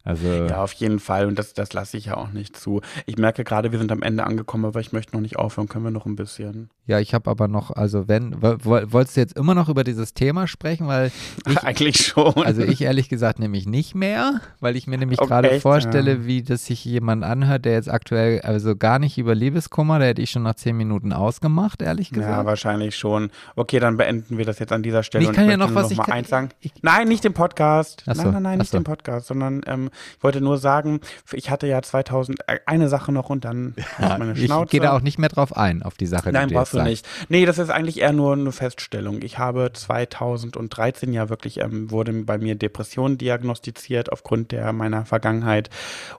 [0.04, 1.28] Also ja, auf jeden Fall.
[1.28, 2.82] Und das, das lasse ich ja auch nicht zu.
[3.06, 5.70] Ich merke gerade, wir sind am Ende angekommen, aber ich möchte noch nicht aufhören.
[5.70, 6.70] Können wir noch ein bisschen?
[6.86, 10.48] Ja, ich habe aber noch, also wenn, wolltest du jetzt immer noch über dieses Thema
[10.48, 10.86] sprechen?
[10.86, 11.12] Weil
[11.48, 12.34] ich, Eigentlich schon.
[12.44, 16.26] Also ich ehrlich gesagt nämlich nicht mehr, weil ich mir nämlich okay, gerade vorstelle, ja.
[16.26, 20.22] wie das sich jemand anhört, der jetzt aktuell, also gar nicht über Liebeskummer, da hätte
[20.22, 22.30] ich schon nach zehn Minuten ausgemacht, ehrlich gesagt.
[22.30, 23.32] Ja, wahrscheinlich schon.
[23.56, 25.24] Okay, dann beenden wir das jetzt an dieser Stelle.
[25.24, 26.50] Ich kann ja noch was, noch mal eins sagen.
[26.60, 28.04] Ich, nein, nicht den Podcast.
[28.06, 28.78] So, nein, nein, nein, nicht so.
[28.78, 31.00] den Podcast, sondern ähm, ich wollte nur sagen,
[31.32, 34.66] ich hatte ja 2000 äh, eine Sache noch und dann ja, meine Schnauze.
[34.66, 36.34] Ich gehe da auch nicht mehr drauf ein, auf die Sache.
[36.34, 37.08] Nein, brauchst du nicht.
[37.30, 39.22] Nee, das ist eigentlich eher nur eine Feststellung.
[39.24, 45.70] Ich habe 2013 ja wirklich, ähm, wurde bei mir Depression diagnostiziert aufgrund der meiner Vergangenheit.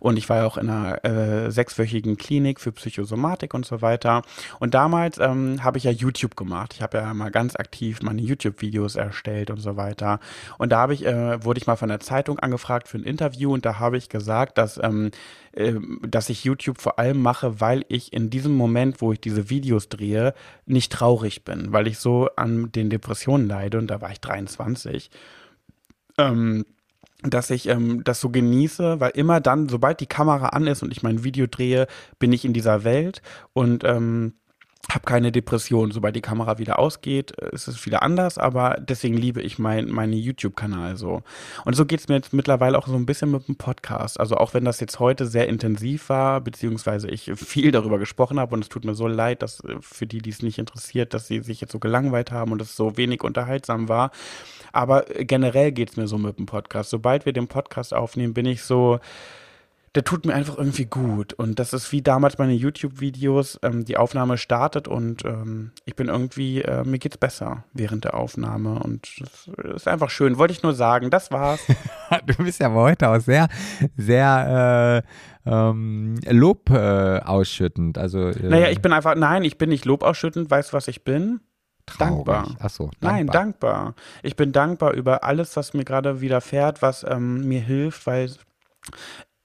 [0.00, 4.22] Und ich war ja auch in einer äh, sechswöchigen Klinik für Psychosomatik und so weiter.
[4.60, 6.74] Und damals ähm, habe ich ja YouTube gemacht.
[6.74, 10.20] Ich habe ja mal ganz aktiv meine YouTube-Videos erstellt und so weiter.
[10.58, 13.52] Und da habe ich, äh, wurde ich mal von der Zeitung angefragt für ein Interview
[13.52, 15.10] und da habe ich gesagt, dass ähm,
[16.02, 19.88] dass ich YouTube vor allem mache, weil ich in diesem Moment, wo ich diese Videos
[19.88, 20.34] drehe,
[20.66, 25.10] nicht traurig bin, weil ich so an den Depressionen leide und da war ich 23.
[26.18, 26.64] Ähm,
[27.22, 30.92] dass ich ähm, das so genieße, weil immer dann, sobald die Kamera an ist und
[30.92, 31.86] ich mein Video drehe,
[32.18, 34.34] bin ich in dieser Welt und ähm,
[34.90, 35.90] habe keine Depression.
[35.90, 39.88] Sobald die Kamera wieder ausgeht, äh, ist es wieder anders, aber deswegen liebe ich mein,
[39.88, 41.22] meinen YouTube-Kanal so.
[41.64, 44.20] Und so geht es mir jetzt mittlerweile auch so ein bisschen mit dem Podcast.
[44.20, 48.54] Also auch wenn das jetzt heute sehr intensiv war, beziehungsweise ich viel darüber gesprochen habe
[48.54, 51.26] und es tut mir so leid, dass äh, für die, die es nicht interessiert, dass
[51.26, 54.10] sie sich jetzt so gelangweilt haben und es so wenig unterhaltsam war.
[54.72, 56.90] Aber äh, generell geht es mir so mit dem Podcast.
[56.90, 59.00] Sobald wir den Podcast aufnehmen, bin ich so
[59.94, 61.34] der tut mir einfach irgendwie gut.
[61.34, 63.60] Und das ist wie damals meine YouTube-Videos.
[63.62, 68.14] Ähm, die Aufnahme startet und ähm, ich bin irgendwie, äh, mir geht's besser während der
[68.14, 68.80] Aufnahme.
[68.80, 70.36] Und das ist einfach schön.
[70.36, 71.60] Wollte ich nur sagen, das war's.
[72.26, 73.48] du bist ja heute auch sehr,
[73.96, 75.04] sehr
[75.46, 77.96] äh, ähm, Lob äh, ausschüttend.
[77.96, 80.50] Also, äh, naja, ich bin einfach, nein, ich bin nicht Lob ausschüttend.
[80.50, 81.40] Weißt du, was ich bin?
[81.86, 82.24] Traurig.
[82.24, 82.56] Dankbar.
[82.58, 83.12] Ach so, dankbar.
[83.12, 83.94] Nein, dankbar.
[84.24, 88.30] Ich bin dankbar über alles, was mir gerade widerfährt, was ähm, mir hilft, weil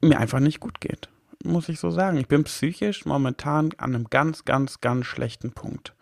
[0.02, 1.10] mir einfach nicht gut geht.
[1.44, 2.18] Muss ich so sagen.
[2.18, 5.96] Ich bin psychisch momentan an einem ganz, ganz, ganz schlechten Punkt.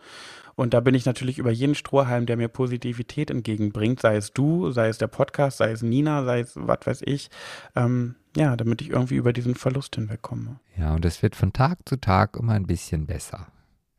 [0.56, 4.72] Und da bin ich natürlich über jeden Strohhalm, der mir Positivität entgegenbringt, sei es du,
[4.72, 7.30] sei es der Podcast, sei es Nina, sei es was weiß ich,
[7.76, 10.60] ähm, ja, damit ich irgendwie über diesen Verlust hinwegkomme.
[10.76, 13.48] Ja, und es wird von Tag zu Tag immer ein bisschen besser.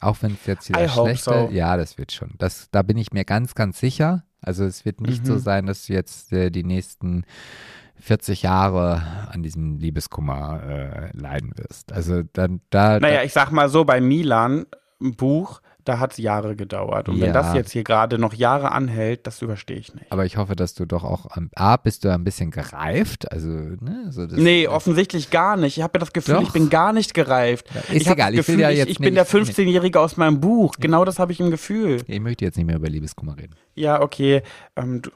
[0.01, 1.55] Auch wenn es jetzt wieder I schlechter so.
[1.55, 2.35] Ja, das wird schon.
[2.39, 4.25] Das, da bin ich mir ganz, ganz sicher.
[4.41, 5.27] Also es wird nicht mhm.
[5.27, 7.25] so sein, dass du jetzt äh, die nächsten
[8.01, 11.93] 40 Jahre an diesem Liebeskummer äh, leiden wirst.
[11.93, 13.01] Also dann da.
[13.01, 14.67] Naja, ich sag mal so, bei Milan,
[15.01, 17.09] ein Buch, da hat es Jahre gedauert.
[17.09, 17.27] Und ja.
[17.27, 20.13] wenn das jetzt hier gerade noch Jahre anhält, das überstehe ich nicht.
[20.13, 23.33] Aber ich hoffe, dass du doch auch am A bist du ein bisschen gereift.
[23.33, 25.79] Also, ne, so das, nee, offensichtlich gar nicht.
[25.79, 26.43] Ich habe ja das Gefühl, doch.
[26.43, 27.69] ich bin gar nicht gereift.
[27.75, 30.75] Ja, ist ich egal, Gefühl, ich, ja ich, ich bin der 15-Jährige aus meinem Buch.
[30.79, 32.03] Genau das habe ich im Gefühl.
[32.07, 33.55] Ich möchte jetzt nicht mehr über Liebeskummer reden.
[33.75, 34.43] Ja, okay.
[34.77, 35.11] Ähm, du,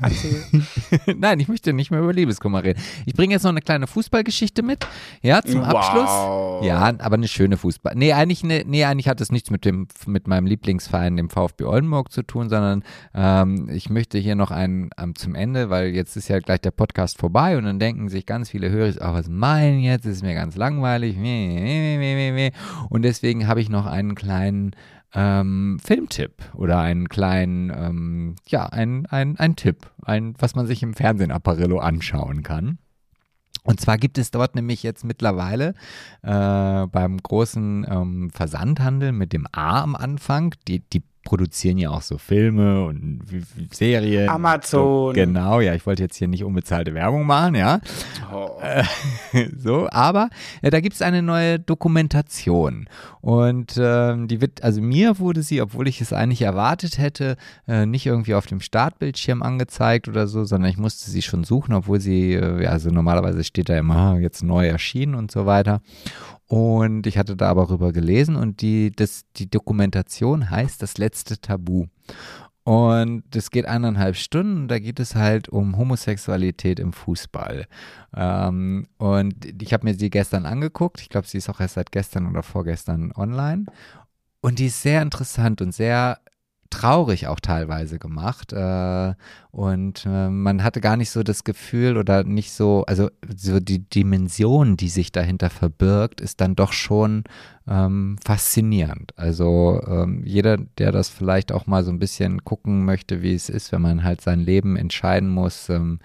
[1.16, 2.80] Nein, ich möchte nicht mehr über Liebeskummer reden.
[3.06, 4.86] Ich bringe jetzt noch eine kleine Fußballgeschichte mit.
[5.22, 5.68] Ja, zum wow.
[5.68, 6.66] Abschluss.
[6.66, 7.94] Ja, aber eine schöne Fußball.
[7.96, 11.64] Nee, eigentlich, ne, nee, eigentlich hat es nichts mit dem, mit meinem Lieblingsverein, dem VfB
[11.64, 12.82] Oldenburg zu tun, sondern
[13.14, 16.70] ähm, ich möchte hier noch einen ähm, zum Ende, weil jetzt ist ja gleich der
[16.70, 20.06] Podcast vorbei und dann denken sich ganz viele Hörer, oh, was meinen jetzt?
[20.06, 21.16] Ist mir ganz langweilig.
[22.88, 24.74] Und deswegen habe ich noch einen kleinen
[25.14, 30.82] ähm, Filmtipp oder einen kleinen, ähm, ja, ein, ein, ein Tipp, ein, was man sich
[30.82, 32.78] im Fernsehen Apparillo anschauen kann.
[33.62, 35.74] Und zwar gibt es dort nämlich jetzt mittlerweile
[36.22, 42.02] äh, beim großen ähm, Versandhandel mit dem A am Anfang, die, die produzieren ja auch
[42.02, 43.20] so Filme und
[43.72, 44.28] Serien.
[44.28, 44.80] Amazon.
[44.80, 47.80] So, genau, ja, ich wollte jetzt hier nicht unbezahlte Werbung machen, ja.
[48.32, 48.58] Oh.
[48.60, 48.84] Äh,
[49.56, 50.30] so, aber
[50.62, 52.88] äh, da gibt es eine neue Dokumentation
[53.20, 57.36] und äh, die wird, also mir wurde sie, obwohl ich es eigentlich erwartet hätte,
[57.68, 61.74] äh, nicht irgendwie auf dem Startbildschirm angezeigt oder so, sondern ich musste sie schon suchen,
[61.74, 65.44] obwohl sie, äh, ja, also normalerweise steht da immer ah, jetzt neu erschienen und so
[65.44, 65.82] weiter.
[66.50, 71.40] Und ich hatte da aber rüber gelesen und die, das, die Dokumentation heißt Das letzte
[71.40, 71.86] Tabu.
[72.64, 74.66] Und das geht eineinhalb Stunden.
[74.66, 77.68] Da geht es halt um Homosexualität im Fußball.
[78.16, 81.00] Ähm, und ich habe mir sie gestern angeguckt.
[81.00, 83.66] Ich glaube, sie ist auch erst seit gestern oder vorgestern online.
[84.40, 86.18] Und die ist sehr interessant und sehr
[86.70, 88.52] traurig auch teilweise gemacht.
[88.52, 89.14] Äh,
[89.52, 93.80] Und äh, man hatte gar nicht so das Gefühl oder nicht so, also so die
[93.80, 97.24] Dimension, die sich dahinter verbirgt, ist dann doch schon
[97.66, 99.12] ähm, faszinierend.
[99.16, 103.48] Also ähm, jeder, der das vielleicht auch mal so ein bisschen gucken möchte, wie es
[103.48, 105.98] ist, wenn man halt sein Leben entscheiden muss, ähm,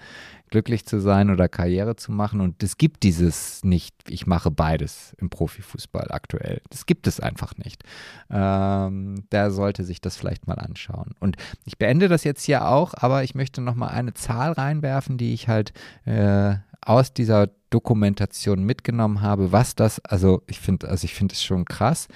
[0.50, 2.40] glücklich zu sein oder Karriere zu machen.
[2.40, 6.60] Und es gibt dieses nicht, ich mache beides im Profifußball aktuell.
[6.70, 7.82] Das gibt es einfach nicht.
[8.30, 11.14] Ähm, der sollte sich das vielleicht mal anschauen.
[11.20, 15.18] Und ich beende das jetzt hier auch, aber ich möchte noch mal eine Zahl reinwerfen,
[15.18, 15.72] die ich halt
[16.04, 21.42] äh, aus dieser Dokumentation mitgenommen habe, was das, also ich finde, also ich finde es
[21.42, 22.08] schon krass.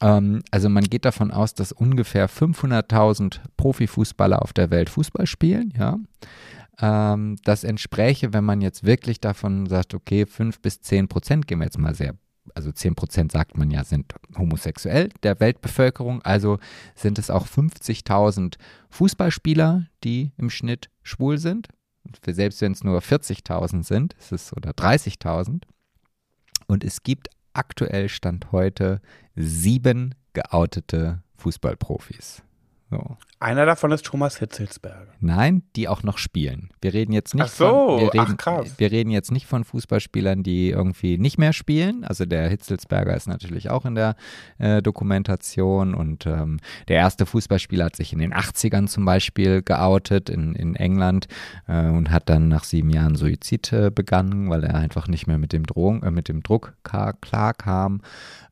[0.00, 5.72] Ähm, also man geht davon aus, dass ungefähr 500.000 Profifußballer auf der Welt Fußball spielen,
[5.76, 5.98] ja.
[6.80, 11.58] Ähm, das entspräche, wenn man jetzt wirklich davon sagt, okay, 5 bis 10 Prozent, gehen
[11.58, 12.14] wir jetzt mal sehr,
[12.54, 16.58] also 10 Prozent sagt man ja, sind homosexuell der Weltbevölkerung, also
[16.94, 18.56] sind es auch 50.000
[18.88, 21.68] Fußballspieler, die im Schnitt schwul sind.
[22.26, 25.62] Selbst wenn es nur 40.000 sind, ist es oder 30.000.
[26.66, 29.00] Und es gibt aktuell Stand heute
[29.36, 32.42] sieben geoutete Fußballprofis.
[32.90, 33.16] So.
[33.42, 35.14] Einer davon ist Thomas Hitzelsberger.
[35.18, 36.68] Nein, die auch noch spielen.
[36.82, 38.74] Wir reden jetzt nicht Ach so, von, wir reden, ach krass.
[38.76, 42.04] Wir reden jetzt nicht von Fußballspielern, die irgendwie nicht mehr spielen.
[42.04, 44.14] Also der Hitzelsberger ist natürlich auch in der
[44.58, 50.28] äh, Dokumentation und ähm, der erste Fußballspieler hat sich in den 80ern zum Beispiel geoutet
[50.28, 51.26] in, in England
[51.66, 55.38] äh, und hat dann nach sieben Jahren Suizid äh, begangen, weil er einfach nicht mehr
[55.38, 58.02] mit dem, Drohung, äh, mit dem Druck klar, klar kam.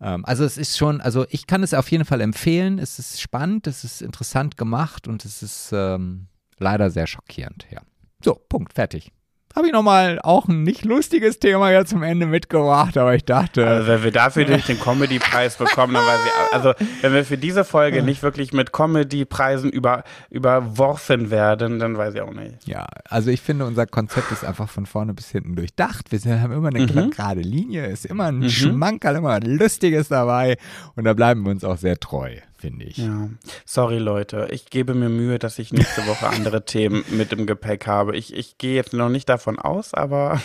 [0.00, 2.78] Ähm, also es ist schon, also ich kann es auf jeden Fall empfehlen.
[2.78, 4.77] Es ist spannend, es ist interessant gemacht
[5.08, 6.26] und es ist ähm,
[6.58, 7.66] leider sehr schockierend.
[7.70, 7.80] Ja.
[8.22, 9.12] So, Punkt, fertig.
[9.56, 13.66] Habe ich nochmal auch ein nicht lustiges Thema ja zum Ende mitgebracht, aber ich dachte.
[13.66, 17.38] Also wenn wir dafür nicht den Comedy-Preis bekommen, dann weiß ich, also wenn wir für
[17.38, 22.66] diese Folge nicht wirklich mit Comedy-Preisen über, überworfen werden, dann weiß ich auch nicht.
[22.68, 26.12] Ja, also ich finde, unser Konzept ist einfach von vorne bis hinten durchdacht.
[26.12, 27.10] Wir haben immer eine Mhm.
[27.10, 30.56] gerade Linie, ist immer ein Schmankerl, immer ein Lustiges dabei
[30.94, 32.98] und da bleiben wir uns auch sehr treu, finde ich.
[32.98, 33.28] Ja,
[33.64, 37.86] sorry Leute, ich gebe mir Mühe, dass ich nächste Woche andere Themen mit im Gepäck
[37.86, 38.16] habe.
[38.16, 40.40] Ich, ich gehe jetzt noch nicht davon aus, aber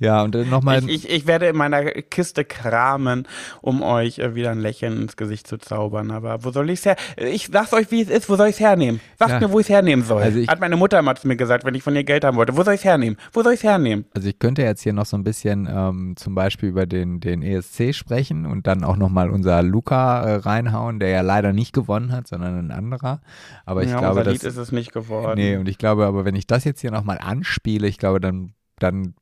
[0.00, 0.78] Ja, und dann nochmal.
[0.88, 3.26] ich, ich, ich werde in meiner Kiste kramen,
[3.60, 6.10] um euch äh, wieder ein Lächeln ins Gesicht zu zaubern.
[6.12, 6.96] Aber wo soll ich es her?
[7.16, 9.00] Ich sag's euch, wie es ist, wo soll ich es hernehmen?
[9.18, 9.40] Sagt Ja.
[9.40, 10.22] mir, wo ich es hernehmen soll.
[10.22, 12.36] Also ich- Hat meine Mutter mal zu mir gesagt, wenn ich von ihr Geld haben
[12.36, 12.56] wollte.
[12.56, 13.18] Wo soll ich es hernehmen?
[13.32, 14.04] Wo soll ich es hernehmen?
[14.14, 17.42] Also ich könnte jetzt hier noch so ein bisschen ähm, zum Beispiel über den, den
[17.42, 22.12] ESC sprechen und dann auch nochmal unser Luca äh, reinhauen, der ja leider nicht gewonnen
[22.12, 23.20] hat, sondern ein anderer.
[23.66, 25.32] Aber ich ja, glaube, unser das, Lied ist es nicht geworden.
[25.36, 28.52] nee, und ich glaube, aber wenn ich das jetzt hier nochmal anspiele, ich glaube, dann,
[28.78, 29.14] dann,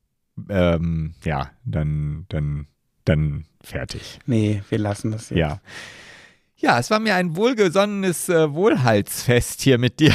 [0.48, 2.66] ähm, ja, dann, dann,
[3.04, 4.18] dann fertig.
[4.26, 5.38] Nee, wir lassen das jetzt.
[5.38, 5.60] Ja.
[6.58, 10.14] Ja, es war mir ein wohlgesonnenes äh, Wohlhaltsfest hier mit dir.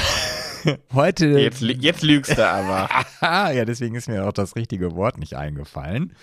[0.94, 1.28] Heute.
[1.28, 2.90] Jetzt, jetzt lügst du aber.
[3.22, 6.14] ja, deswegen ist mir auch das richtige Wort nicht eingefallen.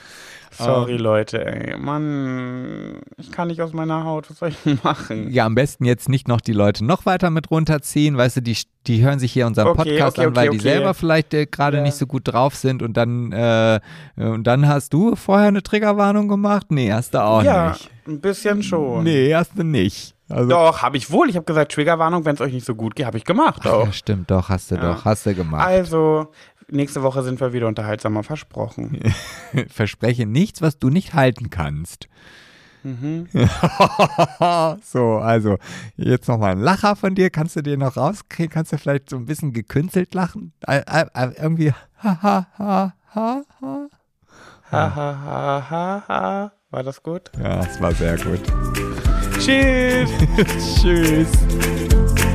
[0.51, 1.77] Sorry, Ähm, Leute, ey.
[1.79, 4.31] Mann, ich kann nicht aus meiner Haut.
[4.31, 5.31] Was soll ich machen?
[5.31, 8.17] Ja, am besten jetzt nicht noch die Leute noch weiter mit runterziehen.
[8.17, 8.57] Weißt du, die,
[8.87, 10.69] die hören sich hier unseren Okay, Podcast okay, an, weil okay, die okay.
[10.77, 11.83] selber vielleicht äh, gerade Ja.
[11.83, 13.79] nicht so gut drauf sind und dann, äh,
[14.17, 16.67] und dann hast du vorher eine Triggerwarnung gemacht?
[16.71, 17.91] Nee, hast du auch ja, nicht.
[18.07, 19.05] ein bisschen schon.
[19.05, 20.15] Nee, hast du nicht.
[20.29, 21.31] Also, Doch, habe ich wohl.
[21.31, 23.87] Ich habe gesagt, Triggerwarnung, wenn es euch nicht so gut geht, habe ich gemacht Ach,
[23.87, 24.93] ja, stimmt, doch, hast du Ja.
[24.93, 25.67] doch, hast du gemacht.
[25.67, 26.33] Also,
[26.69, 29.01] nächste Woche sind wir wieder unterhaltsamer versprochen.
[29.69, 32.09] Verspreche nichts, was du nicht halten kannst.
[32.83, 33.27] Mhm.
[34.85, 35.59] so, also
[35.97, 37.31] jetzt nochmal ein Lacher von dir.
[37.31, 38.53] Kannst du dir noch rauskriegen?
[38.53, 40.53] Kannst du vielleicht so ein bisschen gekünstelt lachen?
[40.67, 43.89] Äh, äh, äh, irgendwie ha ha ha ha ha.
[44.71, 46.53] Ha, ha, ha, ha, ha.
[46.71, 47.31] War das gut?
[47.43, 48.43] Ja, es war sehr gut.
[49.49, 50.11] Tschüss.
[50.83, 52.28] Tschüss.